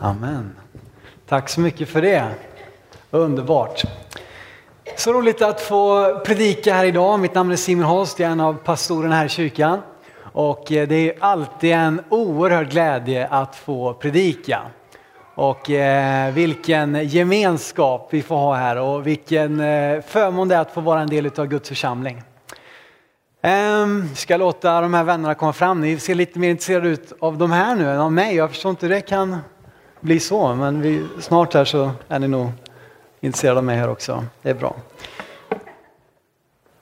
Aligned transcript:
Amen. 0.00 0.50
Tack 1.28 1.48
så 1.48 1.60
mycket 1.60 1.88
för 1.88 2.02
det. 2.02 2.24
Underbart. 3.10 3.82
Så 4.96 5.12
roligt 5.12 5.42
att 5.42 5.60
få 5.60 6.14
predika 6.18 6.74
här 6.74 6.84
idag. 6.84 7.20
Mitt 7.20 7.34
namn 7.34 7.52
är 7.52 7.56
Simon 7.56 7.84
Holst, 7.84 8.18
jag 8.18 8.28
är 8.28 8.32
en 8.32 8.40
av 8.40 8.54
pastorerna 8.54 9.14
här 9.14 9.26
i 9.26 9.28
kyrkan. 9.28 9.80
Och 10.22 10.72
eh, 10.72 10.88
det 10.88 10.94
är 10.94 11.14
alltid 11.20 11.72
en 11.72 12.00
oerhörd 12.08 12.70
glädje 12.70 13.26
att 13.26 13.56
få 13.56 13.94
predika. 13.94 14.60
Och 15.34 15.70
eh, 15.70 16.32
vilken 16.32 17.08
gemenskap 17.08 18.08
vi 18.10 18.22
får 18.22 18.36
ha 18.36 18.54
här 18.54 18.76
och 18.80 19.06
vilken 19.06 19.60
eh, 19.60 20.00
förmån 20.00 20.48
det 20.48 20.54
är 20.54 20.60
att 20.60 20.74
få 20.74 20.80
vara 20.80 21.00
en 21.00 21.08
del 21.08 21.30
av 21.36 21.46
Guds 21.46 21.68
församling. 21.68 22.22
Um, 23.82 24.14
ska 24.14 24.36
låta 24.36 24.80
de 24.80 24.94
här 24.94 25.04
vännerna 25.04 25.34
komma 25.34 25.52
fram. 25.52 25.80
Ni 25.80 25.98
ser 25.98 26.14
lite 26.14 26.38
mer 26.38 26.50
intresserade 26.50 26.88
ut 26.88 27.12
av 27.20 27.38
de 27.38 27.52
här 27.52 27.76
nu 27.76 27.90
än 27.90 28.00
av 28.00 28.12
mig. 28.12 28.36
Jag 28.36 28.50
förstår 28.50 28.70
inte 28.70 28.86
hur 28.86 28.94
det 28.94 29.00
kan 29.00 29.36
bli 30.00 30.20
så, 30.20 30.54
men 30.54 30.80
vi, 30.80 31.06
snart 31.20 31.54
här 31.54 31.64
så 31.64 31.90
är 32.08 32.18
ni 32.18 32.28
nog 32.28 32.50
intresserade 33.20 33.58
av 33.58 33.64
mig 33.64 33.76
här 33.76 33.88
också. 33.88 34.24
Det 34.42 34.50
är 34.50 34.54
bra. 34.54 34.76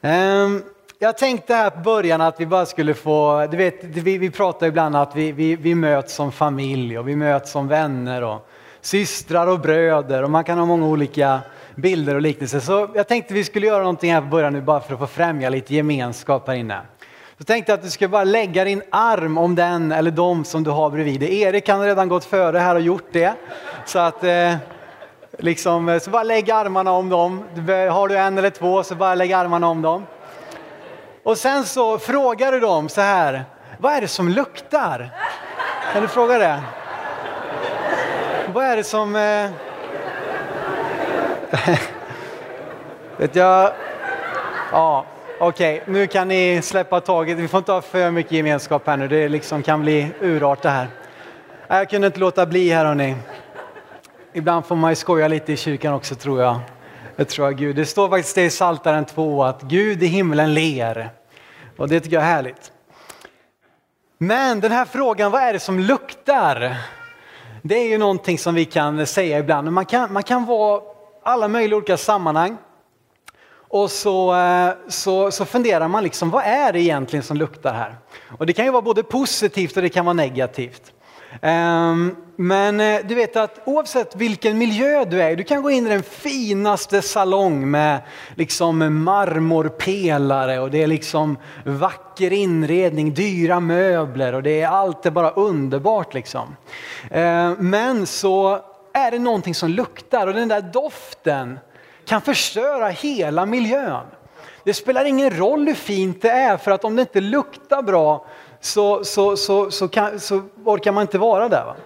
Um, 0.01 0.63
jag 0.99 1.19
tänkte 1.19 1.55
här 1.55 1.71
på 1.71 1.81
början 1.81 2.21
att 2.21 2.41
vi 2.41 2.47
bara 2.47 2.67
skulle 2.67 2.95
få, 2.95 3.47
du 3.51 3.57
vet, 3.57 3.85
vi, 3.85 4.19
vi 4.19 4.31
pratar 4.31 4.67
ibland 4.67 4.97
att 4.97 5.17
vi, 5.17 5.33
vi, 5.33 5.57
vi 5.57 5.75
möts 5.75 6.15
som 6.15 6.33
familj 6.33 6.99
och 6.99 7.09
vi 7.09 7.17
möts 7.17 7.51
som 7.51 7.69
vänner 7.69 8.23
och 8.23 8.49
systrar 8.81 9.47
och 9.47 9.61
bröder 9.61 10.23
och 10.23 10.31
man 10.31 10.45
kan 10.45 10.59
ha 10.59 10.67
många 10.67 10.87
olika 10.87 11.41
bilder 11.75 12.15
och 12.15 12.21
liknelser. 12.21 12.61
Så 12.61 12.89
jag 12.95 13.09
tänkte 13.09 13.35
vi 13.35 13.45
skulle 13.45 13.67
göra 13.67 13.79
någonting 13.79 14.13
här 14.13 14.21
på 14.21 14.27
början 14.27 14.53
nu 14.53 14.61
bara 14.61 14.81
för 14.81 14.95
att 14.95 15.01
få 15.01 15.07
främja 15.07 15.49
lite 15.49 15.75
gemenskap 15.75 16.47
här 16.47 16.55
inne. 16.55 16.81
Så 17.39 17.45
tänkte 17.45 17.73
jag 17.73 17.79
att 17.79 17.85
du 17.85 17.91
ska 17.91 18.09
bara 18.09 18.25
lägga 18.25 18.65
din 18.65 18.83
arm 18.91 19.39
om 19.39 19.55
den 19.55 19.93
eller 19.93 20.11
de 20.11 20.45
som 20.45 20.65
du 20.65 20.71
har 20.71 20.91
bredvid 20.91 21.21
dig. 21.21 21.41
Erik 21.41 21.69
han 21.69 21.79
har 21.79 21.87
redan 21.87 22.09
gått 22.09 22.25
före 22.25 22.59
här 22.59 22.75
och 22.75 22.81
gjort 22.81 23.09
det. 23.13 23.35
Så 23.85 23.99
att 23.99 24.25
eh, 24.25 24.55
liksom, 25.39 25.89
eh, 25.89 25.99
så 25.99 26.11
bara 26.11 26.23
lägg 26.23 26.51
armarna 26.51 26.91
om 26.91 27.09
dem. 27.09 27.45
Har 27.91 28.09
du 28.09 28.17
en 28.19 28.39
eller 28.39 28.51
två 28.51 28.83
så 28.83 28.95
bara 28.95 29.15
lägg 29.15 29.33
armarna 29.33 29.69
om 29.69 29.83
dem. 29.83 30.07
Och 31.23 31.39
sen 31.39 31.65
så 31.65 31.99
frågar 31.99 32.53
du 32.53 32.61
dem 32.61 32.89
så 32.89 33.01
här, 33.01 33.45
vad 33.79 33.93
är 33.93 34.01
det 34.01 34.09
som 34.09 34.29
luktar? 34.29 35.11
Kan 35.93 36.03
du 36.03 36.09
fråga 36.09 36.39
det? 36.39 36.63
Vad 38.53 38.65
är 38.65 38.77
det 38.77 38.85
som... 38.85 39.17
Eh... 39.17 39.51
Vet 43.17 43.37
jag... 43.37 43.73
Ja, 44.73 45.05
okej, 45.39 45.81
okay. 45.83 45.95
nu 45.95 46.07
kan 46.07 46.29
ni 46.29 46.61
släppa 46.63 47.01
taget. 47.01 47.39
Vi 47.39 47.49
får 47.49 47.59
inte 47.59 47.73
ha 47.73 47.83
för 47.83 48.11
mycket 48.11 48.33
gemenskap 48.33 48.87
här 48.87 48.97
nu. 48.97 49.09
Det 49.09 49.29
liksom 49.29 49.63
kan 49.63 49.83
bli 49.83 50.09
urart 50.21 50.63
det 50.63 50.69
här. 50.69 50.89
Jag 51.69 51.91
kunde 51.91 52.07
inte 52.07 52.21
låta 52.21 52.47
bli 52.47 52.71
här 52.71 52.85
hörni. 52.85 53.17
Ibland 54.33 54.67
får 54.67 54.77
man 54.77 54.91
ju 54.91 54.97
skoja 54.97 55.29
lite 55.29 55.53
i 55.53 55.57
kyrkan 55.57 55.95
också 55.95 56.15
tror 56.15 56.43
jag. 56.43 56.61
Det 57.17 57.25
tror 57.25 57.47
jag 57.47 57.57
Gud. 57.57 57.77
Det 57.77 57.87
står 57.87 58.09
faktiskt 58.09 58.35
det 58.35 58.45
i 58.45 58.51
Psaltaren 58.51 59.05
2 59.05 59.45
att 59.45 59.63
Gud 59.63 60.03
i 60.03 60.07
himlen 60.07 60.55
ler. 60.55 61.11
Och 61.77 61.89
det 61.89 62.01
tycker 62.01 62.17
jag 62.17 62.23
är 62.23 62.29
härligt. 62.29 62.73
Men 64.19 64.61
den 64.61 64.73
här 64.73 64.85
frågan, 64.85 65.31
vad 65.31 65.43
är 65.43 65.53
det 65.53 65.61
som 65.61 65.81
luktar? 65.81 66.77
Det 67.63 67.75
är 67.75 67.89
ju 67.89 67.99
någonting 67.99 68.39
som 68.39 68.55
vi 68.55 68.65
kan 68.65 69.07
säga 69.07 69.39
ibland. 69.39 69.73
Man 69.73 69.87
kan, 69.87 70.13
man 70.13 70.23
kan 70.23 70.47
vara 70.47 70.81
alla 71.23 71.49
möjliga 71.49 71.77
olika 71.77 71.97
sammanhang. 71.97 72.57
Och 73.77 73.91
så, 73.91 74.35
eh, 74.35 74.71
så, 74.89 75.31
så 75.31 75.45
funderar 75.45 75.89
man 75.89 76.03
liksom, 76.05 76.31
vad 76.31 76.45
är 76.45 76.73
det 76.73 76.81
egentligen 76.81 77.23
som 77.23 77.37
luktar 77.37 77.75
här? 77.75 77.97
Och 78.39 78.47
det 78.47 78.53
kan 78.53 78.65
ju 78.65 78.71
vara 78.71 78.83
både 78.83 79.03
positivt 79.03 79.77
och 79.77 79.83
det 79.83 79.89
kan 79.89 80.05
vara 80.05 80.13
negativt. 80.13 80.93
Ehm, 81.43 82.17
men 82.37 82.81
eh, 82.81 83.01
du 83.05 83.15
vet 83.15 83.37
att 83.37 83.61
oavsett 83.65 84.17
vilken 84.17 84.59
miljö 84.59 85.05
du 85.05 85.23
är 85.23 85.37
du 85.37 85.45
kan 85.45 85.63
gå 85.63 85.71
in 85.71 85.87
i 85.87 85.91
den 85.91 86.03
finaste 86.03 87.03
salong 87.03 87.71
med 87.71 88.01
liksom 88.35 89.05
marmorpelare 89.05 90.61
och 90.61 90.71
det 90.71 90.83
är 90.83 90.87
liksom 90.87 91.39
vacker 91.65 92.33
inredning, 92.33 93.15
dyra 93.15 93.61
möbler 93.61 94.33
och 94.33 94.43
det 94.43 94.61
är 94.61 94.69
allt 94.69 95.07
är 95.07 95.11
bara 95.11 95.31
underbart 95.31 96.15
liksom. 96.15 96.57
Ehm, 97.11 97.57
men 97.59 98.07
så 98.07 98.61
är 98.93 99.11
det 99.11 99.19
någonting 99.19 99.55
som 99.55 99.71
luktar 99.71 100.27
och 100.27 100.35
den 100.35 100.49
där 100.49 100.61
doften 100.61 101.59
kan 102.07 102.21
förstöra 102.23 102.89
hela 102.89 103.47
miljön. 103.47 104.07
Det 104.65 104.75
spelar 104.75 105.05
ingen 105.05 105.39
roll 105.39 105.67
hur 105.67 105.75
fint 105.75 106.23
det 106.23 106.31
är 106.31 106.57
för 106.57 106.71
att 106.71 106.85
om 106.85 106.97
det 106.97 107.03
inte 107.03 107.21
luktar 107.21 107.83
bra 107.83 108.27
så, 108.61 109.05
så, 109.05 109.37
så, 109.37 109.71
så, 109.71 109.89
kan, 109.89 110.21
så 110.21 110.43
orkar 110.65 110.93
man 110.93 111.03
inte 111.03 111.19
vara 111.19 111.49
där. 111.49 111.65
Va? 111.65 111.77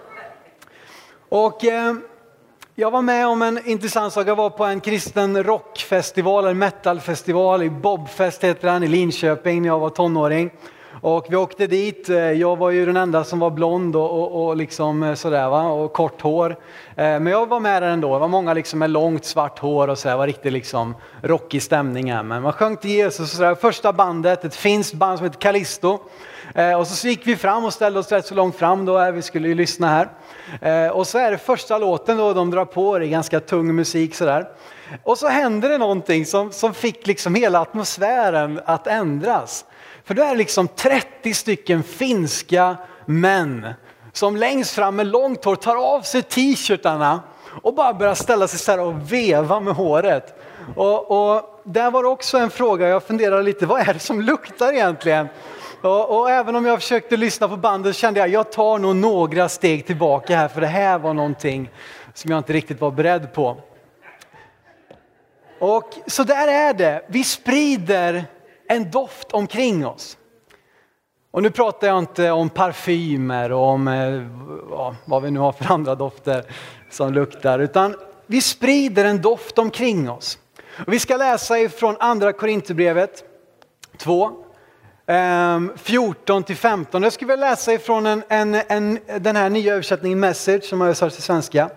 Och 1.29 1.65
eh, 1.65 1.93
jag 2.75 2.91
var 2.91 3.01
med 3.01 3.27
om 3.27 3.41
en 3.41 3.67
intressant 3.67 4.13
sak. 4.13 4.27
Jag 4.27 4.35
var 4.35 4.49
på 4.49 4.65
en 4.65 4.79
kristen 4.79 5.43
rockfestival, 5.43 6.45
en 6.45 6.57
metalfestival 6.57 7.63
i 7.63 7.69
Bobfest 7.69 8.43
heter 8.43 8.67
den, 8.67 8.83
i 8.83 8.87
Linköping 8.87 9.61
när 9.61 9.69
jag 9.69 9.79
var 9.79 9.89
tonåring. 9.89 10.51
Och 11.01 11.25
vi 11.29 11.35
åkte 11.35 11.67
dit, 11.67 12.09
eh, 12.09 12.15
jag 12.17 12.55
var 12.55 12.69
ju 12.69 12.85
den 12.85 12.97
enda 12.97 13.23
som 13.23 13.39
var 13.39 13.49
blond 13.49 13.95
och, 13.95 14.11
och, 14.11 14.45
och 14.45 14.57
liksom 14.57 15.03
eh, 15.03 15.13
sådär 15.13 15.49
va, 15.49 15.63
och 15.63 15.93
kort 15.93 16.21
hår. 16.21 16.49
Eh, 16.89 16.95
men 16.95 17.27
jag 17.27 17.49
var 17.49 17.59
med 17.59 17.83
där 17.83 17.89
ändå, 17.89 18.13
det 18.13 18.19
var 18.19 18.27
många 18.27 18.53
liksom 18.53 18.79
med 18.79 18.89
långt 18.89 19.25
svart 19.25 19.59
hår 19.59 19.87
och 19.87 19.97
sådär, 19.97 20.17
var 20.17 20.27
riktigt 20.27 20.53
liksom 20.53 20.95
rockig 21.21 21.61
stämning 21.61 22.11
här. 22.11 22.23
Men 22.23 22.41
man 22.41 22.53
sjöng 22.53 22.77
till 22.77 22.89
Jesus 22.89 23.19
och 23.19 23.37
sådär. 23.37 23.55
Första 23.55 23.93
bandet, 23.93 24.45
ett 24.45 24.55
finskt 24.55 24.93
band 24.93 25.17
som 25.17 25.25
heter 25.25 25.39
Callisto. 25.39 25.99
Och 26.77 26.87
så 26.87 27.07
gick 27.07 27.27
vi 27.27 27.35
fram 27.35 27.65
och 27.65 27.73
ställde 27.73 27.99
oss 27.99 28.11
rätt 28.11 28.25
så 28.25 28.35
långt 28.35 28.55
fram 28.55 28.85
då, 28.85 29.11
vi 29.11 29.21
skulle 29.21 29.47
ju 29.47 29.55
lyssna 29.55 29.87
här. 29.87 30.91
Och 30.93 31.07
så 31.07 31.17
är 31.17 31.31
det 31.31 31.37
första 31.37 31.77
låten 31.77 32.17
då, 32.17 32.33
de 32.33 32.51
drar 32.51 32.65
på, 32.65 32.99
det 32.99 33.05
är 33.05 33.09
ganska 33.09 33.39
tung 33.39 33.75
musik 33.75 34.15
sådär. 34.15 34.47
Och 35.03 35.17
så 35.17 35.27
händer 35.27 35.69
det 35.69 35.77
någonting 35.77 36.25
som, 36.25 36.51
som 36.51 36.73
fick 36.73 37.07
liksom 37.07 37.35
hela 37.35 37.59
atmosfären 37.59 38.59
att 38.65 38.87
ändras. 38.87 39.65
För 40.11 40.15
då 40.15 40.23
är 40.23 40.29
det 40.29 40.37
liksom 40.37 40.67
30 40.67 41.33
stycken 41.33 41.83
finska 41.83 42.77
män 43.05 43.73
som 44.13 44.35
längst 44.35 44.73
fram 44.73 44.95
med 44.95 45.07
långt 45.07 45.45
hår 45.45 45.55
tar 45.55 45.75
av 45.75 46.01
sig 46.01 46.21
t-shirtarna 46.21 47.19
och 47.61 47.75
bara 47.75 47.93
börjar 47.93 48.13
ställa 48.13 48.47
sig 48.47 48.59
så 48.59 48.71
här 48.71 48.79
och 48.79 49.11
veva 49.13 49.59
med 49.59 49.73
håret. 49.73 50.39
Och, 50.75 51.11
och 51.11 51.61
där 51.63 51.91
var 51.91 52.03
det 52.03 52.09
också 52.09 52.37
en 52.37 52.49
fråga, 52.49 52.87
jag 52.87 53.03
funderade 53.03 53.43
lite, 53.43 53.65
vad 53.65 53.89
är 53.89 53.93
det 53.93 53.99
som 53.99 54.21
luktar 54.21 54.73
egentligen? 54.73 55.27
Och, 55.81 56.19
och, 56.19 56.29
även 56.29 56.55
om 56.55 56.65
jag 56.65 56.81
försökte 56.81 57.17
lyssna 57.17 57.47
på 57.47 57.57
bandet 57.57 57.95
kände 57.95 58.19
jag, 58.19 58.29
jag 58.29 58.51
tar 58.51 58.79
nog 58.79 58.95
några 58.95 59.49
steg 59.49 59.87
tillbaka 59.87 60.35
här 60.35 60.47
för 60.47 60.61
det 60.61 60.67
här 60.67 60.99
var 60.99 61.13
någonting 61.13 61.69
som 62.13 62.31
jag 62.31 62.37
inte 62.37 62.53
riktigt 62.53 62.81
var 62.81 62.91
beredd 62.91 63.33
på. 63.33 63.57
Och 65.59 65.89
så 66.07 66.23
där 66.23 66.47
är 66.47 66.73
det, 66.73 67.05
vi 67.07 67.23
sprider 67.23 68.25
en 68.71 68.91
doft 68.91 69.31
omkring 69.31 69.87
oss. 69.87 70.17
Och 71.31 71.43
nu 71.43 71.49
pratar 71.49 71.87
jag 71.87 71.99
inte 71.99 72.31
om 72.31 72.49
parfymer 72.49 73.51
och 73.51 73.67
om 73.67 73.87
eh, 73.87 74.27
ja, 74.69 74.95
vad 75.05 75.23
vi 75.23 75.31
nu 75.31 75.39
har 75.39 75.51
för 75.51 75.73
andra 75.73 75.95
dofter 75.95 76.45
som 76.91 77.13
luktar, 77.13 77.59
utan 77.59 77.95
vi 78.25 78.41
sprider 78.41 79.05
en 79.05 79.21
doft 79.21 79.57
omkring 79.57 80.09
oss. 80.09 80.37
Och 80.85 80.93
vi 80.93 80.99
ska 80.99 81.17
läsa 81.17 81.59
ifrån 81.59 81.95
andra 81.99 82.33
Korinthierbrevet 82.33 83.23
2, 83.97 84.31
14 85.75 86.37
ehm, 86.37 86.43
till 86.43 86.55
15. 86.55 87.03
Jag 87.03 87.13
skulle 87.13 87.33
vilja 87.33 87.49
läsa 87.49 87.73
ifrån 87.73 88.05
en, 88.05 88.23
en, 88.29 88.55
en, 88.55 88.99
den 89.19 89.35
här 89.35 89.49
nya 89.49 89.73
översättningen 89.73 90.19
Message 90.19 90.63
som 90.63 90.81
har 90.81 90.87
översatts 90.87 91.15
till 91.15 91.23
svenska 91.23 91.69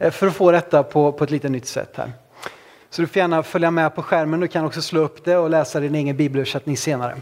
eh, 0.00 0.10
för 0.10 0.26
att 0.26 0.34
få 0.34 0.50
detta 0.50 0.82
på, 0.82 1.12
på 1.12 1.24
ett 1.24 1.30
lite 1.30 1.48
nytt 1.48 1.66
sätt 1.66 1.94
här. 1.96 2.12
Så 2.90 3.02
du 3.02 3.08
får 3.08 3.16
gärna 3.16 3.42
följa 3.42 3.70
med 3.70 3.94
på 3.94 4.02
skärmen. 4.02 4.40
Du 4.40 4.48
kan 4.48 4.64
också 4.64 4.82
slå 4.82 5.00
upp 5.00 5.24
det 5.24 5.36
och 5.36 5.50
läsa 5.50 5.80
din 5.80 5.94
egen 5.94 6.16
bibelöversättning 6.16 6.76
senare. 6.76 7.16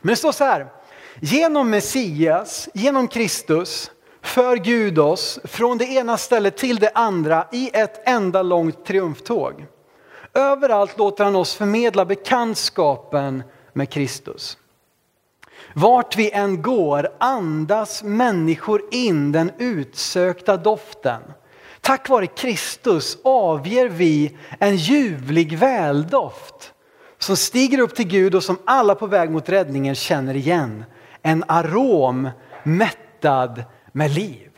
Men 0.00 0.10
det 0.10 0.16
står 0.16 0.32
så 0.32 0.44
här. 0.44 0.66
Genom 1.20 1.70
Messias, 1.70 2.68
genom 2.74 3.08
Kristus, 3.08 3.90
för 4.22 4.56
Gud 4.56 4.98
oss 4.98 5.38
från 5.44 5.78
det 5.78 5.84
ena 5.84 6.16
stället 6.16 6.56
till 6.56 6.78
det 6.78 6.90
andra 6.94 7.46
i 7.52 7.70
ett 7.72 8.08
enda 8.08 8.42
långt 8.42 8.84
triumftåg. 8.84 9.66
Överallt 10.34 10.98
låter 10.98 11.24
han 11.24 11.36
oss 11.36 11.54
förmedla 11.54 12.04
bekantskapen 12.04 13.42
med 13.72 13.90
Kristus. 13.90 14.58
Vart 15.74 16.16
vi 16.16 16.30
än 16.30 16.62
går 16.62 17.08
andas 17.18 18.02
människor 18.02 18.82
in 18.90 19.32
den 19.32 19.52
utsökta 19.58 20.56
doften 20.56 21.22
Tack 21.84 22.08
vare 22.08 22.26
Kristus 22.26 23.18
avger 23.24 23.88
vi 23.88 24.36
en 24.58 24.76
ljuvlig 24.76 25.58
väldoft 25.58 26.74
som 27.18 27.36
stiger 27.36 27.78
upp 27.78 27.94
till 27.94 28.06
Gud 28.06 28.34
och 28.34 28.44
som 28.44 28.58
alla 28.64 28.94
på 28.94 29.06
väg 29.06 29.30
mot 29.30 29.48
räddningen 29.48 29.94
känner 29.94 30.36
igen. 30.36 30.84
En 31.22 31.44
arom 31.48 32.30
mättad 32.62 33.64
med 33.92 34.10
liv. 34.10 34.50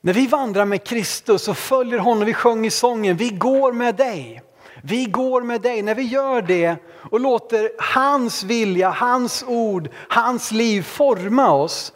När 0.00 0.12
vi 0.12 0.26
vandrar 0.26 0.64
med 0.64 0.84
Kristus 0.84 1.48
och 1.48 1.56
följer 1.56 1.98
honom, 1.98 2.24
vi 2.24 2.34
sjöng 2.34 2.66
i 2.66 2.70
sången, 2.70 3.16
vi 3.16 3.30
går 3.30 3.72
med 3.72 3.96
dig. 3.96 4.42
Vi 4.82 5.04
går 5.04 5.42
med 5.42 5.60
dig. 5.60 5.82
När 5.82 5.94
vi 5.94 6.02
gör 6.02 6.42
det 6.42 6.76
och 7.10 7.20
låter 7.20 7.70
hans 7.78 8.44
vilja, 8.44 8.90
hans 8.90 9.44
ord, 9.46 9.88
hans 10.08 10.52
liv 10.52 10.82
forma 10.82 11.52
oss 11.52 11.92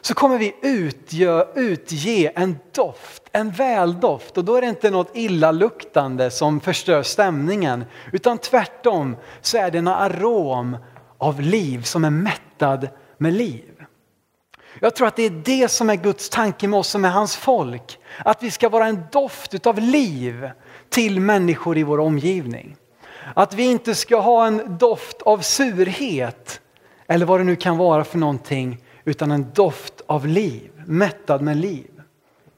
så 0.00 0.14
kommer 0.14 0.38
vi 0.38 0.54
utge, 0.62 1.46
utge 1.54 2.32
en 2.34 2.58
doft, 2.74 3.22
en 3.32 3.50
väldoft. 3.50 4.38
Och 4.38 4.44
då 4.44 4.56
är 4.56 4.60
det 4.60 4.68
inte 4.68 4.90
något 4.90 5.16
illaluktande 5.16 6.30
som 6.30 6.60
förstör 6.60 7.02
stämningen. 7.02 7.84
Utan 8.12 8.38
tvärtom 8.38 9.16
så 9.40 9.58
är 9.58 9.70
det 9.70 9.78
en 9.78 9.88
arom 9.88 10.76
av 11.18 11.40
liv 11.40 11.82
som 11.82 12.04
är 12.04 12.10
mättad 12.10 12.88
med 13.18 13.32
liv. 13.32 13.84
Jag 14.80 14.96
tror 14.96 15.06
att 15.06 15.16
det 15.16 15.22
är 15.22 15.42
det 15.44 15.68
som 15.68 15.90
är 15.90 15.96
Guds 15.96 16.28
tanke 16.28 16.68
med 16.68 16.78
oss 16.78 16.88
som 16.88 17.04
är 17.04 17.08
hans 17.08 17.36
folk. 17.36 17.98
Att 18.18 18.42
vi 18.42 18.50
ska 18.50 18.68
vara 18.68 18.86
en 18.86 19.02
doft 19.12 19.54
utav 19.54 19.78
liv 19.78 20.50
till 20.88 21.20
människor 21.20 21.78
i 21.78 21.82
vår 21.82 22.00
omgivning. 22.00 22.76
Att 23.34 23.54
vi 23.54 23.62
inte 23.62 23.94
ska 23.94 24.20
ha 24.20 24.46
en 24.46 24.78
doft 24.78 25.22
av 25.22 25.38
surhet 25.38 26.60
eller 27.06 27.26
vad 27.26 27.40
det 27.40 27.44
nu 27.44 27.56
kan 27.56 27.76
vara 27.76 28.04
för 28.04 28.18
någonting 28.18 28.84
utan 29.10 29.30
en 29.30 29.46
doft 29.54 30.02
av 30.06 30.26
liv, 30.26 30.70
mättad 30.86 31.42
med 31.42 31.56
liv. 31.56 31.90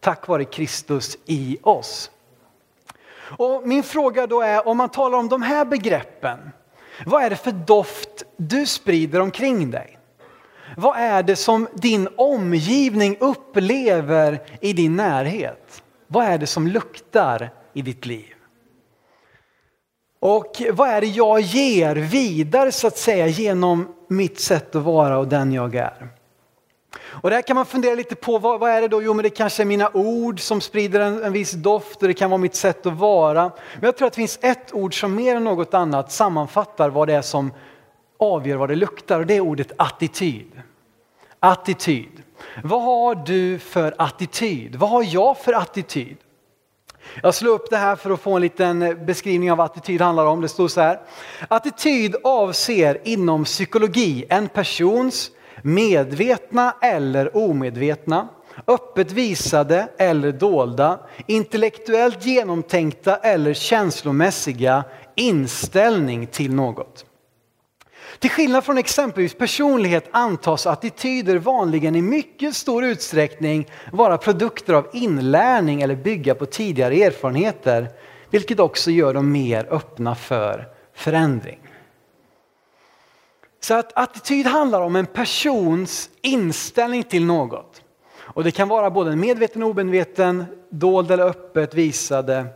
Tack 0.00 0.28
vare 0.28 0.44
Kristus 0.44 1.18
i 1.26 1.58
oss. 1.62 2.10
Och 3.38 3.68
min 3.68 3.82
fråga 3.82 4.26
då 4.26 4.40
är 4.40 4.68
om 4.68 4.76
man 4.76 4.88
talar 4.88 5.18
om 5.18 5.28
de 5.28 5.42
här 5.42 5.64
begreppen. 5.64 6.38
Vad 7.06 7.22
är 7.22 7.30
det 7.30 7.36
för 7.36 7.52
doft 7.52 8.24
du 8.36 8.66
sprider 8.66 9.20
omkring 9.20 9.70
dig? 9.70 9.98
Vad 10.76 10.96
är 10.96 11.22
det 11.22 11.36
som 11.36 11.68
din 11.74 12.08
omgivning 12.16 13.16
upplever 13.20 14.42
i 14.60 14.72
din 14.72 14.96
närhet? 14.96 15.82
Vad 16.06 16.24
är 16.24 16.38
det 16.38 16.46
som 16.46 16.66
luktar 16.66 17.50
i 17.72 17.82
ditt 17.82 18.06
liv? 18.06 18.34
Och 20.20 20.62
vad 20.72 20.88
är 20.88 21.00
det 21.00 21.06
jag 21.06 21.40
ger 21.40 21.96
vidare 21.96 22.72
så 22.72 22.86
att 22.86 22.98
säga 22.98 23.26
genom 23.26 23.94
mitt 24.08 24.40
sätt 24.40 24.74
att 24.74 24.82
vara 24.82 25.18
och 25.18 25.28
den 25.28 25.52
jag 25.52 25.74
är? 25.74 26.21
Och 26.98 27.30
där 27.30 27.42
kan 27.42 27.56
man 27.56 27.66
fundera 27.66 27.94
lite 27.94 28.14
på 28.14 28.38
vad, 28.38 28.60
vad, 28.60 28.70
är 28.70 28.80
det 28.80 28.88
då? 28.88 29.02
Jo, 29.02 29.14
men 29.14 29.22
det 29.22 29.30
kanske 29.30 29.62
är 29.62 29.64
mina 29.64 29.90
ord 29.94 30.40
som 30.40 30.60
sprider 30.60 31.00
en, 31.00 31.24
en 31.24 31.32
viss 31.32 31.52
doft 31.52 32.02
och 32.02 32.08
det 32.08 32.14
kan 32.14 32.30
vara 32.30 32.38
mitt 32.38 32.54
sätt 32.54 32.86
att 32.86 32.98
vara. 32.98 33.42
Men 33.74 33.84
jag 33.84 33.96
tror 33.96 34.06
att 34.06 34.12
det 34.12 34.16
finns 34.16 34.38
ett 34.42 34.74
ord 34.74 35.00
som 35.00 35.14
mer 35.14 35.36
än 35.36 35.44
något 35.44 35.74
annat 35.74 36.12
sammanfattar 36.12 36.90
vad 36.90 37.08
det 37.08 37.14
är 37.14 37.22
som 37.22 37.52
avgör 38.18 38.56
vad 38.56 38.68
det 38.68 38.74
luktar 38.74 39.20
och 39.20 39.26
det 39.26 39.36
är 39.36 39.40
ordet 39.40 39.72
attityd. 39.76 40.62
Attityd. 41.38 42.22
Vad 42.62 42.82
har 42.82 43.14
du 43.14 43.58
för 43.58 43.94
attityd? 43.98 44.76
Vad 44.76 44.90
har 44.90 45.02
jag 45.02 45.38
för 45.38 45.52
attityd? 45.52 46.16
Jag 47.22 47.34
slår 47.34 47.52
upp 47.52 47.70
det 47.70 47.76
här 47.76 47.96
för 47.96 48.10
att 48.10 48.20
få 48.20 48.32
en 48.32 48.42
liten 48.42 49.06
beskrivning 49.06 49.52
av 49.52 49.58
vad 49.58 49.64
attityd 49.64 50.00
handlar 50.00 50.26
om. 50.26 50.40
Det 50.40 50.48
står 50.48 50.68
så 50.68 50.80
här. 50.80 51.00
Attityd 51.48 52.16
avser 52.24 53.00
inom 53.04 53.44
psykologi 53.44 54.24
en 54.28 54.48
persons 54.48 55.30
medvetna 55.62 56.74
eller 56.82 57.36
omedvetna, 57.36 58.28
öppet 58.66 59.12
visade 59.12 59.88
eller 59.98 60.32
dolda, 60.32 60.98
intellektuellt 61.26 62.26
genomtänkta 62.26 63.16
eller 63.16 63.54
känslomässiga 63.54 64.84
inställning 65.14 66.26
till 66.26 66.54
något. 66.54 67.06
Till 68.18 68.30
skillnad 68.30 68.64
från 68.64 68.78
exempelvis 68.78 69.34
personlighet 69.34 70.08
antas 70.10 70.66
attityder 70.66 71.38
vanligen 71.38 71.96
i 71.96 72.02
mycket 72.02 72.56
stor 72.56 72.84
utsträckning 72.84 73.70
vara 73.92 74.18
produkter 74.18 74.74
av 74.74 74.86
inlärning 74.92 75.82
eller 75.82 75.96
bygga 75.96 76.34
på 76.34 76.46
tidigare 76.46 76.94
erfarenheter, 76.94 77.88
vilket 78.30 78.60
också 78.60 78.90
gör 78.90 79.14
dem 79.14 79.32
mer 79.32 79.66
öppna 79.70 80.14
för 80.14 80.68
förändring. 80.94 81.61
Så 83.64 83.74
att 83.74 83.92
attityd 83.94 84.46
handlar 84.46 84.80
om 84.80 84.96
en 84.96 85.06
persons 85.06 86.10
inställning 86.22 87.02
till 87.02 87.24
något. 87.24 87.82
Och 88.18 88.44
det 88.44 88.50
kan 88.50 88.68
vara 88.68 88.90
både 88.90 89.16
medveten 89.16 89.62
och 89.62 89.70
omedveten, 89.70 90.44
dold 90.70 91.10
eller 91.10 91.24
öppet 91.24 91.74
visade. 91.74 92.46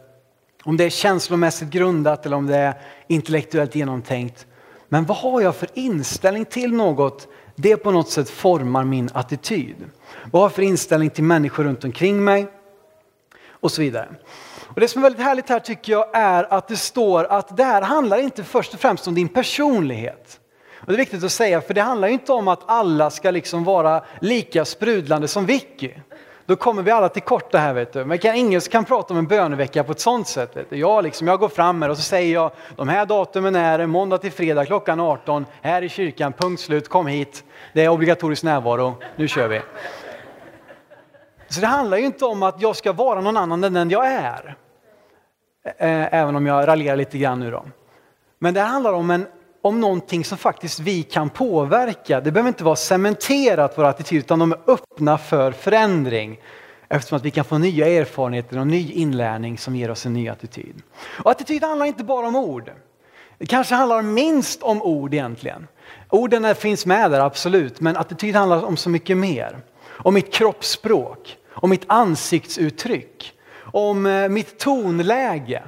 Om 0.65 0.77
det 0.77 0.85
är 0.85 0.91
känslomässigt 0.91 1.69
grundat 1.69 2.27
eller 2.27 2.37
om 2.37 2.47
det 2.47 2.57
är 2.57 2.75
intellektuellt 3.09 3.75
genomtänkt. 3.75 4.47
Men 4.89 5.05
vad 5.05 5.17
har 5.17 5.41
jag 5.41 5.57
för 5.57 5.69
inställning 5.75 6.45
till 6.45 6.73
något? 6.73 7.29
Det 7.55 7.77
på 7.77 7.91
något 7.91 8.09
sätt 8.09 8.31
formar 8.31 8.85
min 8.85 9.11
attityd. 9.13 9.77
Vad 10.33 10.43
har 10.43 10.49
jag 10.49 10.53
för 10.53 10.63
inställning 10.63 11.11
till 11.11 11.25
människor 11.25 11.65
runt 11.65 11.85
omkring 11.85 12.25
mig? 12.25 12.47
Och 13.51 13.73
så 13.73 13.83
vidare. 13.83 14.09
Och 14.61 14.81
det 14.81 14.89
som 14.89 15.01
är 15.01 15.03
väldigt 15.03 15.25
härligt 15.25 15.49
här 15.49 15.61
tycker 15.61 15.93
jag 15.93 16.07
är 16.13 16.53
att 16.55 16.69
det 16.69 16.77
står 16.77 17.25
att 17.25 17.57
det 17.57 17.65
här 17.65 17.83
handlar 17.83 18.19
inte 18.19 18.45
först 18.45 18.75
och 18.75 18.81
främst 18.81 19.07
om 19.07 19.15
din 19.15 19.29
personlighet. 19.29 20.41
Och 20.87 20.93
det 20.93 20.97
är 20.97 20.99
viktigt 20.99 21.25
att 21.25 21.33
säga, 21.33 21.61
för 21.61 21.75
det 21.75 21.81
handlar 21.81 22.09
inte 22.09 22.33
om 22.33 22.49
att 22.49 22.61
alla 22.67 23.11
ska 23.11 23.31
liksom 23.31 23.65
vara 23.65 24.05
lika 24.21 24.65
sprudlande 24.65 25.29
som 25.29 25.47
Vicky. 25.47 25.91
Då 26.47 26.57
kommer 26.57 26.83
vi 26.83 26.91
alla 26.91 27.09
till 27.09 27.23
korta 27.23 27.59
här. 27.59 27.75
Vet 27.75 27.93
du. 27.93 28.05
Men 28.05 28.19
kan, 28.19 28.35
ingen 28.35 28.61
kan 28.61 28.85
prata 28.85 29.15
om 29.15 29.19
en 29.19 29.27
bönevecka 29.27 29.85
på 29.85 29.93
ett 29.93 30.01
sånt 30.01 30.29
sätt. 30.29 30.57
Vet 30.57 30.71
du. 30.71 30.77
Jag, 30.77 31.05
liksom, 31.05 31.27
jag 31.27 31.41
går 31.41 31.49
fram 31.49 31.83
här 31.83 31.89
och 31.89 31.97
så 31.97 32.03
säger 32.03 32.35
jag 32.35 32.51
de 32.77 32.89
här 32.89 33.07
datumen 33.07 33.55
är 33.55 33.87
måndag 33.87 34.19
till 34.19 34.33
fredag 34.33 34.65
klockan 34.65 35.01
18 35.01 35.47
här 35.63 35.83
i 35.83 35.89
kyrkan, 35.89 36.33
punkt 36.33 36.61
slut, 36.61 36.89
kom 36.89 37.07
hit. 37.07 37.45
Det 37.73 37.85
är 37.85 37.89
obligatorisk 37.89 38.43
närvaro, 38.43 38.95
nu 39.17 39.29
kör 39.29 39.49
vi. 39.49 39.61
Så 41.49 41.61
det 41.61 41.67
handlar 41.67 41.97
ju 41.97 42.07
inte 42.07 42.25
om 42.25 42.43
att 42.43 42.63
jag 42.63 42.77
ska 42.77 42.93
vara 42.93 43.21
någon 43.21 43.37
annan 43.37 43.65
än 43.65 43.73
den 43.73 43.91
jag 43.91 44.07
är. 44.07 44.57
Även 45.79 46.37
om 46.37 46.47
jag 46.47 46.69
raljerar 46.69 46.97
lite 46.97 47.19
grann 47.19 47.41
nu 47.41 47.51
då. 47.51 47.65
Men 48.39 48.55
det 48.55 48.61
handlar 48.61 48.93
om 48.93 49.11
en 49.11 49.27
om 49.67 49.81
någonting 49.81 50.25
som 50.25 50.39
faktiskt 50.39 50.81
vi 50.81 51.03
kan 51.03 51.31
påverka. 51.31 52.21
Det 52.21 52.33
behöver 52.33 52.49
inte 52.49 52.65
vara 52.65 52.77
cementerat 52.77 53.73
vår 53.79 53.85
attityd 53.85 54.19
utan 54.19 54.39
de 54.39 54.53
är 54.53 54.59
öppna 54.67 55.19
för 55.19 55.53
förändring. 55.53 56.41
Eftersom 56.89 57.17
att 57.17 57.25
vi 57.25 57.31
kan 57.31 57.45
få 57.45 57.59
nya 57.59 57.89
erfarenheter 57.89 58.59
och 58.59 58.67
ny 58.67 58.93
inlärning 58.93 59.59
som 59.59 59.77
ger 59.77 59.91
oss 59.91 60.07
en 60.07 60.13
ny 60.13 60.29
attityd. 60.29 60.83
Och 61.25 61.31
attityd 61.31 61.65
handlar 61.65 61.87
inte 61.87 62.05
bara 62.05 62.27
om 62.27 62.37
ord. 62.37 62.71
Det 63.39 63.47
kanske 63.47 63.75
handlar 63.75 64.03
minst 64.03 64.63
om 64.63 64.83
ord 64.83 65.15
egentligen. 65.15 65.67
Orden 66.11 66.55
finns 66.55 66.87
med 66.87 67.11
där, 67.11 67.21
absolut, 67.21 67.81
men 67.81 67.97
attityd 67.97 68.37
handlar 68.37 68.65
om 68.65 68.77
så 68.77 68.91
mycket 68.91 69.17
mer. 69.17 69.59
Om 69.87 70.15
mitt 70.15 70.33
kroppsspråk, 70.33 71.37
om 71.51 71.71
mitt 71.71 71.85
ansiktsuttryck, 71.87 73.33
om 73.59 74.07
eh, 74.07 74.29
mitt 74.29 74.59
tonläge 74.59 75.63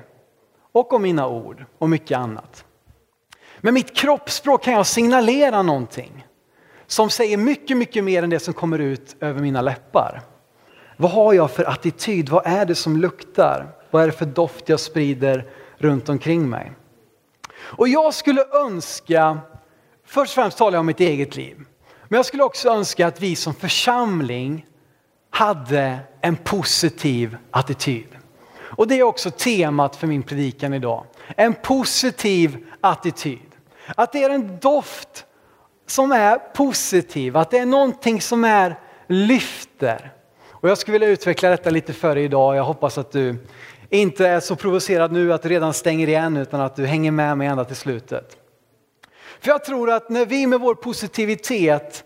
och 0.72 0.92
om 0.92 1.02
mina 1.02 1.28
ord 1.28 1.64
och 1.78 1.88
mycket 1.88 2.18
annat. 2.18 2.64
Med 3.60 3.74
mitt 3.74 3.96
kroppsspråk 3.96 4.62
kan 4.62 4.74
jag 4.74 4.86
signalera 4.86 5.62
någonting 5.62 6.26
som 6.86 7.10
säger 7.10 7.36
mycket, 7.36 7.76
mycket 7.76 8.04
mer 8.04 8.22
än 8.22 8.30
det 8.30 8.40
som 8.40 8.54
kommer 8.54 8.78
ut 8.78 9.16
över 9.20 9.40
mina 9.40 9.62
läppar. 9.62 10.22
Vad 10.96 11.10
har 11.10 11.32
jag 11.32 11.50
för 11.50 11.64
attityd? 11.64 12.28
Vad 12.28 12.46
är 12.46 12.66
det 12.66 12.74
som 12.74 12.96
luktar? 12.96 13.66
Vad 13.90 14.02
är 14.02 14.06
det 14.06 14.12
för 14.12 14.26
doft 14.26 14.68
jag 14.68 14.80
sprider 14.80 15.50
runt 15.76 16.08
omkring 16.08 16.50
mig? 16.50 16.72
Och 17.58 17.88
jag 17.88 18.14
skulle 18.14 18.44
önska, 18.64 19.38
först 20.06 20.30
och 20.30 20.42
främst 20.42 20.58
talar 20.58 20.72
jag 20.72 20.80
om 20.80 20.86
mitt 20.86 21.00
eget 21.00 21.36
liv, 21.36 21.56
men 22.08 22.16
jag 22.16 22.26
skulle 22.26 22.42
också 22.42 22.68
önska 22.68 23.06
att 23.06 23.20
vi 23.20 23.36
som 23.36 23.54
församling 23.54 24.66
hade 25.30 25.98
en 26.20 26.36
positiv 26.36 27.36
attityd. 27.50 28.08
Och 28.60 28.88
det 28.88 28.94
är 28.94 29.02
också 29.02 29.30
temat 29.30 29.96
för 29.96 30.06
min 30.06 30.22
predikan 30.22 30.74
idag. 30.74 31.04
En 31.36 31.54
positiv 31.54 32.66
attityd. 32.80 33.47
Att 33.96 34.12
det 34.12 34.22
är 34.22 34.30
en 34.30 34.58
doft 34.58 35.26
som 35.86 36.12
är 36.12 36.38
positiv, 36.38 37.36
att 37.36 37.50
det 37.50 37.58
är 37.58 37.66
någonting 37.66 38.20
som 38.20 38.44
är 38.44 38.78
lyfter. 39.06 40.12
Och 40.50 40.68
jag 40.68 40.78
skulle 40.78 40.92
vilja 40.92 41.08
utveckla 41.08 41.50
detta 41.50 41.70
lite 41.70 41.92
för 41.92 42.14
dig 42.14 42.24
idag. 42.24 42.56
Jag 42.56 42.64
hoppas 42.64 42.98
att 42.98 43.12
du 43.12 43.36
inte 43.90 44.28
är 44.28 44.40
så 44.40 44.56
provocerad 44.56 45.12
nu 45.12 45.32
att 45.32 45.42
du 45.42 45.48
redan 45.48 45.74
stänger 45.74 46.08
igen 46.08 46.36
utan 46.36 46.60
att 46.60 46.76
du 46.76 46.86
hänger 46.86 47.10
med 47.10 47.38
mig 47.38 47.46
ända 47.46 47.64
till 47.64 47.76
slutet. 47.76 48.36
För 49.40 49.50
jag 49.50 49.64
tror 49.64 49.90
att 49.90 50.10
när 50.10 50.26
vi 50.26 50.46
med 50.46 50.60
vår 50.60 50.74
positivitet, 50.74 52.04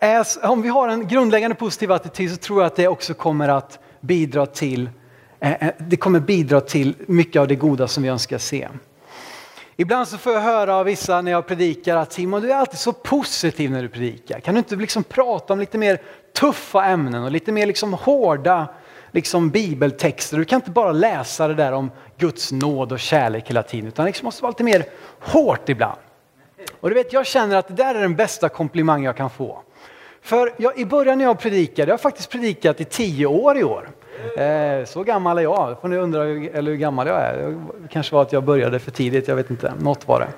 är, 0.00 0.26
om 0.42 0.62
vi 0.62 0.68
har 0.68 0.88
en 0.88 1.08
grundläggande 1.08 1.54
positiv 1.54 1.92
attityd 1.92 2.30
så 2.30 2.36
tror 2.36 2.60
jag 2.60 2.66
att 2.66 2.76
det 2.76 2.88
också 2.88 3.14
kommer 3.14 3.48
att 3.48 3.78
bidra 4.00 4.46
till, 4.46 4.90
det 5.78 5.96
kommer 5.96 6.20
bidra 6.20 6.60
till 6.60 6.94
mycket 7.06 7.40
av 7.40 7.48
det 7.48 7.54
goda 7.54 7.88
som 7.88 8.02
vi 8.02 8.08
önskar 8.08 8.38
se. 8.38 8.68
Ibland 9.76 10.08
så 10.08 10.18
får 10.18 10.32
jag 10.32 10.40
höra 10.40 10.76
av 10.76 10.86
vissa 10.86 11.20
när 11.20 11.30
jag 11.30 11.46
predikar 11.46 11.96
att 11.96 12.12
Simon 12.12 12.42
du 12.42 12.52
är 12.52 12.56
alltid 12.56 12.78
så 12.78 12.92
positiv 12.92 13.70
när 13.70 13.82
du 13.82 13.88
predikar. 13.88 14.40
Kan 14.40 14.54
du 14.54 14.58
inte 14.58 14.76
liksom 14.76 15.04
prata 15.04 15.52
om 15.52 15.60
lite 15.60 15.78
mer 15.78 16.00
tuffa 16.32 16.84
ämnen 16.84 17.24
och 17.24 17.30
lite 17.30 17.52
mer 17.52 17.66
liksom 17.66 17.92
hårda 17.92 18.68
liksom 19.10 19.50
bibeltexter? 19.50 20.38
Du 20.38 20.44
kan 20.44 20.56
inte 20.56 20.70
bara 20.70 20.92
läsa 20.92 21.48
det 21.48 21.54
där 21.54 21.72
om 21.72 21.90
Guds 22.18 22.52
nåd 22.52 22.92
och 22.92 23.00
kärlek 23.00 23.50
hela 23.50 23.62
tiden 23.62 23.88
utan 23.88 24.04
det 24.04 24.08
liksom 24.08 24.26
måste 24.26 24.42
vara 24.42 24.50
lite 24.50 24.64
mer 24.64 24.84
hårt 25.20 25.68
ibland. 25.68 25.98
Och 26.80 26.88
du 26.88 26.94
vet, 26.94 27.12
jag 27.12 27.26
känner 27.26 27.56
att 27.56 27.68
det 27.68 27.74
där 27.74 27.94
är 27.94 28.00
den 28.00 28.16
bästa 28.16 28.48
komplimang 28.48 29.04
jag 29.04 29.16
kan 29.16 29.30
få. 29.30 29.62
För 30.22 30.54
jag, 30.56 30.78
i 30.78 30.84
början 30.84 31.18
när 31.18 31.24
jag 31.24 31.38
predikade, 31.38 31.88
jag 31.88 31.92
har 31.92 32.02
faktiskt 32.02 32.30
predikat 32.30 32.80
i 32.80 32.84
tio 32.84 33.26
år 33.26 33.58
i 33.58 33.64
år. 33.64 33.90
Eh, 34.36 34.84
så 34.84 35.02
gammal 35.02 35.38
är 35.38 35.42
jag. 35.42 35.80
får 35.80 35.88
ni 35.88 35.96
undra 35.96 36.22
hur, 36.22 36.54
eller 36.54 36.70
hur 36.70 36.78
gammal 36.78 37.06
jag 37.06 37.20
är. 37.20 37.36
Det 37.78 37.88
kanske 37.88 38.14
var 38.14 38.22
att 38.22 38.32
jag 38.32 38.44
började 38.44 38.78
för 38.78 38.90
tidigt, 38.90 39.28
jag 39.28 39.36
vet 39.36 39.50
inte. 39.50 39.72
Något 39.80 40.08
var 40.08 40.20
det. 40.20 40.28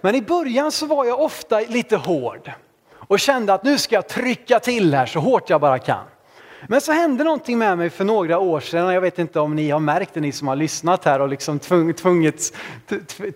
Men 0.00 0.14
i 0.14 0.22
början 0.22 0.72
så 0.72 0.86
var 0.86 1.04
jag 1.04 1.20
ofta 1.20 1.60
lite 1.60 1.96
hård. 1.96 2.52
och 2.94 3.20
kände 3.20 3.54
att 3.54 3.64
nu 3.64 3.78
ska 3.78 3.94
jag 3.94 4.08
trycka 4.08 4.60
till 4.60 4.94
här 4.94 5.06
så 5.06 5.20
hårt 5.20 5.50
jag 5.50 5.60
bara 5.60 5.78
kan. 5.78 6.04
Men 6.66 6.80
så 6.80 6.92
hände 6.92 7.24
någonting 7.24 7.58
med 7.58 7.78
mig 7.78 7.90
för 7.90 8.04
några 8.04 8.38
år 8.38 8.60
sedan. 8.60 8.94
Jag 8.94 9.00
vet 9.00 9.18
inte 9.18 9.40
om 9.40 9.56
ni 9.56 9.70
har 9.70 9.80
märkt 9.80 10.14
det, 10.14 10.20
ni 10.20 10.32
som 10.32 10.48
har 10.48 10.56
lyssnat 10.56 11.04
här 11.04 11.20
och 11.20 11.28
liksom 11.28 11.58
tvungits, 11.58 12.52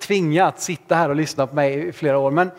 tvingat 0.01 0.61
sitta 0.61 0.95
här 0.95 1.09
och 1.09 1.17
lyssna 1.17 1.47
på 1.47 1.55
mig 1.55 1.89
i 1.89 1.93
flera 1.93 2.19
år. 2.19 2.31
Men 2.31 2.51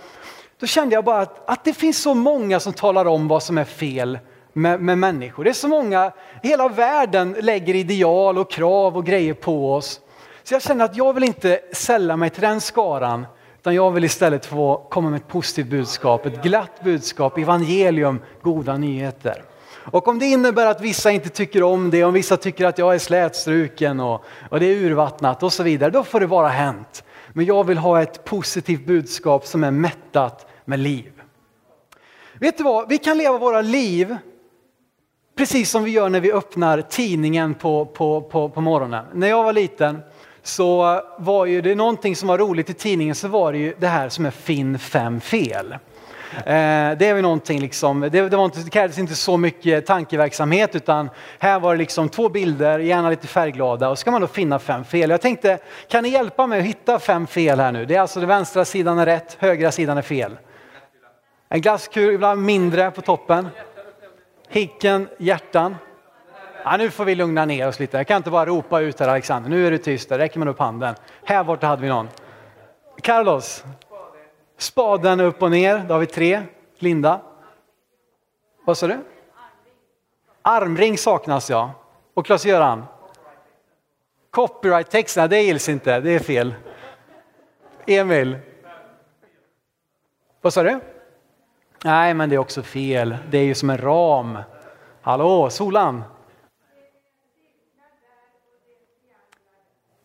då 0.59 0.67
kände 0.67 0.95
jag 0.95 1.03
bara 1.03 1.21
att, 1.21 1.49
att 1.49 1.63
det 1.63 1.73
finns 1.73 2.01
så 2.01 2.13
många 2.13 2.59
som 2.59 2.73
talar 2.73 3.05
om 3.05 3.27
vad 3.27 3.43
som 3.43 3.57
är 3.57 3.65
fel 3.65 4.19
med, 4.53 4.81
med 4.81 4.97
människor. 4.97 5.43
Det 5.43 5.49
är 5.49 5.53
så 5.53 5.67
många, 5.67 6.11
hela 6.43 6.67
världen 6.67 7.35
lägger 7.39 7.75
ideal 7.75 8.37
och 8.37 8.51
krav 8.51 8.97
och 8.97 9.05
grejer 9.05 9.33
på 9.33 9.73
oss. 9.73 9.99
Så 10.43 10.53
jag 10.53 10.61
känner 10.61 10.85
att 10.85 10.97
jag 10.97 11.13
vill 11.13 11.23
inte 11.23 11.59
sälla 11.71 12.17
mig 12.17 12.29
till 12.29 12.41
den 12.41 12.61
skaran, 12.61 13.25
utan 13.59 13.75
jag 13.75 13.91
vill 13.91 14.03
istället 14.03 14.45
få 14.45 14.87
komma 14.89 15.09
med 15.09 15.17
ett 15.17 15.27
positivt 15.27 15.67
budskap, 15.67 16.25
ett 16.25 16.43
glatt 16.43 16.83
budskap, 16.83 17.37
evangelium, 17.37 18.21
goda 18.41 18.77
nyheter. 18.77 19.43
Och 19.91 20.07
om 20.07 20.19
det 20.19 20.25
innebär 20.25 20.65
att 20.65 20.81
vissa 20.81 21.11
inte 21.11 21.29
tycker 21.29 21.63
om 21.63 21.89
det, 21.89 22.03
om 22.03 22.13
vissa 22.13 22.37
tycker 22.37 22.65
att 22.65 22.77
jag 22.77 22.95
är 22.95 22.99
slätstruken 22.99 23.99
och, 23.99 24.25
och 24.49 24.59
det 24.59 24.65
är 24.65 24.75
urvattnat 24.75 25.43
och 25.43 25.53
så 25.53 25.63
vidare, 25.63 25.89
då 25.89 26.03
får 26.03 26.19
det 26.19 26.25
vara 26.25 26.47
hänt. 26.47 27.03
Men 27.33 27.45
jag 27.45 27.63
vill 27.63 27.77
ha 27.77 28.01
ett 28.01 28.25
positivt 28.25 28.85
budskap 28.85 29.45
som 29.45 29.63
är 29.63 29.71
mättat 29.71 30.47
med 30.65 30.79
liv. 30.79 31.11
Vet 32.39 32.57
du 32.57 32.63
vad, 32.63 32.89
vi 32.89 32.97
kan 32.97 33.17
leva 33.17 33.37
våra 33.37 33.61
liv 33.61 34.17
precis 35.35 35.69
som 35.69 35.83
vi 35.83 35.91
gör 35.91 36.09
när 36.09 36.19
vi 36.19 36.31
öppnar 36.31 36.81
tidningen 36.81 37.53
på, 37.53 37.85
på, 37.85 38.21
på, 38.21 38.49
på 38.49 38.61
morgonen. 38.61 39.05
När 39.13 39.27
jag 39.27 39.43
var 39.43 39.53
liten 39.53 40.01
så 40.43 41.01
var 41.17 41.45
ju 41.45 41.61
det 41.61 41.75
någonting 41.75 42.15
som 42.15 42.27
var 42.27 42.37
roligt 42.37 42.69
i 42.69 42.73
tidningen 42.73 43.15
så 43.15 43.27
var 43.27 43.51
det 43.51 43.57
ju 43.57 43.75
det 43.79 43.87
här 43.87 44.09
som 44.09 44.25
är 44.25 44.31
Finn 44.31 44.79
fem 44.79 45.21
fel. 45.21 45.75
Eh, 46.37 46.97
det 46.97 47.05
är 47.05 47.13
väl 47.13 47.21
någonting 47.21 47.61
liksom, 47.61 47.99
det, 47.99 48.09
det, 48.09 48.37
var 48.37 48.45
inte, 48.45 48.59
det 48.59 48.69
krävdes 48.69 48.97
inte 48.97 49.15
så 49.15 49.37
mycket 49.37 49.85
tankeverksamhet 49.85 50.75
utan 50.75 51.09
här 51.39 51.59
var 51.59 51.73
det 51.73 51.77
liksom 51.77 52.09
två 52.09 52.29
bilder, 52.29 52.79
gärna 52.79 53.09
lite 53.09 53.27
färgglada 53.27 53.89
och 53.89 53.97
så 53.97 54.01
ska 54.01 54.11
man 54.11 54.21
då 54.21 54.27
finna 54.27 54.59
fem 54.59 54.85
fel. 54.85 55.09
Jag 55.09 55.21
tänkte, 55.21 55.57
kan 55.87 56.03
ni 56.03 56.09
hjälpa 56.09 56.47
mig 56.47 56.59
att 56.59 56.65
hitta 56.65 56.99
fem 56.99 57.27
fel 57.27 57.59
här 57.59 57.71
nu? 57.71 57.85
Det 57.85 57.95
är 57.95 58.01
alltså 58.01 58.19
den 58.19 58.29
vänstra 58.29 58.65
sidan 58.65 58.99
är 58.99 59.05
rätt, 59.05 59.37
högra 59.39 59.71
sidan 59.71 59.97
är 59.97 60.01
fel. 60.01 60.37
En 61.49 61.61
glasskula 61.61 62.35
mindre 62.35 62.91
på 62.91 63.01
toppen. 63.01 63.49
Hicken, 64.53 65.09
hjärtan. 65.17 65.75
Ja, 66.63 66.77
nu 66.77 66.89
får 66.89 67.05
vi 67.05 67.15
lugna 67.15 67.45
ner 67.45 67.67
oss 67.67 67.79
lite. 67.79 67.97
Jag 67.97 68.07
kan 68.07 68.17
inte 68.17 68.31
bara 68.31 68.45
ropa 68.45 68.79
ut 68.79 68.99
här 68.99 69.07
Alexander. 69.07 69.49
Nu 69.49 69.67
är 69.67 69.71
du 69.71 69.77
tyst, 69.77 70.09
där 70.09 70.17
räcker 70.17 70.39
man 70.39 70.47
upp 70.47 70.59
handen. 70.59 70.95
Här 71.23 71.43
borta 71.43 71.67
hade 71.67 71.81
vi 71.81 71.87
någon. 71.87 72.09
Carlos, 73.01 73.63
Spaden 74.57 75.19
upp 75.19 75.41
och 75.41 75.51
ner, 75.51 75.85
då 75.87 75.93
har 75.93 75.99
vi 75.99 76.05
tre. 76.05 76.41
Linda? 76.77 77.21
Vad 78.65 78.77
sa 78.77 78.87
du? 78.87 78.97
Armring 80.41 80.97
saknas 80.97 81.49
ja. 81.49 81.71
Och 82.13 82.25
Klas-Göran? 82.25 82.85
Copyright-texterna, 84.29 85.27
det 85.27 85.41
gills 85.41 85.69
inte, 85.69 85.99
det 85.99 86.11
är 86.11 86.19
fel. 86.19 86.53
Emil? 87.87 88.37
Vad 90.41 90.53
sa 90.53 90.63
du? 90.63 90.79
Nej, 91.83 92.13
men 92.13 92.29
det 92.29 92.35
är 92.35 92.39
också 92.39 92.63
fel. 92.63 93.17
Det 93.29 93.37
är 93.37 93.43
ju 93.43 93.55
som 93.55 93.69
en 93.69 93.77
ram. 93.77 94.37
Hallå, 95.01 95.49
Solan? 95.49 96.03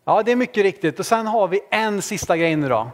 Ja, 0.03 0.23
det 0.23 0.31
är 0.31 0.35
mycket 0.35 0.63
riktigt. 0.63 0.99
Och 0.99 1.05
sen 1.05 1.27
har 1.27 1.47
vi 1.47 1.61
en 1.71 2.01
sista 2.01 2.37
grej 2.37 2.55
nu 2.55 2.69
då. 2.69 2.91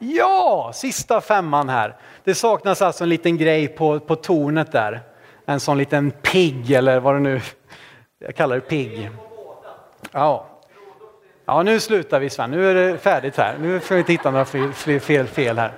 Ja, 0.00 0.70
sista 0.74 1.20
femman 1.20 1.68
här. 1.68 1.96
Det 2.24 2.34
saknas 2.34 2.82
alltså 2.82 3.04
en 3.04 3.10
liten 3.10 3.36
grej 3.36 3.68
på, 3.68 4.00
på 4.00 4.16
tornet 4.16 4.72
där. 4.72 5.02
En 5.46 5.60
sån 5.60 5.78
liten 5.78 6.10
pigg 6.10 6.70
eller 6.70 7.00
vad 7.00 7.14
det 7.14 7.20
nu, 7.20 7.40
jag 8.18 8.34
kallar 8.34 8.54
det 8.54 8.60
pigg. 8.60 9.10
Ja 10.12 10.47
ja, 11.48 11.62
nu 11.62 11.80
slutar 11.80 12.20
vi 12.20 12.30
Sven, 12.30 12.50
nu 12.50 12.70
är 12.70 12.74
det 12.74 12.98
färdigt 12.98 13.36
här. 13.36 13.58
Nu 13.58 13.80
får 13.80 13.94
vi 13.94 13.98
inte 13.98 14.12
hitta 14.12 14.30
några 14.30 14.44
fel, 14.44 15.00
fel, 15.00 15.26
fel 15.26 15.58
här. 15.58 15.72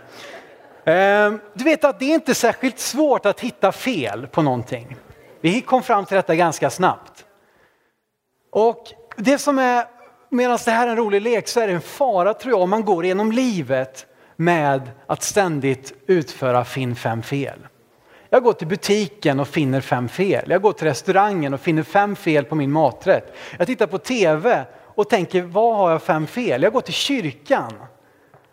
Ehm, 0.84 1.40
du 1.54 1.64
vet 1.64 1.84
att 1.84 1.98
det 1.98 2.04
är 2.04 2.14
inte 2.14 2.34
särskilt 2.34 2.78
svårt 2.78 3.26
att 3.26 3.40
hitta 3.40 3.72
fel 3.72 4.26
på 4.26 4.42
någonting. 4.42 4.96
Vi 5.40 5.60
kom 5.60 5.82
fram 5.82 6.04
till 6.04 6.16
detta 6.16 6.34
ganska 6.34 6.70
snabbt. 6.70 7.24
Och 8.52 8.84
det 9.16 9.38
som 9.38 9.58
är, 9.58 9.84
medan 10.28 10.58
det 10.64 10.70
här 10.70 10.86
är 10.86 10.90
en 10.90 10.96
rolig 10.96 11.22
lek 11.22 11.48
så 11.48 11.60
är 11.60 11.66
det 11.66 11.72
en 11.72 11.80
fara 11.80 12.34
tror 12.34 12.52
jag 12.52 12.60
om 12.60 12.70
man 12.70 12.84
går 12.84 13.04
genom 13.04 13.32
livet 13.32 14.06
med 14.36 14.90
att 15.06 15.22
ständigt 15.22 15.92
utföra 16.06 16.64
finn 16.64 16.96
fem 16.96 17.22
fel. 17.22 17.66
Jag 18.30 18.42
går 18.42 18.52
till 18.52 18.66
butiken 18.66 19.40
och 19.40 19.48
finner 19.48 19.80
fem 19.80 20.08
fel. 20.08 20.50
Jag 20.50 20.62
går 20.62 20.72
till 20.72 20.86
restaurangen 20.86 21.54
och 21.54 21.60
finner 21.60 21.82
fem 21.82 22.16
fel 22.16 22.44
på 22.44 22.54
min 22.54 22.72
maträtt. 22.72 23.36
Jag 23.58 23.66
tittar 23.66 23.86
på 23.86 23.98
tv 23.98 24.66
och 25.00 25.08
tänker, 25.08 25.42
vad 25.42 25.76
har 25.76 25.90
jag 25.90 26.02
fem 26.02 26.26
fel? 26.26 26.62
Jag 26.62 26.72
går 26.72 26.80
till 26.80 26.94
kyrkan 26.94 27.72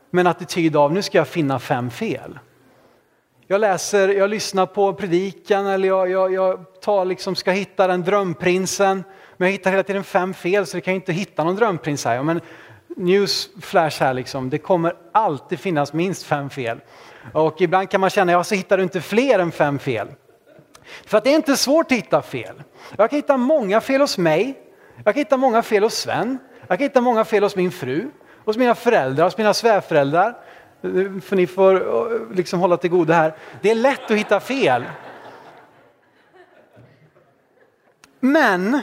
med 0.09 0.21
en 0.21 0.27
attityd 0.27 0.75
av, 0.75 0.93
nu 0.93 1.01
ska 1.01 1.17
jag 1.17 1.27
finna 1.27 1.59
fem 1.59 1.89
fel. 1.89 2.39
Jag 3.47 3.61
läser, 3.61 4.09
jag 4.09 4.29
lyssnar 4.29 4.65
på 4.65 4.93
predikan 4.93 5.67
eller 5.67 5.87
jag, 5.87 6.09
jag, 6.09 6.33
jag 6.33 6.81
tar 6.81 7.05
liksom, 7.05 7.35
ska 7.35 7.51
hitta 7.51 7.87
den 7.87 8.03
drömprinsen. 8.03 9.03
Men 9.37 9.47
jag 9.47 9.51
hittar 9.51 9.71
hela 9.71 9.83
tiden 9.83 10.03
fem 10.03 10.33
fel 10.33 10.65
så 10.65 10.77
jag 10.77 10.83
kan 10.83 10.93
inte 10.93 11.13
hitta 11.13 11.43
någon 11.43 11.55
drömprins 11.55 12.05
här. 12.05 12.23
Men 12.23 12.41
newsflash 12.87 14.03
här 14.03 14.13
liksom, 14.13 14.49
det 14.49 14.57
kommer 14.57 14.95
alltid 15.11 15.59
finnas 15.59 15.93
minst 15.93 16.23
fem 16.23 16.49
fel. 16.49 16.79
Och 17.33 17.61
ibland 17.61 17.89
kan 17.89 18.01
man 18.01 18.09
känna, 18.09 18.31
ja 18.31 18.43
så 18.43 18.55
hittar 18.55 18.77
du 18.77 18.83
inte 18.83 19.01
fler 19.01 19.39
än 19.39 19.51
fem 19.51 19.79
fel. 19.79 20.07
För 21.05 21.17
att 21.17 21.23
det 21.23 21.29
är 21.29 21.35
inte 21.35 21.57
svårt 21.57 21.85
att 21.85 21.97
hitta 21.97 22.21
fel. 22.21 22.63
Jag 22.97 23.09
kan 23.09 23.17
hitta 23.17 23.37
många 23.37 23.81
fel 23.81 24.01
hos 24.01 24.17
mig, 24.17 24.66
jag 25.03 25.13
kan 25.13 25.21
hitta 25.21 25.37
många 25.37 25.63
fel 25.63 25.83
hos 25.83 25.93
Sven, 25.93 26.39
jag 26.67 26.77
kan 26.77 26.85
hitta 26.85 27.01
många 27.01 27.25
fel 27.25 27.43
hos 27.43 27.55
min 27.55 27.71
fru, 27.71 28.09
hos 28.45 28.57
mina 28.57 28.75
föräldrar, 28.75 29.23
hos 29.23 29.37
mina 29.37 29.53
svärföräldrar. 29.53 30.37
För 31.21 31.35
ni 31.35 31.47
får 31.47 31.75
eh, 31.75 32.35
liksom 32.35 32.59
hålla 32.59 32.77
till 32.77 32.89
goda 32.89 33.13
här. 33.13 33.35
Det 33.61 33.71
är 33.71 33.75
lätt 33.75 34.11
att 34.11 34.17
hitta 34.17 34.39
fel. 34.39 34.85
Men 38.19 38.81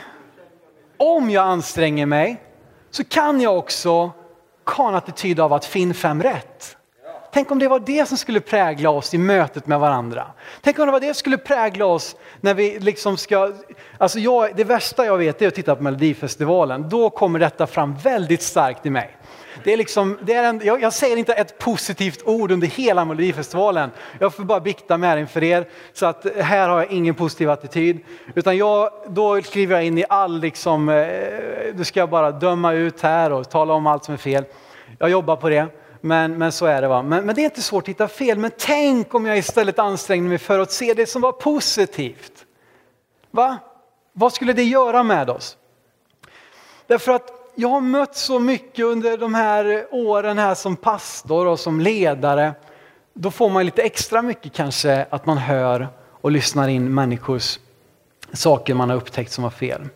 om 0.96 1.30
jag 1.30 1.46
anstränger 1.46 2.06
mig 2.06 2.42
så 2.90 3.04
kan 3.04 3.40
jag 3.40 3.58
också 3.58 4.12
ha 4.64 4.88
en 4.88 4.94
attityd 4.94 5.40
av 5.40 5.52
att 5.52 5.64
finn 5.64 5.94
fem 5.94 6.22
rätt. 6.22 6.76
Tänk 7.34 7.50
om 7.50 7.58
det 7.58 7.68
var 7.68 7.80
det 7.80 8.08
som 8.08 8.18
skulle 8.18 8.40
prägla 8.40 8.90
oss 8.90 9.14
i 9.14 9.18
mötet 9.18 9.66
med 9.66 9.80
varandra. 9.80 10.26
Tänk 10.60 10.78
om 10.78 10.86
det 10.86 10.92
var 10.92 11.00
det 11.00 11.06
som 11.06 11.14
skulle 11.14 11.38
prägla 11.38 11.86
oss 11.86 12.16
när 12.40 12.54
vi 12.54 12.78
liksom 12.78 13.16
ska... 13.16 13.52
Alltså 13.98 14.18
jag, 14.18 14.56
det 14.56 14.64
värsta 14.64 15.06
jag 15.06 15.18
vet 15.18 15.42
är 15.42 15.48
att 15.48 15.54
titta 15.54 15.76
på 15.76 15.82
Melodifestivalen. 15.82 16.88
Då 16.88 17.10
kommer 17.10 17.38
detta 17.38 17.66
fram 17.66 17.96
väldigt 17.96 18.42
starkt 18.42 18.86
i 18.86 18.90
mig. 18.90 19.16
Det 19.64 19.72
är 19.72 19.76
liksom, 19.76 20.18
det 20.22 20.34
är 20.34 20.44
en, 20.44 20.60
jag, 20.64 20.82
jag, 20.82 20.92
säger 20.92 21.16
inte 21.16 21.32
ett 21.32 21.58
positivt 21.58 22.22
ord 22.24 22.50
under 22.50 22.66
hela 22.66 23.04
Melodifestivalen. 23.04 23.90
Jag 24.18 24.34
får 24.34 24.44
bara 24.44 24.60
bikta 24.60 24.98
med 24.98 25.18
inför 25.18 25.42
er. 25.42 25.68
Så 25.92 26.06
att 26.06 26.26
här 26.36 26.68
har 26.68 26.78
jag 26.78 26.92
ingen 26.92 27.14
positiv 27.14 27.50
attityd. 27.50 28.00
Utan 28.34 28.56
jag, 28.56 28.90
då 29.08 29.42
skriver 29.42 29.74
jag 29.74 29.84
in 29.84 29.98
i 29.98 30.04
all, 30.08 30.40
liksom, 30.40 30.88
eh, 30.88 31.06
då 31.74 31.84
ska 31.84 32.00
jag 32.00 32.10
bara 32.10 32.30
döma 32.30 32.72
ut 32.72 33.00
här 33.00 33.32
och 33.32 33.50
tala 33.50 33.74
om 33.74 33.86
allt 33.86 34.04
som 34.04 34.14
är 34.14 34.18
fel. 34.18 34.44
Jag 34.98 35.10
jobbar 35.10 35.36
på 35.36 35.48
det. 35.48 35.68
Men, 36.04 36.38
men 36.38 36.52
så 36.52 36.66
är 36.66 36.82
det. 36.82 36.88
Va? 36.88 37.02
Men, 37.02 37.26
men 37.26 37.34
det 37.34 37.40
är 37.40 37.44
inte 37.44 37.62
svårt 37.62 37.84
att 37.84 37.88
hitta 37.88 38.08
fel. 38.08 38.38
Men 38.38 38.50
tänk 38.58 39.14
om 39.14 39.26
jag 39.26 39.38
istället 39.38 39.78
ansträngde 39.78 40.28
mig 40.28 40.38
för 40.38 40.58
att 40.58 40.72
se 40.72 40.94
det 40.94 41.06
som 41.06 41.22
var 41.22 41.32
positivt. 41.32 42.44
Va? 43.30 43.58
Vad 44.12 44.32
skulle 44.32 44.52
det 44.52 44.64
göra 44.64 45.02
med 45.02 45.30
oss? 45.30 45.56
Därför 46.86 47.12
att 47.12 47.30
jag 47.54 47.68
har 47.68 47.80
mött 47.80 48.16
så 48.16 48.38
mycket 48.38 48.84
under 48.84 49.18
de 49.18 49.34
här 49.34 49.86
åren 49.90 50.38
här 50.38 50.54
som 50.54 50.76
pastor 50.76 51.46
och 51.46 51.60
som 51.60 51.80
ledare. 51.80 52.52
Då 53.14 53.30
får 53.30 53.50
man 53.50 53.64
lite 53.64 53.82
extra 53.82 54.22
mycket 54.22 54.52
kanske 54.52 55.06
att 55.10 55.26
man 55.26 55.38
hör 55.38 55.88
och 56.20 56.30
lyssnar 56.30 56.68
in 56.68 56.94
människors 56.94 57.58
saker 58.32 58.74
man 58.74 58.90
har 58.90 58.96
upptäckt 58.96 59.32
som 59.32 59.44
var 59.44 59.50
fel. 59.50 59.88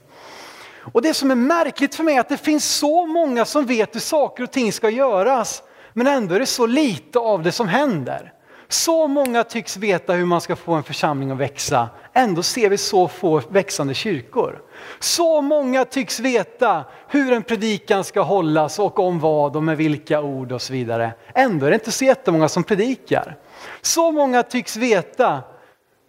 Och 0.93 1.03
det 1.03 1.15
som 1.15 1.31
är 1.31 1.35
märkligt 1.35 1.95
för 1.95 2.05
mig 2.05 2.17
är 2.17 2.21
att 2.21 2.29
det 2.29 2.37
finns 2.37 2.77
så 2.77 3.07
många 3.07 3.45
som 3.45 3.67
vet 3.67 3.95
hur 3.95 4.01
saker 4.01 4.43
och 4.43 4.53
ting 4.53 4.73
ska 4.73 4.91
göras. 4.91 5.63
Men 5.93 6.07
ändå 6.07 6.35
är 6.35 6.39
det 6.41 6.47
så 6.47 6.67
lite 6.67 7.19
av 7.19 7.43
det 7.43 7.53
som 7.53 7.69
händer. 7.69 8.33
Så 8.69 9.07
många 9.07 9.45
tycks 9.45 9.77
veta 9.77 10.13
hur 10.13 10.25
man 10.25 10.41
ska 10.41 10.57
få 10.57 10.73
en 10.73 10.83
församling 10.83 11.31
att 11.31 11.39
växa. 11.39 11.89
Ändå 12.13 12.43
ser 12.43 12.71
vi 12.71 12.79
så 12.79 13.09
få 13.09 13.43
växande 13.49 13.95
kyrkor. 13.95 14.63
Så 14.99 15.41
många 15.41 15.85
tycks 15.85 16.21
veta 16.21 16.85
hur 17.09 17.33
en 17.33 17.43
predikan 17.43 18.05
ska 18.05 18.21
hållas 18.21 18.79
och 18.79 18.99
om 18.99 19.21
vad 19.21 19.57
och 19.57 19.63
med 19.63 19.77
vilka 19.77 20.21
ord 20.21 20.53
och 20.53 20.63
så 20.63 20.73
vidare. 20.73 21.13
Ändå 21.35 21.67
är 21.67 21.71
det 21.71 21.75
inte 21.75 21.93
så 21.93 22.05
jättemånga 22.05 22.49
som 22.49 22.65
predikar. 22.65 23.37
Så 23.83 24.13
många 24.13 24.43
tycks 24.43 24.77
veta 24.77 25.43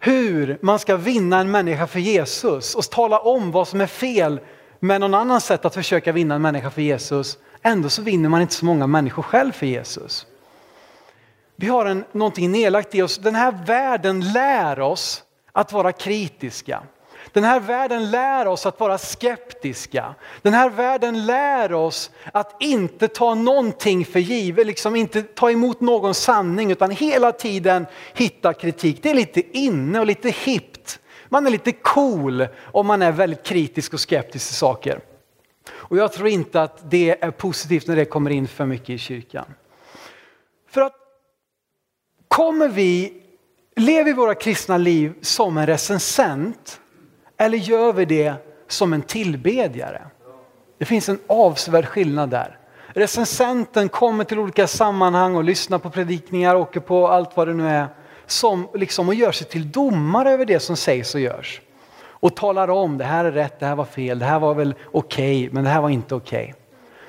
hur 0.00 0.58
man 0.62 0.78
ska 0.78 0.96
vinna 0.96 1.38
en 1.38 1.50
människa 1.50 1.86
för 1.86 2.00
Jesus 2.00 2.74
och 2.74 2.90
tala 2.90 3.18
om 3.18 3.50
vad 3.50 3.68
som 3.68 3.80
är 3.80 3.86
fel 3.86 4.40
med 4.80 5.00
någon 5.00 5.14
annan 5.14 5.40
sätt 5.40 5.64
att 5.64 5.74
försöka 5.74 6.12
vinna 6.12 6.34
en 6.34 6.42
människa 6.42 6.70
för 6.70 6.82
Jesus. 6.82 7.38
Ändå 7.62 7.88
så 7.88 8.02
vinner 8.02 8.28
man 8.28 8.40
inte 8.40 8.54
så 8.54 8.64
många 8.64 8.86
människor 8.86 9.22
själv 9.22 9.52
för 9.52 9.66
Jesus. 9.66 10.26
Vi 11.56 11.66
har 11.66 11.86
en, 11.86 12.04
någonting 12.12 12.52
nedlagt 12.52 12.94
i 12.94 13.02
oss. 13.02 13.18
Den 13.18 13.34
här 13.34 13.52
världen 13.66 14.32
lär 14.32 14.80
oss 14.80 15.22
att 15.52 15.72
vara 15.72 15.92
kritiska. 15.92 16.82
Den 17.32 17.44
här 17.44 17.60
världen 17.60 18.10
lär 18.10 18.46
oss 18.46 18.66
att 18.66 18.80
vara 18.80 18.98
skeptiska. 18.98 20.14
Den 20.42 20.54
här 20.54 20.70
världen 20.70 21.26
lär 21.26 21.72
oss 21.72 22.10
att 22.32 22.56
inte 22.60 23.08
ta 23.08 23.34
någonting 23.34 24.04
för 24.04 24.20
givet, 24.20 24.66
liksom 24.66 24.96
inte 24.96 25.22
ta 25.22 25.50
emot 25.50 25.80
någon 25.80 26.14
sanning 26.14 26.70
utan 26.70 26.90
hela 26.90 27.32
tiden 27.32 27.86
hitta 28.14 28.52
kritik. 28.52 29.02
Det 29.02 29.10
är 29.10 29.14
lite 29.14 29.58
inne 29.58 30.00
och 30.00 30.06
lite 30.06 30.30
hippt. 30.30 30.98
Man 31.28 31.46
är 31.46 31.50
lite 31.50 31.72
cool 31.72 32.46
om 32.64 32.86
man 32.86 33.02
är 33.02 33.12
väldigt 33.12 33.42
kritisk 33.42 33.94
och 33.94 34.00
skeptisk 34.00 34.46
till 34.46 34.56
saker. 34.56 35.00
Och 35.90 35.96
jag 35.96 36.12
tror 36.12 36.28
inte 36.28 36.62
att 36.62 36.90
det 36.90 37.24
är 37.24 37.30
positivt 37.30 37.86
när 37.86 37.96
det 37.96 38.04
kommer 38.04 38.30
in 38.30 38.48
för 38.48 38.66
mycket 38.66 38.90
i 38.90 38.98
kyrkan. 38.98 39.44
För 40.68 40.80
att 40.80 40.94
kommer 42.28 42.68
vi, 42.68 43.22
lever 43.76 44.04
vi 44.04 44.12
våra 44.12 44.34
kristna 44.34 44.76
liv 44.76 45.14
som 45.20 45.58
en 45.58 45.66
recensent 45.66 46.80
eller 47.36 47.58
gör 47.58 47.92
vi 47.92 48.04
det 48.04 48.34
som 48.68 48.92
en 48.92 49.02
tillbedjare? 49.02 50.02
Det 50.78 50.84
finns 50.84 51.08
en 51.08 51.18
avsevärd 51.26 51.86
skillnad 51.86 52.30
där. 52.30 52.58
Recensenten 52.86 53.88
kommer 53.88 54.24
till 54.24 54.38
olika 54.38 54.66
sammanhang 54.66 55.36
och 55.36 55.44
lyssnar 55.44 55.78
på 55.78 55.90
predikningar, 55.90 56.56
åker 56.56 56.80
på 56.80 57.08
allt 57.08 57.36
vad 57.36 57.48
det 57.48 57.54
nu 57.54 57.68
är, 57.68 57.86
som 58.26 58.68
liksom 58.74 59.08
och 59.08 59.14
gör 59.14 59.32
sig 59.32 59.46
till 59.46 59.70
domare 59.72 60.30
över 60.30 60.44
det 60.46 60.60
som 60.60 60.76
sägs 60.76 61.14
och 61.14 61.20
görs. 61.20 61.60
Och 62.20 62.36
talar 62.36 62.70
om, 62.70 62.98
det 62.98 63.04
här 63.04 63.24
är 63.24 63.32
rätt, 63.32 63.60
det 63.60 63.66
här 63.66 63.76
var 63.76 63.84
fel, 63.84 64.18
det 64.18 64.24
här 64.24 64.38
var 64.38 64.54
väl 64.54 64.74
okej, 64.84 65.38
okay, 65.38 65.50
men 65.52 65.64
det 65.64 65.70
här 65.70 65.80
var 65.80 65.88
inte 65.88 66.14
okej. 66.14 66.42
Okay. 66.42 66.54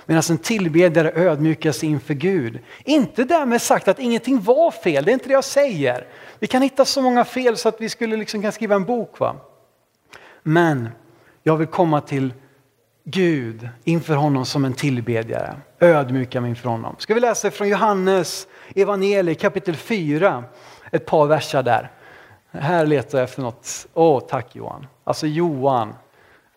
Medan 0.05 0.17
alltså 0.17 0.33
en 0.33 0.39
tillbedjare 0.39 1.11
ödmjukar 1.15 1.71
sig 1.71 1.89
inför 1.89 2.13
Gud. 2.13 2.59
Inte 2.83 3.23
därmed 3.23 3.61
sagt 3.61 3.87
att 3.87 3.99
ingenting 3.99 4.41
var 4.41 4.71
fel, 4.71 5.05
det 5.05 5.11
är 5.11 5.13
inte 5.13 5.27
det 5.27 5.33
jag 5.33 5.43
säger. 5.43 6.07
Vi 6.39 6.47
kan 6.47 6.61
hitta 6.61 6.85
så 6.85 7.01
många 7.01 7.25
fel 7.25 7.57
så 7.57 7.69
att 7.69 7.81
vi 7.81 7.89
skulle 7.89 8.17
liksom 8.17 8.41
kunna 8.41 8.51
skriva 8.51 8.75
en 8.75 8.85
bok. 8.85 9.19
Va? 9.19 9.35
Men 10.43 10.89
jag 11.43 11.57
vill 11.57 11.67
komma 11.67 12.01
till 12.01 12.33
Gud 13.03 13.69
inför 13.83 14.15
honom 14.15 14.45
som 14.45 14.65
en 14.65 14.73
tillbedjare. 14.73 15.55
Ödmjuka 15.79 16.41
mig 16.41 16.49
inför 16.49 16.69
honom. 16.69 16.95
Ska 16.99 17.13
vi 17.13 17.19
läsa 17.19 17.51
från 17.51 17.69
Johannes 17.69 18.47
evangeliet 18.75 19.39
kapitel 19.39 19.75
4, 19.75 20.43
ett 20.91 21.05
par 21.05 21.25
verser 21.25 21.63
där. 21.63 21.91
Här 22.53 22.85
letar 22.85 23.17
jag 23.17 23.23
efter 23.23 23.41
något. 23.41 23.87
Åh, 23.93 24.17
oh, 24.17 24.27
tack 24.27 24.55
Johan. 24.55 24.87
Alltså 25.03 25.27
Johan, 25.27 25.95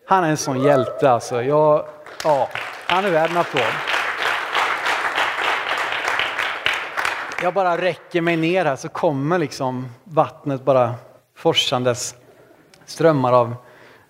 han 0.07 0.23
är 0.23 0.29
en 0.29 0.37
sån 0.37 0.63
hjälte 0.63 1.11
alltså. 1.11 1.43
Jag, 1.43 1.85
ja, 2.23 2.49
han 2.87 3.05
är 3.05 3.09
värd 3.09 3.31
en 3.31 3.37
applåd. 3.37 3.63
Jag 7.41 7.53
bara 7.53 7.77
räcker 7.77 8.21
mig 8.21 8.37
ner 8.37 8.65
här 8.65 8.75
så 8.75 8.89
kommer 8.89 9.39
liksom 9.39 9.89
vattnet 10.03 10.65
bara 10.65 10.95
forsandes. 11.37 12.15
Strömmar 12.85 13.33
av 13.33 13.55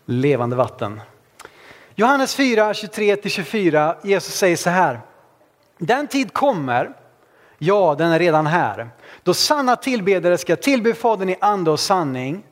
levande 0.06 0.56
vatten. 0.56 1.02
Johannes 1.96 2.36
4, 2.36 2.74
23-24, 2.74 3.96
Jesus 4.04 4.34
säger 4.34 4.56
så 4.56 4.70
här. 4.70 5.00
Den 5.78 6.08
tid 6.08 6.34
kommer, 6.34 6.94
ja 7.58 7.96
den 7.98 8.12
är 8.12 8.20
redan 8.20 8.48
här, 8.48 8.90
då 9.24 9.34
sanna 9.34 9.76
tillbedjare 9.76 10.38
ska 10.38 10.56
tillbe 10.56 10.94
Fadern 10.94 11.30
i 11.30 11.36
ande 11.42 11.72
och 11.72 11.80
sanning. 11.80 12.44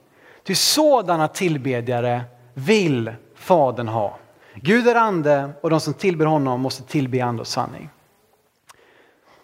Ty 0.43 0.55
sådana 0.55 1.27
tillbedjare 1.27 2.21
vill 2.53 3.13
Fadern 3.35 3.87
ha. 3.87 4.17
Gud 4.55 4.87
är 4.87 4.95
ande 4.95 5.49
och 5.61 5.69
de 5.69 5.79
som 5.79 5.93
tillber 5.93 6.25
honom 6.25 6.61
måste 6.61 6.83
tillbe 6.83 7.17
i 7.17 7.21
ande 7.21 7.41
och 7.41 7.47
sanning. 7.47 7.89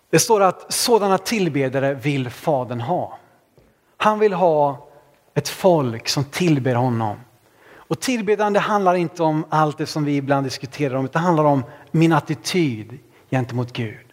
Det 0.09 0.19
står 0.19 0.41
att 0.41 0.73
sådana 0.73 1.17
tillbedjare 1.17 1.93
vill 1.93 2.29
Fadern 2.29 2.81
ha. 2.81 3.17
Han 3.97 4.19
vill 4.19 4.33
ha 4.33 4.87
ett 5.33 5.49
folk 5.49 6.09
som 6.09 6.23
tillber 6.23 6.75
honom 6.75 7.17
och 7.89 7.99
tillbedjan 7.99 8.55
handlar 8.55 8.95
inte 8.95 9.23
om 9.23 9.45
allt 9.49 9.77
det 9.77 9.85
som 9.85 10.05
vi 10.05 10.15
ibland 10.15 10.45
diskuterar 10.45 10.95
om, 10.95 11.05
utan 11.05 11.21
det 11.21 11.25
handlar 11.25 11.43
om 11.43 11.63
min 11.91 12.13
attityd 12.13 12.99
gentemot 13.31 13.73
Gud. 13.73 14.08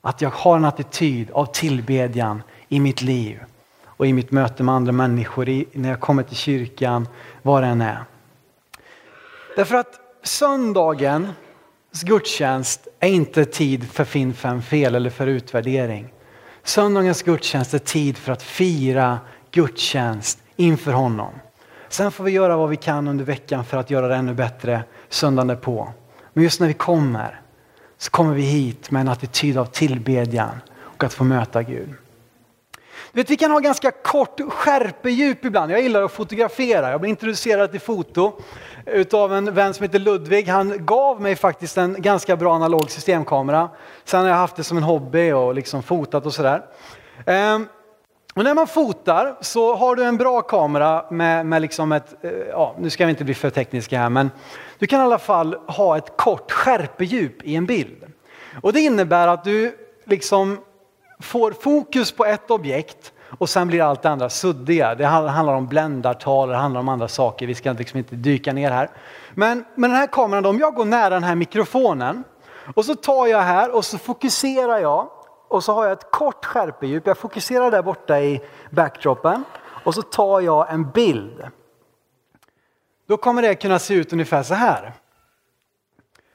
Att 0.00 0.20
jag 0.20 0.30
har 0.30 0.56
en 0.56 0.64
attityd 0.64 1.30
av 1.30 1.46
tillbedjan 1.46 2.42
i 2.68 2.80
mitt 2.80 3.02
liv 3.02 3.40
och 3.84 4.06
i 4.06 4.12
mitt 4.12 4.30
möte 4.30 4.62
med 4.62 4.74
andra 4.74 4.92
människor, 4.92 5.64
när 5.72 5.88
jag 5.88 6.00
kommer 6.00 6.22
till 6.22 6.36
kyrkan, 6.36 7.08
var 7.42 7.62
det 7.62 7.68
än 7.68 7.80
är. 7.80 8.04
Därför 9.56 9.76
att 9.76 10.00
söndagens 10.22 11.32
gudstjänst 12.02 12.88
är 13.00 13.08
inte 13.08 13.44
tid 13.44 13.90
för 13.90 14.04
fin 14.04 14.34
fem 14.34 14.62
fel 14.62 14.94
eller 14.94 15.10
för 15.10 15.26
utvärdering. 15.26 16.12
Söndagens 16.62 17.22
gudstjänst 17.22 17.74
är 17.74 17.78
tid 17.78 18.18
för 18.18 18.32
att 18.32 18.42
fira 18.42 19.18
gudstjänst 19.50 20.38
inför 20.56 20.92
honom. 20.92 21.32
Sen 21.88 22.12
får 22.12 22.24
vi 22.24 22.30
göra 22.30 22.56
vad 22.56 22.68
vi 22.68 22.76
kan 22.76 23.08
under 23.08 23.24
veckan 23.24 23.64
för 23.64 23.76
att 23.76 23.90
göra 23.90 24.08
det 24.08 24.16
ännu 24.16 24.34
bättre 24.34 24.84
söndagen 25.08 25.60
på. 25.60 25.92
Men 26.32 26.44
just 26.44 26.60
när 26.60 26.66
vi 26.66 26.74
kommer 26.74 27.40
så 28.00 28.10
kommer 28.10 28.34
vi 28.34 28.42
hit 28.42 28.90
med 28.90 29.00
en 29.00 29.08
attityd 29.08 29.58
av 29.58 29.64
tillbedjan 29.64 30.60
och 30.78 31.04
att 31.04 31.14
få 31.14 31.24
möta 31.24 31.62
Gud. 31.62 31.88
Du 33.12 33.20
vet, 33.20 33.30
vi 33.30 33.36
kan 33.36 33.50
ha 33.50 33.58
ganska 33.58 33.90
kort 33.90 34.40
skärpedjup 34.48 35.44
ibland. 35.44 35.72
Jag 35.72 35.82
gillar 35.82 36.02
att 36.02 36.12
fotografera. 36.12 36.90
Jag 36.90 37.00
blev 37.00 37.10
introducerad 37.10 37.70
till 37.70 37.80
foto 37.80 38.32
utav 38.86 39.34
en 39.34 39.54
vän 39.54 39.74
som 39.74 39.82
heter 39.82 39.98
Ludvig. 39.98 40.48
Han 40.48 40.86
gav 40.86 41.20
mig 41.20 41.36
faktiskt 41.36 41.78
en 41.78 42.02
ganska 42.02 42.36
bra 42.36 42.54
analog 42.54 42.90
systemkamera. 42.90 43.70
Sen 44.04 44.20
har 44.20 44.28
jag 44.28 44.36
haft 44.36 44.56
det 44.56 44.64
som 44.64 44.76
en 44.76 44.82
hobby 44.82 45.32
och 45.32 45.54
liksom 45.54 45.82
fotat 45.82 46.26
och 46.26 46.34
sådär. 46.34 46.62
Ehm, 47.26 47.66
och 48.34 48.44
när 48.44 48.54
man 48.54 48.66
fotar 48.66 49.36
så 49.40 49.74
har 49.74 49.96
du 49.96 50.04
en 50.04 50.16
bra 50.16 50.42
kamera 50.42 51.04
med, 51.10 51.46
med 51.46 51.62
liksom 51.62 51.92
ett, 51.92 52.24
eh, 52.24 52.30
ja, 52.30 52.74
nu 52.78 52.90
ska 52.90 53.06
vi 53.06 53.10
inte 53.10 53.24
bli 53.24 53.34
för 53.34 53.50
tekniska 53.50 53.98
här, 53.98 54.10
men 54.10 54.30
du 54.78 54.86
kan 54.86 55.00
i 55.00 55.02
alla 55.02 55.18
fall 55.18 55.54
ha 55.54 55.96
ett 55.96 56.16
kort 56.16 56.52
skärpedjup 56.52 57.42
i 57.42 57.56
en 57.56 57.66
bild. 57.66 58.12
Och 58.62 58.72
det 58.72 58.80
innebär 58.80 59.28
att 59.28 59.44
du 59.44 59.76
liksom 60.04 60.58
får 61.20 61.52
fokus 61.52 62.12
på 62.12 62.24
ett 62.24 62.50
objekt 62.50 63.12
och 63.38 63.48
sen 63.48 63.68
blir 63.68 63.82
allt 63.82 64.02
det 64.02 64.10
andra 64.10 64.28
suddiga. 64.28 64.94
Det 64.94 65.06
handlar 65.06 65.54
om 65.54 65.66
bländartal, 65.66 66.48
det 66.48 66.56
handlar 66.56 66.80
om 66.80 66.88
andra 66.88 67.08
saker, 67.08 67.46
vi 67.46 67.54
ska 67.54 67.72
liksom 67.72 67.98
inte 67.98 68.14
dyka 68.14 68.52
ner 68.52 68.70
här. 68.70 68.90
Men 69.34 69.64
med 69.74 69.90
den 69.90 69.96
här 69.96 70.06
kameran, 70.06 70.46
om 70.46 70.58
jag 70.58 70.74
går 70.74 70.84
nära 70.84 71.10
den 71.10 71.24
här 71.24 71.34
mikrofonen 71.34 72.24
och 72.74 72.84
så 72.84 72.94
tar 72.94 73.26
jag 73.26 73.40
här 73.40 73.74
och 73.76 73.84
så 73.84 73.98
fokuserar 73.98 74.78
jag 74.78 75.08
och 75.50 75.64
så 75.64 75.72
har 75.72 75.84
jag 75.84 75.92
ett 75.92 76.10
kort 76.10 76.44
skärpedjup. 76.44 77.06
Jag 77.06 77.18
fokuserar 77.18 77.70
där 77.70 77.82
borta 77.82 78.20
i 78.20 78.40
backdropen 78.70 79.44
och 79.84 79.94
så 79.94 80.02
tar 80.02 80.40
jag 80.40 80.72
en 80.72 80.90
bild. 80.90 81.42
Då 83.08 83.16
kommer 83.16 83.42
det 83.42 83.54
kunna 83.54 83.78
se 83.78 83.94
ut 83.94 84.12
ungefär 84.12 84.42
så 84.42 84.54
här. 84.54 84.92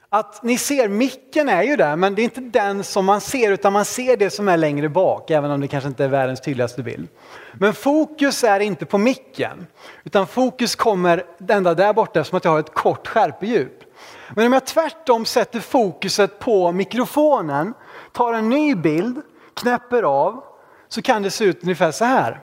Att 0.08 0.42
ni 0.42 0.58
ser 0.58 0.88
micken 0.88 1.48
är 1.48 1.62
ju 1.62 1.76
där 1.76 1.96
men 1.96 2.14
det 2.14 2.22
är 2.22 2.24
inte 2.24 2.40
den 2.40 2.84
som 2.84 3.04
man 3.04 3.20
ser 3.20 3.52
utan 3.52 3.72
man 3.72 3.84
ser 3.84 4.16
det 4.16 4.30
som 4.30 4.48
är 4.48 4.56
längre 4.56 4.88
bak 4.88 5.30
även 5.30 5.50
om 5.50 5.60
det 5.60 5.68
kanske 5.68 5.88
inte 5.88 6.04
är 6.04 6.08
världens 6.08 6.40
tydligaste 6.40 6.82
bild. 6.82 7.08
Men 7.54 7.74
fokus 7.74 8.44
är 8.44 8.60
inte 8.60 8.86
på 8.86 8.98
micken 8.98 9.66
utan 10.04 10.26
fokus 10.26 10.76
kommer 10.76 11.24
ända 11.48 11.74
där 11.74 11.92
borta 11.92 12.24
som 12.24 12.36
att 12.36 12.44
jag 12.44 12.52
har 12.52 12.60
ett 12.60 12.74
kort 12.74 13.08
skärpedjup. 13.08 13.85
Men 14.34 14.46
om 14.46 14.52
jag 14.52 14.66
tvärtom 14.66 15.24
sätter 15.24 15.60
fokuset 15.60 16.38
på 16.38 16.72
mikrofonen 16.72 17.74
tar 18.12 18.32
en 18.32 18.48
ny 18.48 18.74
bild, 18.74 19.22
knäpper 19.54 20.02
av, 20.02 20.44
så 20.88 21.02
kan 21.02 21.22
det 21.22 21.30
se 21.30 21.44
ut 21.44 21.62
ungefär 21.62 21.90
så 21.90 22.04
här. 22.04 22.40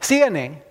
Ser 0.00 0.30
ni? 0.30 0.62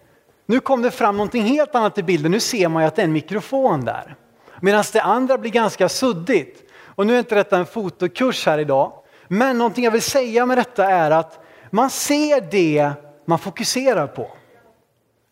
Nu 0.46 0.60
kom 0.60 0.82
det 0.82 0.92
fram 0.92 1.18
någonting 1.18 1.44
helt 1.44 1.76
annat 1.76 1.98
i 1.98 2.04
bilden. 2.04 2.32
Nu 2.32 2.40
ser 2.40 2.68
man 2.68 2.84
ju 2.84 2.88
att 2.88 2.96
det 2.96 3.02
är 3.02 3.04
en 3.04 3.12
mikrofon 3.12 3.86
där. 3.86 4.16
Medan 4.62 4.84
det 4.94 5.02
andra 5.02 5.38
blir 5.38 5.52
ganska 5.52 5.90
suddigt. 5.90 6.72
Och 6.86 7.08
nu 7.08 7.16
är 7.16 7.20
inte 7.20 7.36
detta 7.36 7.58
en 7.58 7.66
fotokurs 7.66 8.46
här 8.46 8.58
idag. 8.58 8.94
Men 9.28 9.58
någonting 9.58 9.84
jag 9.84 9.92
vill 9.92 10.02
säga 10.02 10.46
med 10.46 10.58
detta 10.58 10.86
är 10.86 11.12
att 11.12 11.40
man 11.70 11.90
ser 11.90 12.42
det 12.52 12.92
man 13.26 13.40
fokuserar 13.40 14.08
på. 14.08 14.32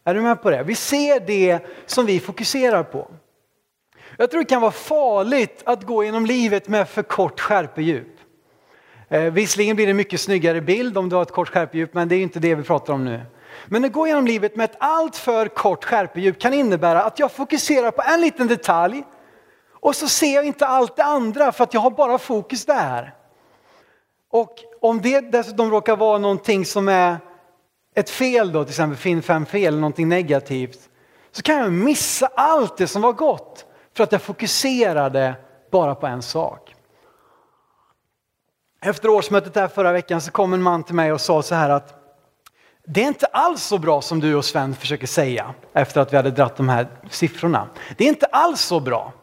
Är 0.04 0.14
du 0.14 0.22
med 0.22 0.42
på 0.42 0.50
det? 0.50 0.64
Vi 0.64 0.76
ser 0.76 1.20
det 1.20 1.60
som 1.86 2.06
vi 2.06 2.20
fokuserar 2.20 2.84
på. 2.84 3.12
Jag 4.20 4.32
tror 4.32 4.42
det 4.42 4.46
kan 4.46 4.62
vara 4.62 4.72
farligt 4.72 5.62
att 5.66 5.84
gå 5.84 6.04
genom 6.04 6.26
livet 6.26 6.68
med 6.68 6.90
för 6.90 7.04
kort 7.04 7.40
skärpedjup. 7.40 8.08
Eh, 9.10 9.22
visserligen 9.22 9.76
blir 9.76 9.86
det 9.86 9.90
en 9.90 9.98
mycket 9.98 10.22
snyggare 10.22 10.62
bild 10.62 10.98
om 10.98 11.10
du 11.10 11.16
har 11.16 11.24
ett 11.24 11.32
kort 11.32 11.50
skärpedjup, 11.50 11.94
men 11.94 12.08
det 12.08 12.16
är 12.16 12.22
inte 12.22 12.40
det 12.40 12.56
vi 12.56 12.64
pratar 12.64 12.94
om 12.94 13.06
nu. 13.06 13.22
Men 13.66 13.86
att 13.86 13.92
gå 13.92 14.08
genom 14.08 14.28
livet 14.28 14.56
med 14.56 14.64
ett 14.64 14.78
alltför 14.80 15.48
kort 15.48 15.86
skärpedjup 15.86 16.40
kan 16.40 16.54
innebära 16.54 17.04
att 17.04 17.20
jag 17.20 17.32
fokuserar 17.32 17.92
på 17.92 18.02
en 18.02 18.22
liten 18.22 18.48
detalj 18.48 19.04
och 19.72 19.96
så 19.96 20.08
ser 20.08 20.36
jag 20.36 20.46
inte 20.46 20.68
allt 20.68 20.96
det 20.96 21.04
andra 21.04 21.52
för 21.52 21.64
att 21.64 21.74
jag 21.74 21.82
har 21.82 21.92
bara 21.92 22.18
fokus 22.18 22.66
där. 22.66 23.14
Och 24.32 24.56
om 24.82 25.02
det 25.02 25.22
dessutom 25.22 25.72
råkar 25.72 25.96
vara 25.96 26.18
någonting 26.18 26.66
som 26.66 26.88
är 26.88 27.18
ett 27.96 28.10
fel 28.10 28.52
då, 28.52 28.64
till 28.64 28.72
exempel 28.72 28.98
finn 28.98 29.22
fem 29.22 29.46
fel, 29.46 29.80
någonting 29.80 30.10
negativt, 30.10 30.80
så 31.32 31.42
kan 31.42 31.58
jag 31.58 31.72
missa 31.72 32.30
allt 32.36 32.78
det 32.78 32.88
som 32.88 33.02
var 33.02 33.14
gott 33.14 33.67
för 33.98 34.04
att 34.04 34.12
jag 34.12 34.22
fokuserade 34.22 35.36
bara 35.72 35.96
på 35.96 36.08
en 36.08 36.22
sak. 36.22 36.76
Efter 38.82 39.10
årsmötet 39.10 39.56
här 39.56 39.68
förra 39.68 39.92
veckan 39.92 40.22
så 40.22 40.32
kom 40.32 40.54
en 40.54 40.62
man 40.62 40.84
till 40.84 40.96
mig 40.96 41.12
och 41.12 41.22
sa 41.22 41.42
så 41.42 41.56
här 41.56 41.70
att 41.70 41.94
det 42.86 43.04
är 43.04 43.08
inte 43.08 43.26
alls 43.26 43.64
så 43.64 43.78
bra 43.78 44.02
som 44.02 44.20
du 44.20 44.36
och 44.36 44.46
Sven 44.46 44.76
försöker 44.76 45.08
säga 45.08 45.54
efter 45.74 46.02
att 46.02 46.14
vi 46.14 46.18
hade 46.18 46.32
dratt 46.32 46.56
de 46.56 46.70
här 46.70 46.88
siffrorna. 47.10 47.68
Det 47.98 48.04
är 48.04 48.08
inte 48.08 48.26
alls 48.26 48.62
så 48.62 48.80
bra. 48.80 49.14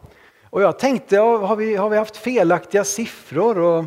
Och 0.49 0.61
jag 0.61 0.79
tänkte, 0.79 1.17
har 1.17 1.55
vi, 1.55 1.75
har 1.75 1.89
vi 1.89 1.97
haft 1.97 2.17
felaktiga 2.17 2.83
siffror? 2.83 3.59
Och 3.59 3.85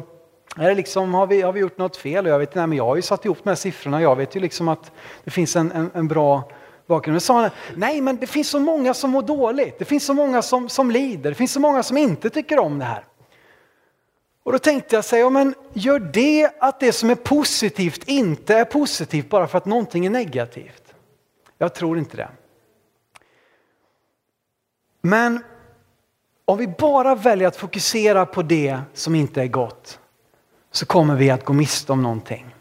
är 0.57 0.69
det 0.69 0.75
liksom, 0.75 1.15
har, 1.15 1.27
vi, 1.27 1.43
har 1.43 1.53
vi 1.53 1.61
gjort 1.61 1.79
något 1.79 1.97
fel? 1.97 2.27
Och 2.27 2.33
jag 2.33 2.39
vet, 2.39 2.55
nej, 2.55 2.67
men 2.67 2.79
jag 2.79 2.85
har 2.85 2.97
ju 2.97 3.03
satt 3.03 3.25
ihop 3.25 3.39
de 3.43 3.49
här 3.49 3.57
siffrorna. 3.57 4.03
Jag 4.03 4.17
vet 4.17 4.37
ju 4.37 4.41
liksom 4.41 4.69
att 4.69 4.93
det 5.25 5.31
finns 5.31 5.57
en, 5.57 5.73
en, 5.73 5.91
en 5.95 6.09
bra 6.09 6.51
bakgrunden. 6.89 7.15
Men 7.15 7.21
sa 7.21 7.41
han, 7.41 7.51
nej 7.77 8.01
men 8.01 8.17
det 8.17 8.27
finns 8.27 8.49
så 8.49 8.61
många 8.61 8.95
som 8.95 9.11
mår 9.11 9.23
dåligt. 9.23 9.79
Det 9.79 9.85
finns 9.85 10.05
så 10.05 10.15
många 10.15 10.43
som, 10.43 10.69
som 10.69 10.91
lider. 10.91 11.31
Det 11.31 11.35
finns 11.35 11.53
så 11.53 11.61
många 11.61 11.83
som 11.83 11.97
inte 11.97 12.31
tycker 12.31 12.59
om 12.59 12.79
det 12.79 12.85
här. 12.85 13.05
Och 14.43 14.53
då 14.53 14.59
tänkte 14.59 14.97
jag 14.97 15.05
säga, 15.05 15.23
ja, 15.23 15.31
men 15.31 15.55
gör 15.73 15.99
det 15.99 16.51
att 16.61 16.81
det 16.81 16.93
som 16.93 17.11
är 17.11 17.15
positivt 17.15 18.05
inte 18.09 18.55
är 18.55 18.65
positivt 18.65 19.29
bara 19.29 19.47
för 19.47 19.59
att 19.59 19.67
någonting 19.67 20.07
är 20.07 20.11
negativt? 20.11 20.95
Jag 21.59 21.75
tror 21.75 21.99
inte 21.99 22.17
det. 22.17 22.29
Men 25.01 25.45
om 26.45 26.59
vi 26.59 26.69
bara 26.69 27.15
väljer 27.15 27.49
att 27.49 27.57
fokusera 27.57 28.27
på 28.27 28.43
det 28.43 28.81
som 28.95 29.15
inte 29.15 29.43
är 29.43 29.47
gott 29.47 29.99
så 30.71 30.87
kommer 30.87 31.17
vi 31.17 31.31
att 31.31 31.45
gå 31.45 31.53
miste 31.53 31.93
om 31.93 32.03
någonting. 32.03 32.55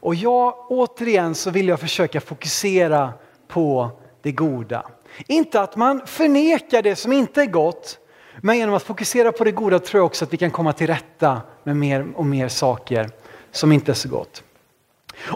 Och 0.00 0.14
jag, 0.14 0.54
återigen 0.68 1.34
så 1.34 1.50
vill 1.50 1.68
jag 1.68 1.80
försöka 1.80 2.20
fokusera 2.20 3.12
på 3.50 3.90
det 4.22 4.32
goda. 4.32 4.86
Inte 5.26 5.60
att 5.60 5.76
man 5.76 6.06
förnekar 6.06 6.82
det 6.82 6.96
som 6.96 7.12
inte 7.12 7.42
är 7.42 7.46
gott, 7.46 7.98
men 8.40 8.58
genom 8.58 8.74
att 8.74 8.82
fokusera 8.82 9.32
på 9.32 9.44
det 9.44 9.52
goda 9.52 9.78
tror 9.78 9.98
jag 9.98 10.06
också 10.06 10.24
att 10.24 10.32
vi 10.32 10.36
kan 10.36 10.50
komma 10.50 10.72
till 10.72 10.86
rätta 10.86 11.40
med 11.62 11.76
mer 11.76 12.06
och 12.14 12.26
mer 12.26 12.48
saker 12.48 13.10
som 13.50 13.72
inte 13.72 13.92
är 13.92 13.94
så 13.94 14.08
gott. 14.08 14.42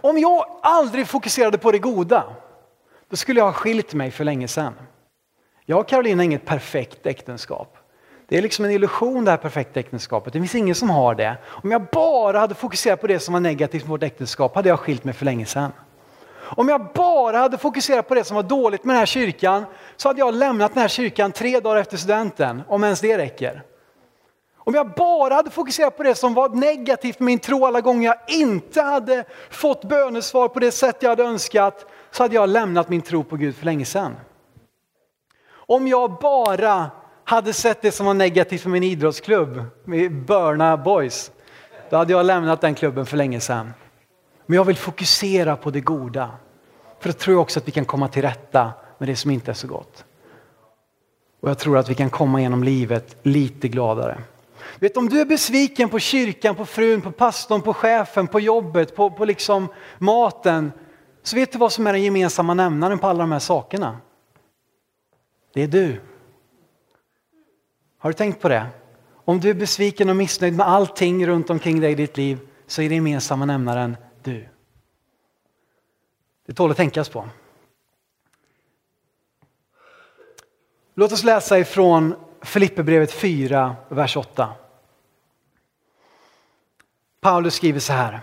Om 0.03 0.19
jag 0.19 0.47
aldrig 0.63 1.07
fokuserade 1.07 1.59
på 1.59 1.73
det 1.73 1.79
goda, 1.79 2.25
då 3.11 3.17
skulle 3.17 3.41
jag 3.41 3.45
ha 3.45 3.53
skilt 3.53 3.95
mig 3.95 4.11
för 4.11 4.25
länge 4.25 4.49
sedan. 4.49 4.75
Jag 5.65 5.81
och 5.81 5.89
Karolina 5.89 6.21
har 6.21 6.25
inget 6.25 6.45
perfekt 6.45 7.07
äktenskap. 7.07 7.77
Det 8.29 8.39
är 8.39 8.43
liksom 8.43 8.65
en 8.65 8.71
illusion 8.71 9.25
det 9.25 9.31
här 9.31 9.39
perfekta 9.39 9.81
äktenskapet. 9.81 10.33
Det 10.33 10.39
finns 10.39 10.55
ingen 10.55 10.75
som 10.75 10.91
har 10.91 11.15
det. 11.15 11.37
Om 11.45 11.71
jag 11.71 11.87
bara 11.93 12.39
hade 12.39 12.55
fokuserat 12.55 13.01
på 13.01 13.07
det 13.07 13.19
som 13.19 13.33
var 13.33 13.41
negativt 13.41 13.83
med 13.83 13.91
vårt 13.91 14.03
äktenskap 14.03 14.55
hade 14.55 14.69
jag 14.69 14.79
skilt 14.79 15.05
mig 15.05 15.15
för 15.15 15.25
länge 15.25 15.47
sedan. 15.47 15.73
Om 16.45 16.69
jag 16.69 16.87
bara 16.95 17.39
hade 17.39 17.59
fokuserat 17.59 18.09
på 18.09 18.15
det 18.15 18.25
som 18.25 18.37
var 18.37 18.43
dåligt 18.43 18.85
med 18.85 18.95
den 18.95 18.99
här 18.99 19.07
kyrkan 19.07 19.65
så 19.97 20.09
hade 20.09 20.19
jag 20.19 20.35
lämnat 20.35 20.75
den 20.75 20.81
här 20.81 20.89
kyrkan 20.89 21.33
tre 21.33 21.61
dagar 21.61 21.77
efter 21.77 21.97
studenten, 21.97 22.63
om 22.69 22.85
ens 22.85 23.01
det 23.01 23.19
räcker. 23.19 23.63
Om 24.57 24.75
jag 24.75 24.91
bara 24.91 25.35
hade 25.35 25.51
fokuserat 25.51 25.97
på 25.97 26.03
det 26.03 26.15
som 26.15 26.35
var 26.35 26.49
negativt 26.49 27.19
med 27.19 27.27
min 27.27 27.39
tro 27.39 27.67
alla 27.67 27.81
gånger 27.81 28.09
jag 28.09 28.39
inte 28.39 28.83
hade 28.83 29.25
fått 29.51 29.85
bönesvar 29.85 30.49
på 30.49 30.61
det 30.61 30.71
sätt 30.71 30.97
jag 31.01 31.11
hade 31.11 31.25
önskat 31.25 31.87
så 32.11 32.23
hade 32.23 32.35
jag 32.35 32.49
lämnat 32.49 32.89
min 32.89 33.03
tro 33.03 33.25
på 33.25 33.37
Gud 33.37 33.57
för 33.57 33.65
länge 33.65 33.85
sedan. 33.85 34.17
Om 35.51 35.89
jag 35.89 36.19
bara 36.21 36.91
hade 37.25 37.53
sett 37.53 37.83
det 37.83 37.93
som 37.93 38.07
var 38.07 38.15
negativt 38.15 38.61
för 38.61 38.71
min 38.71 38.83
idrottsklubb, 38.83 39.63
Börna 40.27 40.77
Boys, 40.77 41.31
då 41.91 41.97
hade 41.97 42.13
jag 42.13 42.27
lämnat 42.27 42.61
den 42.61 42.75
klubben 42.75 43.07
för 43.07 43.17
länge 43.17 43.41
sedan. 43.41 43.73
Men 44.47 44.57
jag 44.57 44.65
vill 44.65 44.77
fokusera 44.77 45.57
på 45.57 45.71
det 45.71 45.81
goda. 45.81 46.31
För 47.01 47.09
då 47.09 47.13
tror 47.13 47.35
jag 47.35 47.43
också 47.43 47.61
att 47.61 47.69
vi 47.69 47.73
kan 47.73 47.85
komma 47.85 48.09
till 48.09 48.23
rätta 48.23 48.73
med 48.99 49.09
det 49.09 49.17
som 49.17 49.31
inte 49.31 49.51
är 49.51 49.55
så 49.55 49.67
gott. 49.67 50.05
Och 51.41 51.51
jag 51.51 51.59
tror 51.59 51.79
att 51.79 51.89
vi 51.89 51.95
kan 51.95 52.11
komma 52.11 52.41
genom 52.41 52.65
livet 52.65 53.17
lite 53.23 53.69
gladare. 53.69 54.19
Vet, 54.79 54.97
om 54.97 55.09
du 55.09 55.21
är 55.21 55.25
besviken 55.25 55.89
på 55.89 55.99
kyrkan, 55.99 56.55
på 56.55 56.67
frun, 56.67 57.01
på 57.01 57.11
pastorn, 57.11 57.63
på 57.63 57.75
chefen, 57.75 58.27
på 58.27 58.41
jobbet, 58.41 58.97
på, 58.97 59.11
på 59.11 59.25
liksom 59.25 59.69
maten. 59.99 60.73
Så 61.23 61.37
vet 61.37 61.53
du 61.53 61.59
vad 61.59 61.73
som 61.73 61.87
är 61.87 61.93
den 61.93 62.03
gemensamma 62.03 62.55
nämnaren 62.55 62.99
på 62.99 63.07
alla 63.07 63.19
de 63.19 63.33
här 63.33 63.39
sakerna? 63.39 63.97
Det 65.55 65.63
är 65.63 65.69
du. 65.69 66.01
Har 67.99 68.11
du 68.11 68.15
tänkt 68.15 68.41
på 68.41 68.49
det? 68.49 68.67
Om 69.25 69.41
du 69.41 69.51
är 69.51 69.55
besviken 69.55 70.11
och 70.11 70.17
missnöjd 70.17 70.57
med 70.57 70.69
allting 70.69 71.27
runt 71.27 71.51
omkring 71.51 71.81
dig 71.81 71.93
i 71.93 71.95
ditt 71.95 72.17
liv 72.17 72.39
så 72.67 72.83
är 72.83 72.89
den 72.89 72.97
gemensamma 72.97 73.45
nämnaren 73.45 73.97
du. 74.25 74.49
Det 76.47 76.53
tål 76.53 76.71
att 76.71 76.77
tänkas 76.77 77.09
på. 77.09 77.29
Låt 80.95 81.13
oss 81.13 81.25
läsa 81.25 81.59
ifrån 81.59 82.15
Filipperbrevet 82.43 83.13
4, 83.13 83.77
vers 83.89 84.17
8. 84.17 84.53
Paulus 87.21 87.55
skriver 87.55 87.81
så 87.81 87.93
här. 87.93 88.21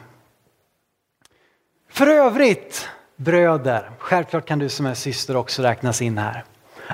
För 1.89 2.07
övrigt, 2.07 2.89
bröder, 3.15 3.91
självklart 3.99 4.45
kan 4.45 4.59
du 4.59 4.69
som 4.69 4.85
är 4.85 4.93
syster 4.93 5.35
också 5.35 5.61
räknas 5.61 6.01
in 6.01 6.17
här. 6.17 6.43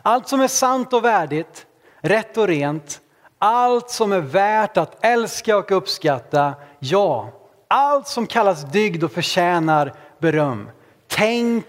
Allt 0.03 0.27
som 0.27 0.41
är 0.41 0.47
sant 0.47 0.93
och 0.93 1.05
värdigt, 1.05 1.65
rätt 1.99 2.37
och 2.37 2.47
rent, 2.47 3.01
allt 3.37 3.89
som 3.89 4.11
är 4.11 4.19
värt 4.19 4.77
att 4.77 5.05
älska 5.05 5.57
och 5.57 5.71
uppskatta, 5.71 6.53
ja, 6.79 7.36
allt 7.67 8.07
som 8.07 8.27
kallas 8.27 8.63
dygd 8.63 9.03
och 9.03 9.11
förtjänar 9.11 9.93
beröm. 10.19 10.69
Tänk 11.07 11.65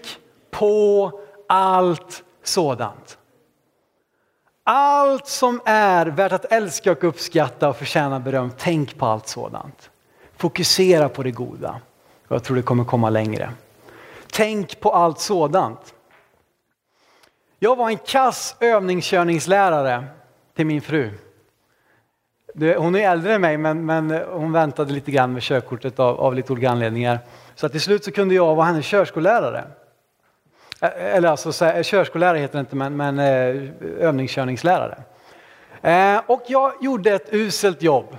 på 0.51 1.11
allt 1.47 2.23
sådant. 2.43 3.17
Allt 4.63 5.27
som 5.27 5.61
är 5.65 6.05
värt 6.05 6.31
att 6.31 6.45
älska 6.45 6.91
och 6.91 7.03
uppskatta 7.03 7.69
och 7.69 7.77
förtjäna 7.77 8.19
beröm, 8.19 8.51
tänk 8.57 8.97
på 8.97 9.05
allt 9.05 9.27
sådant. 9.27 9.89
Fokusera 10.37 11.09
på 11.09 11.23
det 11.23 11.31
goda. 11.31 11.81
Jag 12.27 12.43
tror 12.43 12.55
det 12.55 12.63
kommer 12.63 12.83
komma 12.83 13.09
längre. 13.09 13.53
Tänk 14.31 14.79
på 14.79 14.91
allt 14.91 15.19
sådant. 15.19 15.93
Jag 17.59 17.75
var 17.75 17.89
en 17.89 17.97
kass 17.97 18.55
övningskörningslärare 18.59 20.05
till 20.55 20.65
min 20.65 20.81
fru. 20.81 21.11
Hon 22.55 22.95
är 22.95 23.11
äldre 23.11 23.33
än 23.33 23.41
mig 23.41 23.57
men, 23.57 23.85
men 23.85 24.11
eh, 24.11 24.21
hon 24.31 24.51
väntade 24.51 24.93
lite 24.93 25.11
grann 25.11 25.33
med 25.33 25.41
körkortet 25.41 25.99
av, 25.99 26.19
av 26.19 26.35
lite 26.35 26.53
olika 26.53 26.69
anledningar. 26.69 27.19
Så 27.55 27.69
till 27.69 27.81
slut 27.81 28.03
så 28.03 28.11
kunde 28.11 28.35
jag 28.35 28.55
vara 28.55 28.65
hennes 28.65 28.85
körskollärare. 28.85 29.63
Eh, 30.81 31.15
eller 31.15 31.29
alltså 31.29 31.65
eh, 31.65 31.83
körskollärare 31.83 32.37
heter 32.37 32.53
det 32.53 32.59
inte 32.59 32.75
men, 32.75 32.97
men 32.97 33.19
övningskörningslärare. 33.99 35.03
Och 36.27 36.43
jag 36.47 36.73
gjorde 36.81 37.11
ett 37.11 37.33
uselt 37.33 37.81
jobb. 37.81 38.17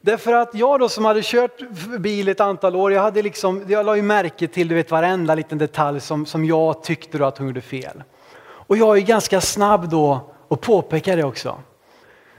Därför 0.00 0.32
att 0.32 0.54
jag 0.54 0.80
då 0.80 0.88
som 0.88 1.04
hade 1.04 1.20
kört 1.22 1.60
bil 1.98 2.28
ett 2.28 2.40
antal 2.40 2.76
år, 2.76 2.92
jag, 2.92 3.02
hade 3.02 3.22
liksom, 3.22 3.64
jag 3.68 3.86
la 3.86 3.96
ju 3.96 4.02
märke 4.02 4.48
till 4.48 4.68
du 4.68 4.74
vet, 4.74 4.90
varenda 4.90 5.34
liten 5.34 5.58
detalj 5.58 6.00
som, 6.00 6.26
som 6.26 6.44
jag 6.44 6.82
tyckte 6.82 7.18
då 7.18 7.24
att 7.24 7.38
hon 7.38 7.46
gjorde 7.46 7.60
fel. 7.60 8.02
Och 8.44 8.76
jag 8.76 8.96
är 8.96 9.00
ganska 9.00 9.40
snabb 9.40 9.88
då 9.88 10.20
att 10.50 10.60
påpeka 10.60 11.16
det 11.16 11.24
också. 11.24 11.58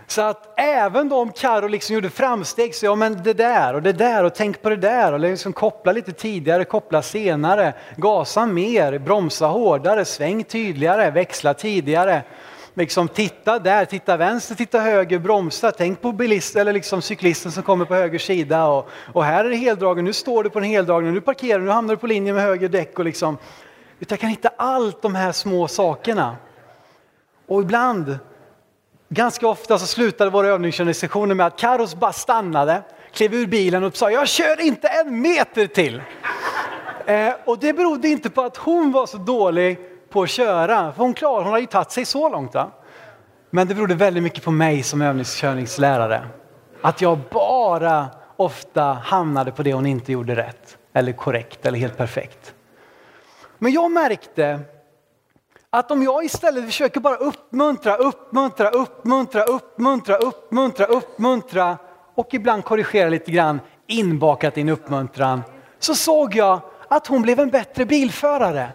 Så 0.08 0.22
att 0.22 0.60
även 0.60 1.12
om 1.12 1.32
Karo 1.32 1.68
liksom 1.68 1.94
gjorde 1.94 2.10
framsteg 2.10 2.76
så 2.76 2.86
ja 2.86 2.96
men 2.96 3.24
det 3.24 3.34
där 3.34 3.74
och 3.74 3.82
det 3.82 3.94
där 3.94 4.24
och 4.24 4.36
tänk 4.36 4.62
på 4.62 4.70
det 4.70 4.76
där 4.76 5.14
och 5.14 5.20
liksom 5.20 5.54
koppla 5.54 5.92
lite 5.92 6.12
tidigare, 6.12 6.66
koppla 6.66 7.02
senare, 7.02 7.74
gasa 7.98 8.46
mer, 8.46 9.00
bromsa 9.00 9.46
hårdare, 9.46 10.06
sväng 10.06 10.44
tydligare, 10.44 11.12
växla 11.12 11.54
tidigare. 11.54 12.22
Liksom 12.76 13.08
titta 13.08 13.60
där, 13.60 13.86
titta 13.86 14.18
vänster, 14.18 14.56
titta 14.56 14.80
höger, 14.80 15.20
bromsa, 15.20 15.72
tänk 15.72 16.02
på 16.02 16.12
bilist, 16.12 16.56
eller 16.56 16.74
liksom 16.74 17.02
cyklisten 17.02 17.52
som 17.52 17.64
kommer 17.64 17.86
på 17.86 17.96
höger 17.96 18.20
sida 18.20 18.66
och, 18.66 18.90
och 19.14 19.24
här 19.24 19.46
är 19.46 19.50
det 19.50 19.56
heldragen, 19.56 20.06
nu 20.06 20.14
står 20.14 20.44
du 20.44 20.50
på 20.50 20.60
en 20.60 20.66
heldragen, 20.66 21.14
nu 21.14 21.22
parkerar 21.22 21.60
du, 21.60 21.66
nu 21.66 21.72
hamnar 21.72 21.94
du 21.94 22.00
på 22.00 22.08
linje 22.08 22.34
med 22.34 22.44
höger 22.44 22.70
däck 22.70 23.00
och 23.00 23.06
liksom. 23.06 23.38
Jag 24.08 24.20
kan 24.20 24.30
hitta 24.30 24.50
allt 24.58 25.02
de 25.02 25.16
här 25.16 25.32
små 25.32 25.68
sakerna. 25.68 26.36
Och 27.48 27.62
ibland 27.62 28.20
Ganska 29.14 29.48
ofta 29.48 29.80
så 29.80 29.88
slutade 29.88 30.30
våra 30.30 30.48
övningskörningssessioner 30.48 31.36
med 31.36 31.46
att 31.46 31.58
Karos 31.58 31.96
bara 31.96 32.14
stannade, 32.14 32.82
klev 33.12 33.34
ur 33.34 33.48
bilen 33.48 33.84
och 33.84 33.96
sa 33.96 34.12
jag 34.12 34.28
kör 34.28 34.62
inte 34.62 34.88
en 34.88 35.22
meter 35.22 35.68
till. 35.68 36.02
Eh, 37.06 37.34
och 37.46 37.60
det 37.60 37.74
berodde 37.74 38.08
inte 38.08 38.30
på 38.30 38.42
att 38.42 38.58
hon 38.58 38.92
var 38.92 39.06
så 39.06 39.18
dålig 39.18 39.80
på 40.10 40.24
att 40.24 40.30
köra, 40.30 40.92
för 40.92 41.04
hon 41.04 41.14
klarade, 41.14 41.44
hon 41.44 41.52
hade 41.52 41.62
ju 41.62 41.68
tagit 41.68 41.92
sig 41.92 42.06
så 42.06 42.30
långt. 42.30 42.54
Va? 42.54 42.72
Men 43.50 43.68
det 43.68 43.76
berodde 43.76 43.96
väldigt 43.96 44.24
mycket 44.24 44.44
på 44.44 44.52
mig 44.52 44.84
som 44.84 45.02
övningskörningslärare. 45.02 46.28
Att 46.82 47.02
jag 47.02 47.20
bara 47.32 48.08
ofta 48.36 48.84
hamnade 48.84 49.52
på 49.52 49.64
det 49.64 49.74
hon 49.74 49.86
inte 49.86 50.12
gjorde 50.12 50.36
rätt, 50.36 50.78
eller 50.94 51.12
korrekt 51.12 51.66
eller 51.66 51.80
helt 51.80 51.98
perfekt. 51.98 52.54
Men 53.58 53.72
jag 53.72 53.92
märkte 53.92 54.60
att 55.74 55.92
om 55.92 56.04
jag 56.04 56.26
istället 56.26 56.66
försöker 56.66 57.00
bara 57.00 57.16
uppmuntra, 57.16 57.96
uppmuntra, 57.96 58.70
uppmuntra, 58.70 59.44
uppmuntra, 59.44 60.16
uppmuntra, 60.16 60.86
uppmuntra 60.86 61.78
och 62.16 62.34
ibland 62.34 62.66
korrigera 62.66 63.10
lite 63.10 63.32
grann 63.32 63.60
inbakat 63.88 64.58
i 64.58 64.62
en 64.62 64.70
uppmuntran 64.70 65.44
så 65.80 65.96
såg 65.96 66.36
jag 66.36 66.60
att 66.88 67.08
hon 67.08 67.22
blev 67.22 67.40
en 67.40 67.50
bättre 67.50 67.86
bilförare. 67.86 68.70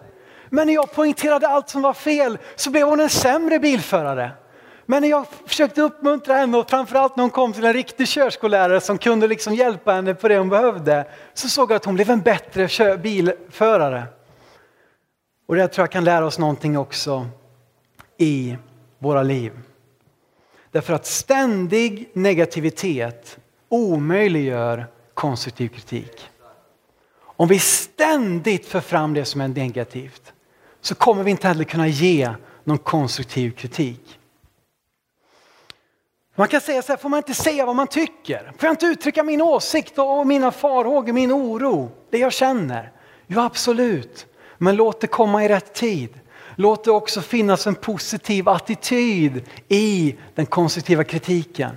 Men 0.50 0.66
när 0.66 0.74
jag 0.74 0.92
poängterade 0.92 1.48
allt 1.48 1.68
som 1.68 1.82
var 1.82 1.92
fel 1.92 2.38
så 2.56 2.70
blev 2.70 2.86
hon 2.86 3.00
en 3.00 3.08
sämre 3.08 3.58
bilförare. 3.58 4.30
Men 4.86 5.02
när 5.02 5.08
jag 5.08 5.26
försökte 5.46 5.82
uppmuntra 5.82 6.34
henne 6.34 6.58
och 6.58 6.70
framförallt 6.70 7.16
när 7.16 7.24
hon 7.24 7.30
kom 7.30 7.52
till 7.52 7.64
en 7.64 7.72
riktig 7.72 8.08
körskollärare 8.08 8.80
som 8.80 8.98
kunde 8.98 9.28
liksom 9.28 9.54
hjälpa 9.54 9.92
henne 9.92 10.14
på 10.14 10.28
det 10.28 10.38
hon 10.38 10.48
behövde 10.48 11.04
så 11.34 11.48
såg 11.48 11.70
jag 11.70 11.76
att 11.76 11.84
hon 11.84 11.94
blev 11.94 12.10
en 12.10 12.20
bättre 12.20 12.96
bilförare. 12.96 14.02
Och 15.48 15.56
det 15.56 15.68
tror 15.68 15.82
jag 15.82 15.92
kan 15.92 16.04
lära 16.04 16.26
oss 16.26 16.38
någonting 16.38 16.78
också 16.78 17.26
i 18.16 18.56
våra 18.98 19.22
liv. 19.22 19.52
Därför 20.70 20.94
att 20.94 21.06
ständig 21.06 22.10
negativitet 22.12 23.38
omöjliggör 23.68 24.86
konstruktiv 25.14 25.68
kritik. 25.68 26.28
Om 27.18 27.48
vi 27.48 27.58
ständigt 27.58 28.66
för 28.66 28.80
fram 28.80 29.14
det 29.14 29.24
som 29.24 29.40
är 29.40 29.48
negativt 29.48 30.32
så 30.80 30.94
kommer 30.94 31.22
vi 31.22 31.30
inte 31.30 31.48
heller 31.48 31.64
kunna 31.64 31.88
ge 31.88 32.30
någon 32.64 32.78
konstruktiv 32.78 33.50
kritik. 33.50 34.18
Man 36.34 36.48
kan 36.48 36.60
säga 36.60 36.82
så 36.82 36.92
här, 36.92 36.96
får 36.96 37.08
man 37.08 37.16
inte 37.16 37.34
säga 37.34 37.66
vad 37.66 37.76
man 37.76 37.86
tycker? 37.86 38.52
Får 38.58 38.66
jag 38.66 38.72
inte 38.72 38.86
uttrycka 38.86 39.22
min 39.22 39.42
åsikt 39.42 39.98
och 39.98 40.26
mina 40.26 40.50
farhågor, 40.50 41.12
min 41.12 41.32
oro, 41.32 41.90
det 42.10 42.18
jag 42.18 42.32
känner? 42.32 42.92
Jo 43.26 43.40
absolut, 43.40 44.26
men 44.58 44.76
låt 44.76 45.00
det 45.00 45.06
komma 45.06 45.44
i 45.44 45.48
rätt 45.48 45.74
tid. 45.74 46.20
Låt 46.56 46.84
det 46.84 46.90
också 46.90 47.20
finnas 47.20 47.66
en 47.66 47.74
positiv 47.74 48.48
attityd 48.48 49.44
i 49.68 50.16
den 50.34 50.46
konstruktiva 50.46 51.04
kritiken. 51.04 51.76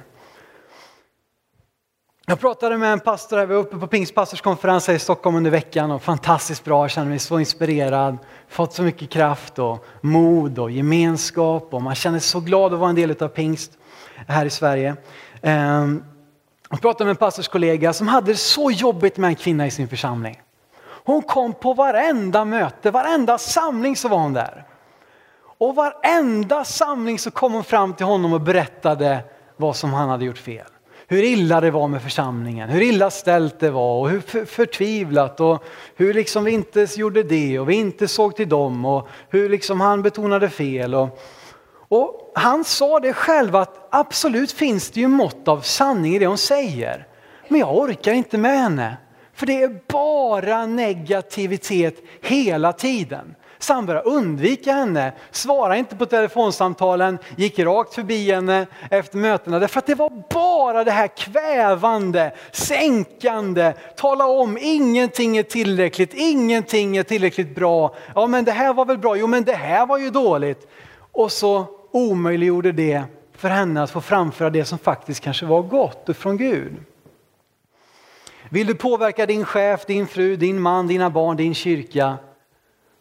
Jag 2.26 2.40
pratade 2.40 2.78
med 2.78 2.94
en 2.94 3.00
pastor, 3.00 3.38
här, 3.38 3.46
vi 3.46 3.54
var 3.54 3.62
uppe 3.62 3.78
på 3.78 3.88
pingstpastorskonferens 3.88 4.90
i 4.90 5.00
Stockholm 5.00 5.36
under 5.36 5.52
veckan 5.52 5.92
och 5.92 6.02
fantastiskt 6.02 6.64
bra, 6.64 6.84
jag 6.84 6.92
känner 6.92 7.10
mig 7.10 7.20
så 7.20 7.40
inspirerad, 7.40 8.18
fått 8.48 8.74
så 8.74 8.84
mycket 8.84 9.10
kraft 9.10 9.60
och 9.60 9.86
mod 10.02 10.60
och 10.60 10.72
gemenskap 10.72 11.74
och 11.74 11.82
man 11.82 11.96
känner 11.96 12.20
sig 12.20 12.30
så 12.30 12.40
glad 12.40 12.74
att 12.74 12.80
vara 12.80 12.90
en 12.90 12.96
del 12.96 13.16
av 13.24 13.28
pingst 13.28 13.72
här 14.28 14.46
i 14.46 14.50
Sverige. 14.50 14.96
Ehm, 15.42 16.04
jag 16.70 16.82
pratade 16.82 17.06
med 17.06 17.12
en 17.12 17.16
pastorskollega 17.16 17.94
som 17.94 18.08
hade 18.08 18.32
det 18.32 18.38
så 18.38 18.72
jobbigt 18.72 19.18
med 19.18 19.28
en 19.28 19.36
kvinna 19.36 19.68
i 19.68 19.72
sin 19.72 19.88
församling. 19.88 20.42
Hon 21.06 21.22
kom 21.22 21.54
på 21.54 21.74
varenda 21.74 22.46
möte, 22.46 22.92
varenda 22.92 23.38
samling 23.38 23.96
så 23.96 24.08
var 24.08 24.18
hon 24.18 24.34
där. 24.34 24.66
Och 25.58 25.76
varenda 25.76 26.64
samling 26.64 27.20
så 27.20 27.32
kom 27.32 27.54
hon 27.54 27.64
fram 27.64 27.94
till 27.94 28.06
honom 28.06 28.34
och 28.34 28.42
berättade 28.42 29.20
vad 29.58 29.76
som 29.76 29.94
han 29.94 30.10
hade 30.10 30.26
gjort 30.26 30.38
fel. 30.38 30.66
Hur 31.08 31.24
illa 31.24 31.62
det 31.62 31.72
var 31.72 31.88
med 31.88 32.02
församlingen, 32.02 32.70
hur 32.70 32.82
illa 32.82 33.10
ställt 33.10 33.60
det 33.60 33.72
var 33.72 34.00
och 34.00 34.10
hur 34.10 34.46
förtvivlat 34.46 35.40
och 35.40 35.64
hur 35.96 36.14
liksom 36.14 36.44
vi 36.44 36.52
inte 36.52 36.88
gjorde 36.96 37.24
det 37.24 37.60
och 37.60 37.70
vi 37.70 37.76
inte 37.76 38.08
såg 38.08 38.36
till 38.36 38.50
dem 38.50 38.86
och 38.86 39.08
hur 39.30 39.50
liksom 39.50 39.82
han 39.82 40.02
betonade 40.02 40.50
fel. 40.50 40.96
Och, 40.96 41.20
och 41.88 42.32
han 42.36 42.64
sa 42.64 43.00
det 43.00 43.14
själv 43.14 43.56
att 43.56 43.88
absolut 43.90 44.52
finns 44.52 44.92
det 44.92 45.00
ju 45.00 45.08
mått 45.08 45.48
av 45.48 45.62
sanning 45.62 46.16
i 46.16 46.20
det 46.20 46.28
hon 46.28 46.38
säger. 46.38 47.08
Men 47.48 47.60
jag 47.60 47.78
orkar 47.78 48.14
inte 48.14 48.38
med 48.38 48.60
henne. 48.60 48.98
För 49.42 49.46
det 49.46 49.64
är 49.64 49.80
bara 49.88 50.66
negativitet 50.66 51.96
hela 52.22 52.74
tiden. 52.74 53.36
Så 53.60 53.74
han 53.74 53.86
började 53.86 54.10
undvika 54.10 54.74
henne, 54.74 55.14
svarade 55.32 55.80
inte 55.80 55.96
på 55.96 56.06
telefonsamtalen, 56.06 57.18
gick 57.36 57.60
rakt 57.60 57.94
förbi 57.94 58.32
henne 58.32 58.68
efter 58.92 59.18
mötena. 59.18 59.60
Därför 59.60 59.80
att 59.80 59.86
det 59.86 59.96
var 59.96 60.24
bara 60.34 60.84
det 60.84 60.92
här 60.92 61.08
kvävande, 61.08 62.32
sänkande, 62.52 63.74
tala 63.98 64.26
om 64.26 64.58
ingenting 64.62 65.38
är 65.38 65.44
tillräckligt, 65.44 66.14
ingenting 66.14 66.98
är 66.98 67.04
tillräckligt 67.04 67.56
bra. 67.56 67.96
Ja 68.16 68.28
men 68.28 68.46
det 68.46 68.52
här 68.52 68.74
var 68.74 68.86
väl 68.86 68.98
bra, 68.98 69.16
jo 69.18 69.28
men 69.28 69.44
det 69.44 69.54
här 69.54 69.86
var 69.86 69.98
ju 69.98 70.10
dåligt. 70.10 70.68
Och 71.12 71.32
så 71.32 71.66
omöjliggjorde 71.92 72.72
det 72.72 73.04
för 73.38 73.50
henne 73.50 73.84
att 73.84 73.92
få 73.92 74.02
framföra 74.02 74.50
det 74.50 74.66
som 74.66 74.78
faktiskt 74.78 75.24
kanske 75.24 75.46
var 75.46 75.62
gott 75.62 76.18
från 76.18 76.38
Gud. 76.38 76.74
Vill 78.54 78.68
du 78.68 78.76
påverka 78.76 79.26
din 79.26 79.46
chef, 79.46 79.86
din 79.86 80.08
fru, 80.08 80.36
din 80.36 80.60
man, 80.60 80.88
dina 80.88 81.10
barn, 81.10 81.38
din 81.38 81.56
kyrka? 81.56 82.18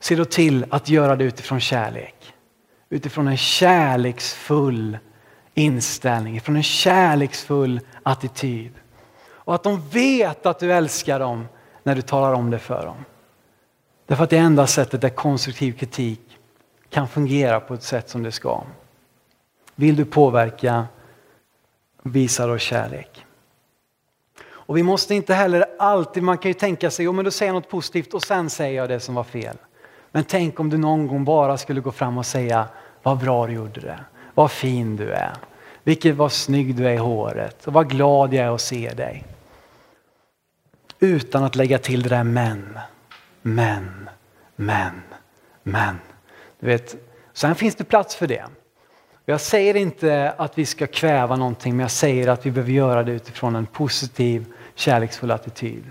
Se 0.01 0.15
då 0.15 0.25
till 0.25 0.67
att 0.71 0.89
göra 0.89 1.17
det 1.17 1.25
utifrån 1.25 1.61
kärlek. 1.61 2.35
Utifrån 2.89 3.29
en 3.29 3.37
kärleksfull 3.37 4.99
inställning, 5.55 6.37
utifrån 6.37 6.57
en 6.57 6.63
kärleksfull 6.63 7.81
attityd. 8.03 8.73
Och 9.23 9.55
att 9.55 9.63
de 9.63 9.89
vet 9.89 10.47
att 10.47 10.59
du 10.59 10.73
älskar 10.73 11.21
dem 11.21 11.49
när 11.83 11.95
du 11.95 12.03
talar 12.03 12.33
om 12.33 12.51
det 12.51 12.59
för 12.59 12.87
dem. 12.87 13.05
Därför 14.07 14.25
att 14.25 14.31
det 14.31 14.39
är 14.39 14.43
enda 14.43 14.67
sättet 14.67 15.01
där 15.01 15.09
konstruktiv 15.09 15.73
kritik 15.73 16.39
kan 16.89 17.09
fungera 17.09 17.61
på 17.61 17.75
ett 17.75 17.83
sätt 17.83 18.11
som 18.11 18.23
det 18.23 18.33
ska. 18.33 18.63
Vill 19.75 19.97
du 19.97 20.05
påverka, 20.05 20.87
visa 22.03 22.47
då 22.47 22.59
kärlek. 22.59 23.27
Och 24.71 24.77
vi 24.77 24.83
måste 24.83 25.15
inte 25.15 25.35
heller 25.35 25.65
alltid, 25.79 26.23
man 26.23 26.39
kan 26.39 26.49
ju 26.49 26.55
tänka 26.55 26.91
sig, 26.91 27.05
jo 27.05 27.13
men 27.13 27.25
då 27.25 27.31
säger 27.31 27.53
jag 27.53 27.55
något 27.55 27.69
positivt 27.69 28.15
och 28.15 28.23
sen 28.23 28.51
säger 28.51 28.77
jag 28.77 28.89
det 28.89 29.01
som 29.01 29.15
var 29.15 29.25
fel. 29.25 29.57
Men 30.11 30.25
tänk 30.25 30.61
om 30.61 30.71
du 30.71 30.79
någon 30.79 31.07
gång 31.07 31.25
bara 31.25 31.59
skulle 31.59 31.81
gå 31.81 31.93
fram 31.93 32.19
och 32.19 32.27
säga, 32.27 32.69
vad 33.03 33.19
bra 33.19 33.47
du 33.47 33.53
gjorde 33.53 33.81
det, 33.81 34.01
vad 34.35 34.51
fin 34.51 34.97
du 34.97 35.13
är, 35.13 35.33
vilket 35.83 36.17
vad 36.17 36.33
snygg 36.33 36.75
du 36.75 36.89
är 36.89 36.93
i 36.93 36.97
håret 36.97 37.67
och 37.67 37.73
vad 37.73 37.91
glad 37.91 38.35
jag 38.35 38.47
är 38.47 38.55
att 38.55 38.61
se 38.61 38.91
dig. 38.91 39.25
Utan 40.99 41.45
att 41.45 41.57
lägga 41.57 41.79
till 41.79 42.03
det 42.03 42.09
där 42.09 42.25
men, 42.25 42.79
men, 43.43 44.09
men, 44.57 45.03
men. 45.63 45.97
Du 46.61 46.67
vet, 46.67 46.97
sen 47.33 47.55
finns 47.55 47.75
det 47.75 47.85
plats 47.85 48.17
för 48.17 48.27
det. 48.27 48.45
Jag 49.25 49.41
säger 49.41 49.77
inte 49.77 50.35
att 50.37 50.59
vi 50.59 50.67
ska 50.67 50.87
kväva 50.87 51.37
någonting, 51.37 51.77
men 51.77 51.85
jag 51.85 51.91
säger 51.91 52.29
att 52.29 52.47
vi 52.47 52.51
behöver 52.51 52.73
göra 52.73 53.03
det 53.03 53.13
utifrån 53.13 53.57
en 53.57 53.67
positiv, 53.67 54.47
kärleksfull 54.75 55.31
attityd. 55.31 55.91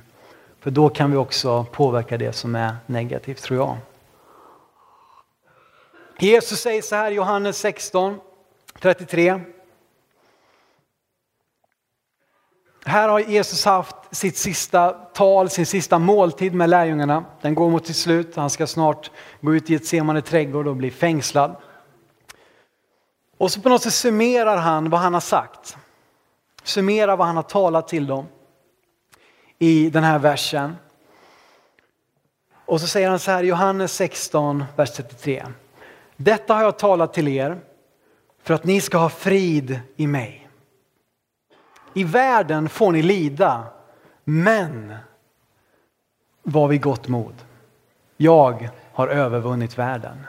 För 0.60 0.72
då 0.72 0.90
kan 0.90 1.12
vi 1.12 1.18
också 1.18 1.66
påverka 1.72 2.18
det 2.18 2.34
som 2.34 2.56
är 2.56 2.76
negativt, 2.86 3.42
tror 3.42 3.60
jag. 3.60 3.78
Jesus 6.20 6.60
säger 6.60 6.82
så 6.82 6.96
här 6.96 7.12
i 7.12 7.14
Johannes 7.14 7.58
16, 7.58 8.20
33. 8.80 9.42
Här 12.86 13.10
har 13.10 13.20
Jesus 13.20 13.66
haft 13.66 13.96
sitt 14.12 14.38
sista 14.38 14.92
tal, 14.92 15.50
sin 15.50 15.66
sista 15.66 16.00
måltid 16.00 16.54
med 16.54 16.70
lärjungarna. 16.70 17.26
Den 17.42 17.56
går 17.56 17.70
mot 17.70 17.88
sitt 17.88 17.96
slut. 17.96 18.36
Han 18.36 18.50
ska 18.50 18.68
snart 18.68 19.12
gå 19.42 19.56
ut 19.56 19.70
i 19.70 19.76
ett 19.76 19.86
semande 19.86 20.22
trädgård 20.22 20.68
och 20.68 20.76
bli 20.76 20.92
fängslad. 20.92 21.56
Och 23.38 23.52
så 23.52 23.62
på 23.62 23.70
något 23.70 23.82
sätt 23.82 23.94
summerar 23.94 24.58
han 24.58 24.90
vad 24.90 25.00
han 25.00 25.14
har 25.14 25.22
sagt. 25.22 25.78
Summerar 26.64 27.18
vad 27.18 27.28
han 27.28 27.36
har 27.36 27.44
talat 27.44 27.88
till 27.88 28.08
dem 28.08 28.26
i 29.60 29.90
den 29.90 30.04
här 30.04 30.20
versen. 30.20 30.76
Och 32.66 32.82
så 32.82 32.88
säger 32.88 33.10
han 33.10 33.20
så 33.20 33.32
här 33.32 33.44
Johannes 33.44 33.94
16, 33.94 34.64
vers 34.76 34.92
33. 34.92 35.46
Detta 36.16 36.54
har 36.54 36.62
jag 36.62 36.80
talat 36.80 37.14
till 37.14 37.28
er 37.28 37.60
för 38.44 38.54
att 38.54 38.64
ni 38.64 38.82
ska 38.82 38.98
ha 38.98 39.10
frid 39.10 39.80
i 39.96 40.08
mig. 40.08 40.50
I 41.94 42.04
världen 42.04 42.70
får 42.70 42.92
ni 42.92 43.02
lida, 43.02 43.64
men 44.24 44.96
var 46.44 46.68
vid 46.68 46.82
gott 46.82 47.08
mod. 47.08 47.36
Jag 48.18 48.70
har 48.94 49.08
övervunnit 49.08 49.78
världen. 49.78 50.28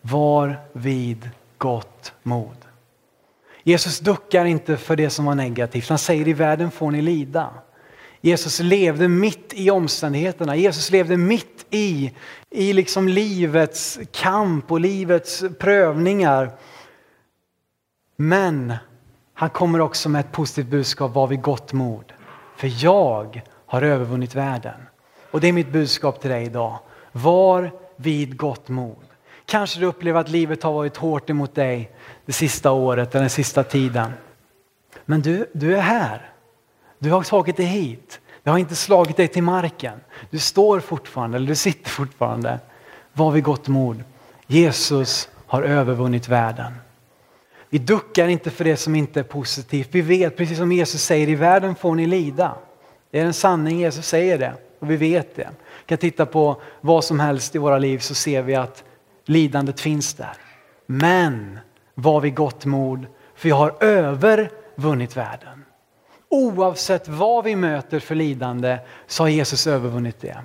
Var 0.00 0.56
vid 0.72 1.30
gott 1.58 2.12
mod. 2.22 2.56
Jesus 3.62 3.98
duckar 3.98 4.44
inte 4.44 4.76
för 4.76 4.96
det 4.96 5.10
som 5.10 5.24
var 5.24 5.34
negativt. 5.34 5.88
Han 5.88 5.98
säger 5.98 6.28
i 6.28 6.32
världen 6.32 6.70
får 6.70 6.90
ni 6.90 7.02
lida. 7.02 7.50
Jesus 8.20 8.60
levde 8.60 9.08
mitt 9.08 9.52
i 9.54 9.70
omständigheterna. 9.70 10.56
Jesus 10.56 10.90
levde 10.90 11.16
mitt 11.16 11.66
i, 11.70 12.12
i 12.50 12.72
liksom 12.72 13.08
livets 13.08 13.98
kamp 14.12 14.72
och 14.72 14.80
livets 14.80 15.44
prövningar. 15.58 16.52
Men 18.16 18.74
han 19.34 19.50
kommer 19.50 19.80
också 19.80 20.08
med 20.08 20.20
ett 20.20 20.32
positivt 20.32 20.66
budskap, 20.66 21.14
var 21.14 21.26
vid 21.26 21.42
gott 21.42 21.72
mod. 21.72 22.12
För 22.56 22.84
jag 22.84 23.42
har 23.66 23.82
övervunnit 23.82 24.34
världen. 24.34 24.80
Och 25.30 25.40
det 25.40 25.48
är 25.48 25.52
mitt 25.52 25.72
budskap 25.72 26.20
till 26.20 26.30
dig 26.30 26.44
idag. 26.44 26.78
Var 27.12 27.72
vid 27.96 28.36
gott 28.36 28.68
mod. 28.68 29.04
Kanske 29.44 29.80
du 29.80 29.86
upplever 29.86 30.20
att 30.20 30.28
livet 30.28 30.62
har 30.62 30.72
varit 30.72 30.96
hårt 30.96 31.30
emot 31.30 31.54
dig 31.54 31.90
det 32.26 32.32
sista 32.32 32.72
året 32.72 33.14
eller 33.14 33.20
den 33.20 33.30
sista 33.30 33.64
tiden. 33.64 34.12
Men 35.04 35.22
du, 35.22 35.46
du 35.52 35.76
är 35.76 35.80
här. 35.80 36.30
Du 37.02 37.10
har 37.10 37.22
tagit 37.22 37.56
dig 37.56 37.66
hit. 37.66 38.20
Det 38.42 38.50
har 38.50 38.58
inte 38.58 38.74
slagit 38.74 39.16
dig 39.16 39.28
till 39.28 39.42
marken. 39.42 40.00
Du 40.30 40.38
står 40.38 40.80
fortfarande, 40.80 41.36
eller 41.36 41.46
du 41.46 41.54
sitter 41.54 41.90
fortfarande. 41.90 42.58
Var 43.12 43.30
vid 43.30 43.44
gott 43.44 43.68
mod. 43.68 44.04
Jesus 44.46 45.28
har 45.46 45.62
övervunnit 45.62 46.28
världen. 46.28 46.72
Vi 47.70 47.78
duckar 47.78 48.28
inte 48.28 48.50
för 48.50 48.64
det 48.64 48.76
som 48.76 48.94
inte 48.94 49.20
är 49.20 49.24
positivt. 49.24 49.88
Vi 49.90 50.00
vet, 50.00 50.36
precis 50.36 50.58
som 50.58 50.72
Jesus 50.72 51.02
säger, 51.02 51.28
i 51.28 51.34
världen 51.34 51.74
får 51.74 51.94
ni 51.94 52.06
lida. 52.06 52.54
Det 53.10 53.20
är 53.20 53.24
en 53.24 53.34
sanning, 53.34 53.80
Jesus 53.80 54.06
säger 54.06 54.38
det. 54.38 54.54
Och 54.78 54.90
vi 54.90 54.96
vet 54.96 55.36
det. 55.36 55.48
Vi 55.58 55.86
kan 55.86 55.98
titta 55.98 56.26
på 56.26 56.62
vad 56.80 57.04
som 57.04 57.20
helst 57.20 57.54
i 57.54 57.58
våra 57.58 57.78
liv 57.78 57.98
så 57.98 58.14
ser 58.14 58.42
vi 58.42 58.54
att 58.54 58.84
lidandet 59.24 59.80
finns 59.80 60.14
där. 60.14 60.36
Men 60.86 61.58
var 61.94 62.20
vid 62.20 62.34
gott 62.34 62.64
mod 62.64 63.06
för 63.34 63.48
jag 63.48 63.56
har 63.56 63.84
övervunnit 63.84 65.16
världen. 65.16 65.64
Oavsett 66.32 67.08
vad 67.08 67.44
vi 67.44 67.56
möter 67.56 68.00
för 68.00 68.14
lidande 68.14 68.78
så 69.06 69.22
har 69.22 69.28
Jesus 69.28 69.66
övervunnit 69.66 70.20
det. 70.20 70.36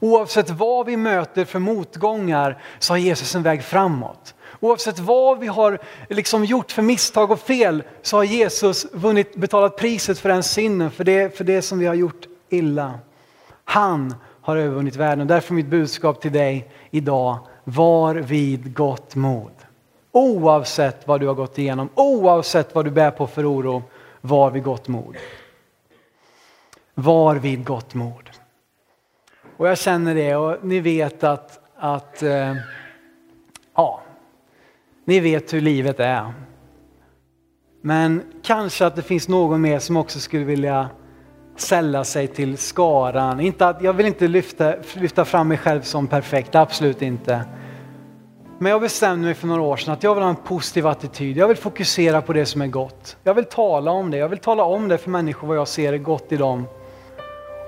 Oavsett 0.00 0.50
vad 0.50 0.86
vi 0.86 0.96
möter 0.96 1.44
för 1.44 1.58
motgångar 1.58 2.62
så 2.78 2.92
har 2.92 2.98
Jesus 2.98 3.34
en 3.34 3.42
väg 3.42 3.62
framåt. 3.62 4.34
Oavsett 4.60 4.98
vad 4.98 5.38
vi 5.38 5.46
har 5.46 5.78
liksom 6.08 6.44
gjort 6.44 6.72
för 6.72 6.82
misstag 6.82 7.30
och 7.30 7.40
fel 7.40 7.82
så 8.02 8.16
har 8.16 8.24
Jesus 8.24 8.86
vunnit, 8.92 9.36
betalat 9.36 9.76
priset 9.76 10.18
för 10.18 10.28
den 10.28 10.42
synden, 10.42 10.90
för 10.90 11.04
det, 11.04 11.36
för 11.36 11.44
det 11.44 11.62
som 11.62 11.78
vi 11.78 11.86
har 11.86 11.94
gjort 11.94 12.26
illa. 12.48 12.98
Han 13.64 14.14
har 14.40 14.56
övervunnit 14.56 14.96
världen. 14.96 15.26
Därför 15.26 15.54
mitt 15.54 15.66
budskap 15.66 16.20
till 16.20 16.32
dig 16.32 16.70
idag, 16.90 17.38
var 17.64 18.14
vid 18.14 18.74
gott 18.74 19.14
mod. 19.14 19.52
Oavsett 20.12 21.06
vad 21.06 21.20
du 21.20 21.26
har 21.26 21.34
gått 21.34 21.58
igenom, 21.58 21.88
oavsett 21.94 22.74
vad 22.74 22.84
du 22.84 22.90
bär 22.90 23.10
på 23.10 23.26
för 23.26 23.52
oro, 23.52 23.82
var 24.26 24.50
vid 24.50 24.62
gott 24.62 24.88
mod. 24.88 25.16
Var 26.94 27.36
vid 27.36 27.64
gott 27.64 27.94
mod. 27.94 28.30
Och 29.56 29.68
jag 29.68 29.78
känner 29.78 30.14
det 30.14 30.36
och 30.36 30.64
ni 30.64 30.80
vet 30.80 31.24
att, 31.24 31.60
att 31.76 32.22
eh, 32.22 32.54
ja, 33.74 34.00
ni 35.04 35.20
vet 35.20 35.52
hur 35.52 35.60
livet 35.60 36.00
är. 36.00 36.32
Men 37.80 38.22
kanske 38.42 38.86
att 38.86 38.96
det 38.96 39.02
finns 39.02 39.28
någon 39.28 39.60
mer 39.60 39.78
som 39.78 39.96
också 39.96 40.18
skulle 40.20 40.44
vilja 40.44 40.90
sälla 41.56 42.04
sig 42.04 42.26
till 42.26 42.58
skaran. 42.58 43.40
Inte 43.40 43.66
att, 43.66 43.82
jag 43.82 43.92
vill 43.92 44.06
inte 44.06 44.28
lyfta, 44.28 44.74
lyfta 44.94 45.24
fram 45.24 45.48
mig 45.48 45.58
själv 45.58 45.82
som 45.82 46.06
perfekt, 46.06 46.54
absolut 46.54 47.02
inte. 47.02 47.44
Men 48.58 48.72
jag 48.72 48.80
bestämde 48.80 49.24
mig 49.24 49.34
för 49.34 49.46
några 49.46 49.62
år 49.62 49.76
sedan 49.76 49.94
att 49.94 50.02
jag 50.02 50.14
vill 50.14 50.22
ha 50.22 50.30
en 50.30 50.36
positiv 50.36 50.86
attityd. 50.86 51.36
Jag 51.36 51.48
vill 51.48 51.56
fokusera 51.56 52.22
på 52.22 52.32
det 52.32 52.46
som 52.46 52.62
är 52.62 52.66
gott. 52.66 53.16
Jag 53.24 53.34
vill 53.34 53.44
tala 53.44 53.90
om 53.90 54.10
det. 54.10 54.16
Jag 54.16 54.28
vill 54.28 54.38
tala 54.38 54.64
om 54.64 54.88
det 54.88 54.98
för 54.98 55.10
människor 55.10 55.48
vad 55.48 55.56
jag 55.56 55.68
ser 55.68 55.92
är 55.92 55.98
gott 55.98 56.32
i 56.32 56.36
dem. 56.36 56.66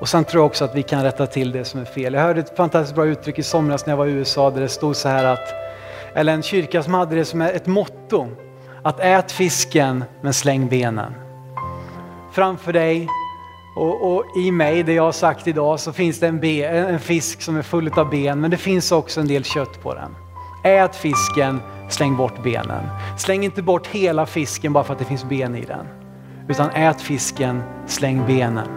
Och 0.00 0.08
sen 0.08 0.24
tror 0.24 0.42
jag 0.42 0.46
också 0.46 0.64
att 0.64 0.74
vi 0.74 0.82
kan 0.82 1.02
rätta 1.02 1.26
till 1.26 1.52
det 1.52 1.64
som 1.64 1.80
är 1.80 1.84
fel. 1.84 2.14
Jag 2.14 2.22
hörde 2.22 2.40
ett 2.40 2.56
fantastiskt 2.56 2.94
bra 2.94 3.06
uttryck 3.06 3.38
i 3.38 3.42
somras 3.42 3.86
när 3.86 3.92
jag 3.92 3.98
var 3.98 4.06
i 4.06 4.10
USA 4.10 4.50
där 4.50 4.60
det 4.60 4.68
stod 4.68 4.96
så 4.96 5.08
här 5.08 5.24
att, 5.24 5.54
eller 6.14 6.32
en 6.32 6.42
kyrka 6.42 6.82
som 6.82 6.94
hade 6.94 7.16
det 7.16 7.24
som 7.24 7.40
ett 7.40 7.66
motto, 7.66 8.28
att 8.82 9.00
ät 9.00 9.32
fisken 9.32 10.04
men 10.22 10.34
släng 10.34 10.68
benen. 10.68 11.14
Framför 12.32 12.72
dig 12.72 13.08
och, 13.76 14.14
och, 14.14 14.24
i 14.36 14.50
mig, 14.50 14.82
det 14.82 14.92
jag 14.92 15.02
har 15.02 15.12
sagt 15.12 15.48
idag, 15.48 15.80
så 15.80 15.92
finns 15.92 16.20
det 16.20 16.26
en, 16.26 16.40
be, 16.40 16.66
en 16.66 17.00
fisk 17.00 17.42
som 17.42 17.56
är 17.56 17.62
full 17.62 17.92
av 17.96 18.10
ben, 18.10 18.40
men 18.40 18.50
det 18.50 18.56
finns 18.56 18.92
också 18.92 19.20
en 19.20 19.28
del 19.28 19.44
kött 19.44 19.82
på 19.82 19.94
den. 19.94 20.25
Ät 20.66 20.96
fisken, 20.96 21.60
släng 21.88 22.16
bort 22.16 22.42
benen. 22.42 22.86
Släng 23.16 23.44
inte 23.44 23.62
bort 23.62 23.86
hela 23.86 24.26
fisken 24.26 24.72
bara 24.72 24.84
för 24.84 24.92
att 24.92 24.98
det 24.98 25.04
finns 25.04 25.24
ben 25.24 25.54
i 25.54 25.64
den. 25.64 25.86
Utan 26.48 26.70
ät 26.70 27.00
fisken, 27.00 27.62
släng 27.86 28.26
benen. 28.26 28.68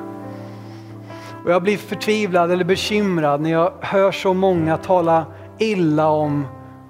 Och 1.45 1.52
jag 1.52 1.63
blir 1.63 1.78
förtvivlad 1.78 2.52
eller 2.52 2.63
bekymrad 2.63 3.41
när 3.41 3.49
jag 3.49 3.73
hör 3.82 4.12
så 4.12 4.34
många 4.34 4.78
tala 4.78 5.25
illa 5.58 6.08
om, 6.08 6.47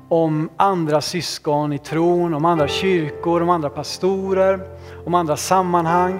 om 0.09 0.49
andra 0.57 1.01
syskon 1.01 1.73
i 1.73 1.77
tron, 1.77 2.33
om 2.33 2.45
andra 2.45 2.67
kyrkor, 2.67 3.41
om 3.41 3.49
andra 3.49 3.69
pastorer, 3.69 4.59
om 5.05 5.13
andra 5.13 5.37
sammanhang. 5.37 6.13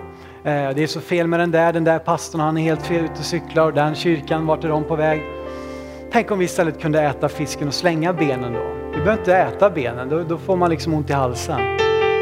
Eh, 0.44 0.70
det 0.76 0.84
är 0.84 0.88
så 0.88 1.02
fel 1.02 1.28
med 1.28 1.40
den 1.40 1.52
där, 1.52 1.74
den 1.74 1.84
där 1.84 2.00
pastorn 2.00 2.42
han 2.42 2.58
är 2.58 2.62
helt 2.62 2.82
fel 2.82 3.04
ute 3.04 3.14
och 3.14 3.26
cyklar 3.26 3.66
och 3.66 3.74
den 3.74 3.96
kyrkan, 3.96 4.46
vart 4.46 4.64
är 4.64 4.70
de 4.70 4.84
på 4.84 4.96
väg? 4.96 5.39
Tänk 6.12 6.32
om 6.32 6.40
vi 6.40 6.46
istället 6.46 6.82
kunde 6.82 7.02
äta 7.02 7.30
fisken 7.30 7.68
och 7.68 7.74
slänga 7.74 8.14
benen 8.14 8.54
då. 8.54 8.90
Vi 8.92 8.98
behöver 8.98 9.18
inte 9.18 9.36
äta 9.36 9.70
benen, 9.70 10.10
då, 10.10 10.24
då 10.24 10.38
får 10.38 10.56
man 10.56 10.70
liksom 10.70 10.94
ont 10.94 11.10
i 11.10 11.14
halsen. 11.14 11.62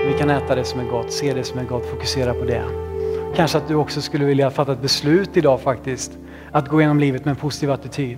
Vi 0.08 0.15
kan 0.19 0.30
äta 0.30 0.56
det 0.56 0.63
som 0.63 0.80
är 0.80 0.84
gott, 0.84 1.12
se 1.12 1.34
det 1.34 1.43
som 1.43 1.60
är 1.60 1.63
gott, 1.63 1.86
fokusera 1.86 2.34
på 2.34 2.45
det. 2.45 2.63
Kanske 3.36 3.58
att 3.58 3.67
du 3.67 3.76
också 3.76 4.02
skulle 4.02 4.26
vilja 4.26 4.50
fatta 4.50 4.71
ett 4.71 4.82
beslut 4.82 5.38
idag 5.38 5.62
faktiskt, 5.62 6.17
att 6.52 6.67
gå 6.67 6.82
igenom 6.82 7.00
livet 7.00 7.26
med 7.26 7.32
en 7.32 7.36
positiv 7.36 7.71
attityd. 7.71 8.17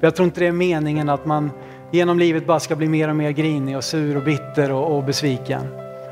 Jag 0.00 0.16
tror 0.16 0.24
inte 0.24 0.40
det 0.40 0.46
är 0.46 0.52
meningen 0.52 1.08
att 1.08 1.26
man 1.26 1.50
genom 1.90 2.18
livet 2.18 2.46
bara 2.46 2.60
ska 2.60 2.76
bli 2.76 2.88
mer 2.88 3.08
och 3.08 3.16
mer 3.16 3.30
grinig 3.30 3.76
och 3.76 3.84
sur 3.84 4.16
och 4.16 4.22
bitter 4.22 4.72
och, 4.72 4.96
och 4.96 5.04
besviken. 5.04 5.62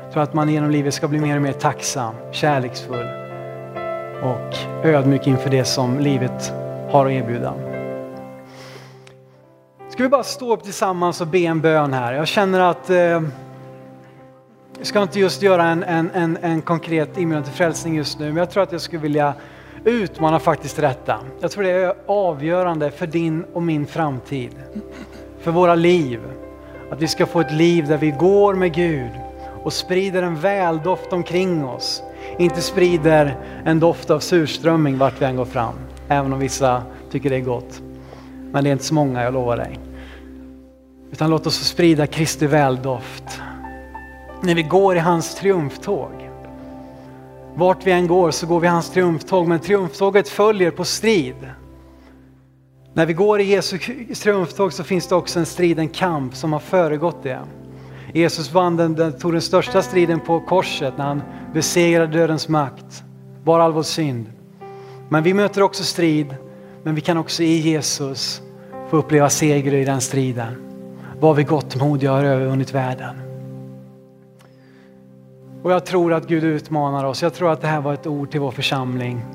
Jag 0.03 0.13
tror 0.13 0.23
att 0.23 0.33
man 0.33 0.49
genom 0.49 0.71
livet 0.71 0.93
ska 0.93 1.07
bli 1.07 1.19
mer 1.19 1.35
och 1.35 1.41
mer 1.41 1.53
tacksam, 1.53 2.15
kärleksfull 2.31 3.07
och 4.23 4.85
ödmjuk 4.85 5.27
inför 5.27 5.49
det 5.49 5.65
som 5.65 5.99
livet 5.99 6.53
har 6.91 7.05
att 7.05 7.11
erbjuda. 7.11 7.66
Ska 9.97 10.03
vi 10.03 10.09
bara 10.09 10.23
stå 10.23 10.53
upp 10.53 10.63
tillsammans 10.63 11.21
och 11.21 11.27
be 11.27 11.37
en 11.37 11.61
bön 11.61 11.93
här? 11.93 12.13
Jag 12.13 12.27
känner 12.27 12.59
att 12.59 12.89
eh, 12.89 12.97
jag 12.97 13.23
ska 14.83 15.01
inte 15.01 15.19
just 15.19 15.41
göra 15.41 15.63
en, 15.63 15.83
en, 15.83 16.11
en, 16.13 16.37
en 16.41 16.61
konkret 16.61 17.17
inbjudan 17.17 17.43
till 17.43 17.53
frälsning 17.53 17.95
just 17.95 18.19
nu, 18.19 18.25
men 18.25 18.37
jag 18.37 18.49
tror 18.49 18.63
att 18.63 18.71
jag 18.71 18.81
skulle 18.81 19.01
vilja 19.01 19.33
utmana 19.83 20.39
faktiskt 20.39 20.75
detta. 20.77 21.19
Jag 21.39 21.51
tror 21.51 21.63
det 21.63 21.69
är 21.69 21.93
avgörande 22.07 22.91
för 22.91 23.07
din 23.07 23.43
och 23.53 23.63
min 23.63 23.87
framtid, 23.87 24.51
för 25.39 25.51
våra 25.51 25.75
liv. 25.75 26.19
Att 26.91 27.01
vi 27.01 27.07
ska 27.07 27.25
få 27.25 27.39
ett 27.39 27.53
liv 27.53 27.87
där 27.87 27.97
vi 27.97 28.11
går 28.11 28.53
med 28.53 28.73
Gud 28.73 29.11
och 29.63 29.73
sprider 29.73 30.23
en 30.23 30.35
väldoft 30.35 31.13
omkring 31.13 31.65
oss. 31.65 32.03
Inte 32.37 32.61
sprider 32.61 33.37
en 33.65 33.79
doft 33.79 34.09
av 34.09 34.19
surströmming 34.19 34.97
vart 34.97 35.21
vi 35.21 35.25
än 35.25 35.35
går 35.35 35.45
fram, 35.45 35.75
även 36.07 36.33
om 36.33 36.39
vissa 36.39 36.83
tycker 37.11 37.29
det 37.29 37.35
är 37.35 37.41
gott. 37.41 37.81
Men 38.51 38.63
det 38.63 38.69
är 38.69 38.71
inte 38.71 38.85
så 38.85 38.93
många, 38.93 39.23
jag 39.23 39.33
lovar 39.33 39.57
dig. 39.57 39.79
Utan 41.11 41.29
låt 41.29 41.47
oss 41.47 41.67
sprida 41.67 42.07
Kristi 42.07 42.47
väldoft 42.47 43.41
när 44.41 44.55
vi 44.55 44.63
går 44.63 44.95
i 44.95 44.99
hans 44.99 45.35
triumftåg. 45.35 46.29
Vart 47.55 47.87
vi 47.87 47.91
än 47.91 48.07
går 48.07 48.31
så 48.31 48.47
går 48.47 48.59
vi 48.59 48.67
i 48.67 48.69
hans 48.69 48.89
triumftåg, 48.89 49.47
men 49.47 49.59
triumftåget 49.59 50.29
följer 50.29 50.71
på 50.71 50.85
strid. 50.85 51.35
När 52.93 53.05
vi 53.05 53.13
går 53.13 53.41
i 53.41 53.43
Jesu 53.43 53.77
triumftåg 54.13 54.73
så 54.73 54.83
finns 54.83 55.07
det 55.07 55.15
också 55.15 55.39
en 55.39 55.45
strid, 55.45 55.79
en 55.79 55.89
kamp 55.89 56.35
som 56.35 56.53
har 56.53 56.59
föregått 56.59 57.23
det. 57.23 57.39
Jesus 58.13 58.53
vann 58.53 58.77
den, 58.77 58.95
den, 58.95 59.19
tog 59.19 59.31
den 59.31 59.41
största 59.41 59.81
striden 59.81 60.19
på 60.19 60.39
korset 60.39 60.97
när 60.97 61.05
han 61.05 61.21
besegrade 61.53 62.17
dödens 62.17 62.49
makt, 62.49 63.03
bar 63.43 63.59
all 63.59 63.73
vår 63.73 63.83
synd. 63.83 64.25
Men 65.09 65.23
vi 65.23 65.33
möter 65.33 65.61
också 65.61 65.83
strid, 65.83 66.35
men 66.83 66.95
vi 66.95 67.01
kan 67.01 67.17
också 67.17 67.43
i 67.43 67.57
Jesus 67.57 68.41
få 68.89 68.97
uppleva 68.97 69.29
seger 69.29 69.73
i 69.73 69.85
den 69.85 70.01
striden. 70.01 70.66
Var 71.19 71.33
vi 71.33 71.43
gott 71.43 71.75
mod, 71.75 72.03
jag 72.03 72.11
har 72.11 72.23
övervunnit 72.23 72.73
världen. 72.73 73.15
Och 75.63 75.71
jag 75.71 75.85
tror 75.85 76.13
att 76.13 76.27
Gud 76.27 76.43
utmanar 76.43 77.05
oss. 77.05 77.23
Jag 77.23 77.33
tror 77.33 77.51
att 77.51 77.61
det 77.61 77.67
här 77.67 77.81
var 77.81 77.93
ett 77.93 78.07
ord 78.07 78.31
till 78.31 78.39
vår 78.39 78.51
församling. 78.51 79.25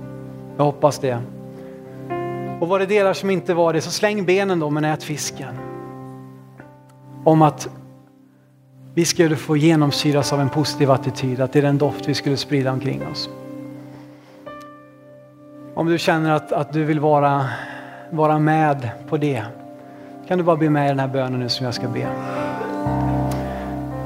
Jag 0.56 0.64
hoppas 0.64 0.98
det. 0.98 1.22
Och 2.60 2.68
var 2.68 2.78
det 2.78 2.86
delar 2.86 3.12
som 3.12 3.30
inte 3.30 3.54
var 3.54 3.72
det, 3.72 3.80
så 3.80 3.90
släng 3.90 4.24
benen 4.24 4.60
då 4.60 4.70
men 4.70 4.84
ät 4.84 5.02
fisken. 5.02 5.54
Om 7.24 7.42
att 7.42 7.68
vi 8.94 9.04
skulle 9.04 9.36
få 9.36 9.56
genomsyras 9.56 10.32
av 10.32 10.40
en 10.40 10.48
positiv 10.48 10.90
attityd, 10.90 11.40
att 11.40 11.52
det 11.52 11.58
är 11.58 11.62
den 11.62 11.78
doft 11.78 12.08
vi 12.08 12.14
skulle 12.14 12.36
sprida 12.36 12.72
omkring 12.72 13.06
oss. 13.06 13.30
Om 15.74 15.86
du 15.86 15.98
känner 15.98 16.30
att, 16.30 16.52
att 16.52 16.72
du 16.72 16.84
vill 16.84 17.00
vara, 17.00 17.44
vara 18.10 18.38
med 18.38 18.90
på 19.08 19.16
det, 19.16 19.44
kan 20.28 20.38
du 20.38 20.44
bara 20.44 20.56
be 20.56 20.70
med 20.70 20.86
i 20.86 20.88
den 20.88 20.98
här 20.98 21.08
bönen 21.08 21.40
nu 21.40 21.48
som 21.48 21.66
jag 21.66 21.74
ska 21.74 21.88
be. 21.88 22.06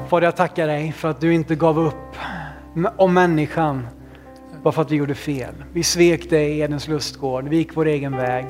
Fader, 0.07 0.27
jag 0.27 0.35
tackar 0.35 0.67
dig 0.67 0.91
för 0.91 1.09
att 1.09 1.21
du 1.21 1.33
inte 1.33 1.55
gav 1.55 1.79
upp 1.79 2.15
om 2.97 3.13
människan 3.13 3.87
bara 4.63 4.71
för 4.71 4.81
att 4.81 4.91
vi 4.91 4.95
gjorde 4.95 5.15
fel. 5.15 5.53
Vi 5.73 5.83
svek 5.83 6.29
dig 6.29 6.51
i 6.51 6.59
Edens 6.59 6.87
lustgård, 6.87 7.47
vi 7.47 7.57
gick 7.57 7.75
vår 7.75 7.85
egen 7.85 8.17
väg. 8.17 8.45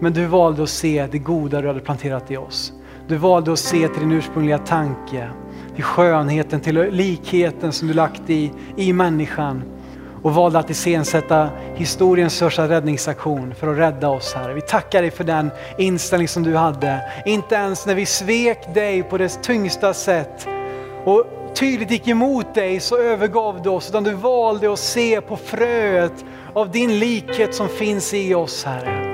Men 0.00 0.12
du 0.12 0.26
valde 0.26 0.62
att 0.62 0.68
se 0.68 1.08
det 1.10 1.18
goda 1.18 1.60
du 1.60 1.68
hade 1.68 1.80
planterat 1.80 2.30
i 2.30 2.36
oss. 2.36 2.72
Du 3.08 3.16
valde 3.16 3.52
att 3.52 3.58
se 3.58 3.88
till 3.88 4.00
din 4.00 4.12
ursprungliga 4.12 4.58
tanke, 4.58 5.28
till 5.74 5.84
skönheten, 5.84 6.60
till 6.60 6.90
likheten 6.90 7.72
som 7.72 7.88
du 7.88 7.94
lagt 7.94 8.30
i, 8.30 8.52
i 8.76 8.92
människan 8.92 9.62
och 10.22 10.34
valde 10.34 10.58
att 10.58 10.70
iscensätta 10.70 11.50
historiens 11.74 12.34
största 12.34 12.68
räddningsaktion 12.68 13.54
för 13.54 13.68
att 13.68 13.78
rädda 13.78 14.08
oss, 14.08 14.34
Herre. 14.34 14.54
Vi 14.54 14.60
tackar 14.60 15.02
dig 15.02 15.10
för 15.10 15.24
den 15.24 15.50
inställning 15.78 16.28
som 16.28 16.42
du 16.42 16.56
hade. 16.56 17.00
Inte 17.26 17.54
ens 17.54 17.86
när 17.86 17.94
vi 17.94 18.06
svek 18.06 18.74
dig 18.74 19.02
på 19.02 19.18
det 19.18 19.42
tyngsta 19.42 19.94
sätt 19.94 20.48
och 21.04 21.24
tydligt 21.54 21.90
gick 21.90 22.08
emot 22.08 22.54
dig 22.54 22.80
så 22.80 22.98
övergav 22.98 23.62
du 23.62 23.70
oss, 23.70 23.88
utan 23.88 24.04
du 24.04 24.12
valde 24.12 24.72
att 24.72 24.78
se 24.78 25.20
på 25.20 25.36
fröet 25.36 26.24
av 26.52 26.70
din 26.70 26.98
likhet 26.98 27.54
som 27.54 27.68
finns 27.68 28.14
i 28.14 28.34
oss, 28.34 28.64
Herre. 28.64 29.08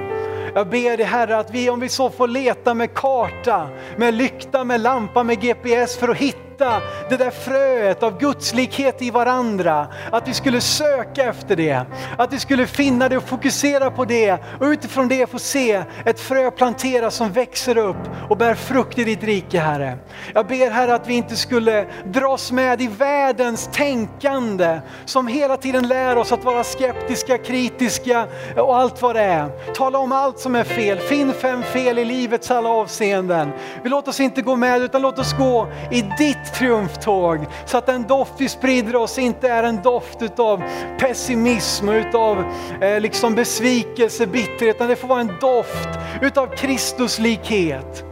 Jag 0.55 0.69
ber 0.69 0.97
dig 0.97 1.07
Herre 1.07 1.39
att 1.39 1.51
vi, 1.51 1.71
om 1.71 1.81
vi 1.81 1.89
så 1.89 2.11
får 2.11 2.29
leta 2.29 2.75
med 2.75 2.95
karta, 2.95 3.69
med 3.97 4.15
lykta, 4.15 4.65
med 4.65 4.81
lampa, 4.81 5.23
med 5.23 5.41
GPS 5.41 5.97
för 5.97 6.09
att 6.09 6.17
hitta 6.17 6.48
planta 6.59 6.83
det 7.09 7.17
där 7.17 7.31
fröet 7.31 8.03
av 8.03 8.19
gudslikhet 8.19 9.03
i 9.03 9.11
varandra. 9.11 9.87
Att 10.13 10.29
vi 10.29 10.35
skulle 10.35 10.61
söka 10.61 11.25
efter 11.25 11.57
det, 11.57 11.83
att 12.19 12.33
vi 12.33 12.39
skulle 12.39 12.67
finna 12.67 13.09
det 13.09 13.17
och 13.17 13.29
fokusera 13.29 13.91
på 13.91 14.05
det 14.05 14.33
och 14.33 14.67
utifrån 14.67 15.09
det 15.09 15.31
få 15.31 15.39
se 15.39 15.83
ett 16.05 16.21
frö 16.21 16.51
planteras 16.51 17.15
som 17.15 17.33
växer 17.33 17.79
upp 17.79 17.97
och 18.29 18.37
bär 18.37 18.55
frukt 18.55 18.99
i 18.99 19.05
ditt 19.05 19.23
rike 19.23 19.61
Herre. 19.61 19.99
Jag 20.35 20.47
ber 20.47 20.71
Herre 20.71 20.95
att 20.95 21.09
vi 21.09 21.15
inte 21.15 21.37
skulle 21.37 21.87
dras 22.05 22.53
med 22.53 22.81
i 22.81 22.87
världens 22.87 23.69
tänkande 23.73 24.81
som 25.05 25.27
hela 25.27 25.57
tiden 25.57 25.89
lär 25.89 26.19
oss 26.19 26.33
att 26.33 26.45
vara 26.45 26.65
skeptiska, 26.65 27.39
kritiska 27.39 28.27
och 28.57 28.77
allt 28.77 29.03
vad 29.03 29.17
det 29.17 29.23
är. 29.23 29.73
Tala 29.75 29.99
om 29.99 30.13
allt 30.13 30.39
som 30.39 30.55
är 30.55 30.65
fel, 30.65 30.99
finn 30.99 31.33
fem 31.33 31.63
fel 31.63 31.99
i 31.99 32.05
livets 32.05 32.51
alla 32.51 32.69
avseenden. 32.69 33.53
Vi 33.83 33.89
låter 33.89 34.09
oss 34.09 34.21
inte 34.21 34.43
gå 34.43 34.57
med 34.57 34.83
utan 34.83 35.03
låt 35.03 35.19
oss 35.19 35.33
gå 35.39 35.69
i 35.91 36.03
ditt 36.19 36.48
triumftåg 36.51 37.47
så 37.67 37.79
att 37.79 37.87
den 37.87 38.07
doft 38.07 38.33
vi 38.39 38.49
sprider 38.49 38.97
oss 38.97 39.19
inte 39.19 39.49
är 39.49 39.63
en 39.63 39.83
doft 39.83 40.23
utav 40.23 40.63
pessimism 40.99 41.89
och 41.89 41.95
utav 41.95 42.45
eh, 42.81 43.01
liksom 43.01 43.35
besvikelse, 43.35 44.27
bitterhet, 44.27 44.77
utan 44.77 44.89
det 44.89 44.97
får 44.97 45.09
vara 45.09 45.21
en 45.21 45.33
doft 45.41 45.89
utav 46.23 46.47
Kristuslikhet. 46.47 48.05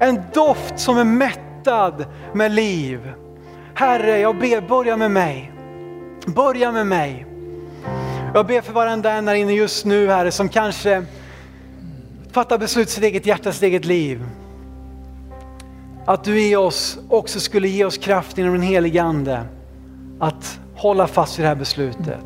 En 0.00 0.22
doft 0.34 0.78
som 0.78 0.98
är 0.98 1.04
mättad 1.04 2.06
med 2.34 2.52
liv. 2.52 3.12
Herre, 3.74 4.18
jag 4.18 4.38
ber, 4.38 4.60
börja 4.60 4.96
med 4.96 5.10
mig. 5.10 5.52
Börja 6.26 6.72
med 6.72 6.86
mig. 6.86 7.26
Jag 8.34 8.46
ber 8.46 8.60
för 8.60 8.72
varenda 8.72 9.12
en 9.12 9.28
här 9.28 9.34
inne 9.34 9.52
just 9.52 9.84
nu 9.84 10.08
Herre 10.08 10.30
som 10.30 10.48
kanske 10.48 11.04
fattar 12.32 12.58
beslut 12.58 12.90
sitt 12.90 13.04
eget 13.04 13.26
hjärta, 13.26 13.52
sitt 13.52 13.62
eget 13.62 13.84
liv. 13.84 14.24
Att 16.10 16.24
du 16.24 16.42
i 16.42 16.56
oss 16.56 16.98
också 17.08 17.40
skulle 17.40 17.68
ge 17.68 17.84
oss 17.84 17.98
kraft 17.98 18.38
inom 18.38 18.52
den 18.52 18.62
helige 18.62 19.02
Ande 19.02 19.42
att 20.18 20.60
hålla 20.74 21.06
fast 21.06 21.38
vid 21.38 21.44
det 21.44 21.48
här 21.48 21.56
beslutet. 21.56 22.24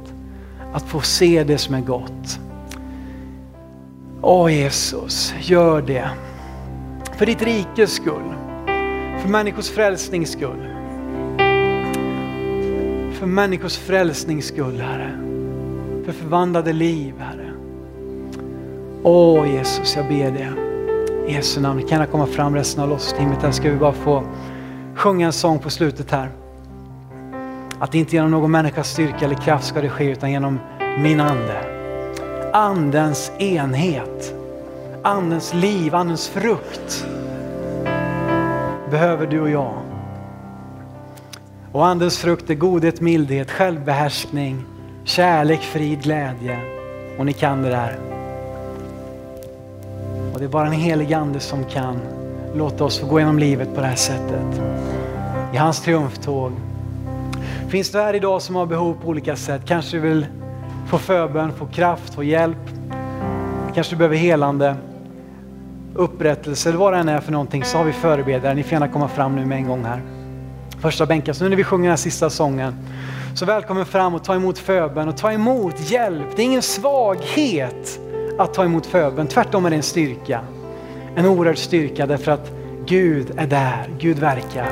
Att 0.72 0.82
få 0.82 1.00
se 1.00 1.44
det 1.44 1.58
som 1.58 1.74
är 1.74 1.80
gott. 1.80 2.40
Åh 4.22 4.52
Jesus, 4.54 5.34
gör 5.40 5.82
det. 5.82 6.10
För 7.16 7.26
ditt 7.26 7.42
rikes 7.42 7.92
skull. 7.92 8.34
För 9.22 9.28
människors 9.28 9.70
frälsnings 9.70 10.32
skull. 10.32 10.68
För 13.12 13.26
människors 13.26 13.76
frälsnings 13.76 14.46
skull, 14.46 14.80
Herre. 14.80 15.18
För 16.04 16.12
förvandlade 16.12 16.72
liv, 16.72 17.14
Herre. 17.18 17.52
Åh 19.02 19.54
Jesus, 19.54 19.96
jag 19.96 20.08
ber 20.08 20.30
det. 20.30 20.73
I 21.26 21.32
Jesu 21.32 21.60
namn. 21.60 21.86
Kan 21.88 22.00
jag 22.00 22.10
komma 22.10 22.26
fram 22.26 22.54
resten 22.54 22.82
av 22.82 22.88
lovsångsteamet? 22.88 23.42
Här 23.42 23.50
ska 23.50 23.70
vi 23.70 23.76
bara 23.76 23.92
få 23.92 24.22
sjunga 24.94 25.26
en 25.26 25.32
sång 25.32 25.58
på 25.58 25.70
slutet 25.70 26.10
här. 26.10 26.30
Att 27.78 27.94
inte 27.94 28.16
genom 28.16 28.30
någon 28.30 28.50
människas 28.50 28.88
styrka 28.88 29.24
eller 29.24 29.34
kraft 29.34 29.66
ska 29.66 29.80
det 29.80 29.88
ske 29.88 30.04
utan 30.04 30.32
genom 30.32 30.60
min 30.98 31.20
ande. 31.20 31.60
Andens 32.52 33.32
enhet. 33.38 34.34
Andens 35.02 35.54
liv, 35.54 35.94
andens 35.94 36.28
frukt 36.28 37.06
behöver 38.90 39.26
du 39.26 39.40
och 39.40 39.50
jag. 39.50 39.74
Och 41.72 41.86
andens 41.86 42.18
frukt 42.18 42.50
är 42.50 42.54
godhet, 42.54 43.00
mildhet, 43.00 43.50
självbehärskning, 43.50 44.64
kärlek, 45.04 45.60
frid, 45.60 46.02
glädje. 46.02 46.58
Och 47.18 47.26
ni 47.26 47.32
kan 47.32 47.62
det 47.62 47.68
där. 47.68 48.13
Det 50.44 50.48
är 50.48 50.50
bara 50.50 50.66
en 50.66 50.72
helig 50.72 51.14
ande 51.14 51.40
som 51.40 51.64
kan 51.64 52.00
låta 52.54 52.84
oss 52.84 52.98
få 52.98 53.06
gå 53.06 53.18
genom 53.18 53.38
livet 53.38 53.74
på 53.74 53.80
det 53.80 53.86
här 53.86 53.96
sättet. 53.96 54.62
I 55.54 55.56
hans 55.56 55.80
triumftåg. 55.80 56.52
Finns 57.68 57.90
du 57.90 57.98
här 57.98 58.14
idag 58.14 58.42
som 58.42 58.56
har 58.56 58.66
behov 58.66 58.96
på 59.02 59.08
olika 59.08 59.36
sätt? 59.36 59.62
Kanske 59.66 59.96
du 59.96 60.00
vill 60.00 60.26
få 60.88 60.98
förbön, 60.98 61.52
få 61.52 61.66
kraft, 61.66 62.14
få 62.14 62.24
hjälp. 62.24 62.56
Kanske 63.74 63.94
du 63.94 63.96
behöver 63.96 64.16
helande, 64.16 64.76
upprättelse 65.94 66.68
eller 66.68 66.78
vad 66.78 66.92
det 66.92 66.98
än 66.98 67.08
är 67.08 67.20
för 67.20 67.32
någonting 67.32 67.64
så 67.64 67.78
har 67.78 67.84
vi 67.84 67.92
förebedjare. 67.92 68.54
Ni 68.54 68.62
får 68.62 68.72
gärna 68.72 68.88
komma 68.88 69.08
fram 69.08 69.36
nu 69.36 69.46
med 69.46 69.58
en 69.58 69.68
gång 69.68 69.84
här. 69.84 70.02
Första 70.80 71.06
bänken. 71.06 71.34
Så 71.34 71.44
nu 71.44 71.50
när 71.50 71.56
vi 71.56 71.64
sjunger 71.64 71.84
den 71.84 71.90
här 71.92 71.96
sista 71.96 72.30
sången 72.30 72.74
så 73.34 73.44
välkommen 73.44 73.86
fram 73.86 74.14
och 74.14 74.24
ta 74.24 74.34
emot 74.34 74.58
förbön 74.58 75.08
och 75.08 75.16
ta 75.16 75.32
emot 75.32 75.90
hjälp. 75.90 76.26
Det 76.36 76.42
är 76.42 76.46
ingen 76.46 76.62
svaghet 76.62 78.00
att 78.38 78.54
ta 78.54 78.64
emot 78.64 78.86
förbön. 78.86 79.26
Tvärtom 79.26 79.66
är 79.66 79.70
det 79.70 79.76
en 79.76 79.82
styrka. 79.82 80.40
En 81.14 81.26
oerhörd 81.26 81.58
styrka 81.58 82.06
därför 82.06 82.32
att 82.32 82.50
Gud 82.86 83.32
är 83.36 83.46
där, 83.46 83.90
Gud 83.98 84.18
verkar. 84.18 84.68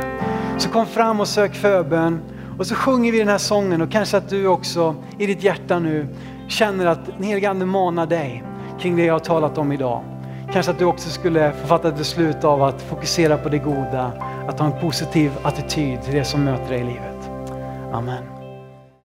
Så 0.58 0.68
kom 0.68 0.86
fram 0.86 1.20
och 1.20 1.28
sök 1.28 1.54
förbön 1.54 2.20
och 2.58 2.66
så 2.66 2.74
sjunger 2.74 3.12
vi 3.12 3.18
den 3.18 3.28
här 3.28 3.38
sången 3.38 3.82
och 3.82 3.90
kanske 3.90 4.16
att 4.16 4.28
du 4.28 4.46
också 4.46 4.94
i 5.18 5.26
ditt 5.26 5.42
hjärta 5.42 5.78
nu 5.78 6.08
känner 6.48 6.86
att 6.86 7.06
den 7.06 7.22
helige 7.22 7.50
Ande 7.50 7.66
manar 7.66 8.06
dig 8.06 8.44
kring 8.80 8.96
det 8.96 9.04
jag 9.04 9.14
har 9.14 9.20
talat 9.20 9.58
om 9.58 9.72
idag. 9.72 10.02
Kanske 10.52 10.72
att 10.72 10.78
du 10.78 10.84
också 10.84 11.10
skulle 11.10 11.52
få 11.52 11.66
fatta 11.66 11.88
ett 11.88 11.98
beslut 11.98 12.44
av 12.44 12.62
att 12.62 12.82
fokusera 12.82 13.36
på 13.36 13.48
det 13.48 13.58
goda, 13.58 14.12
att 14.48 14.58
ha 14.58 14.66
en 14.66 14.80
positiv 14.80 15.32
attityd 15.42 16.02
till 16.02 16.14
det 16.14 16.24
som 16.24 16.44
möter 16.44 16.68
dig 16.68 16.80
i 16.80 16.84
livet. 16.84 17.30
Amen. 17.92 18.32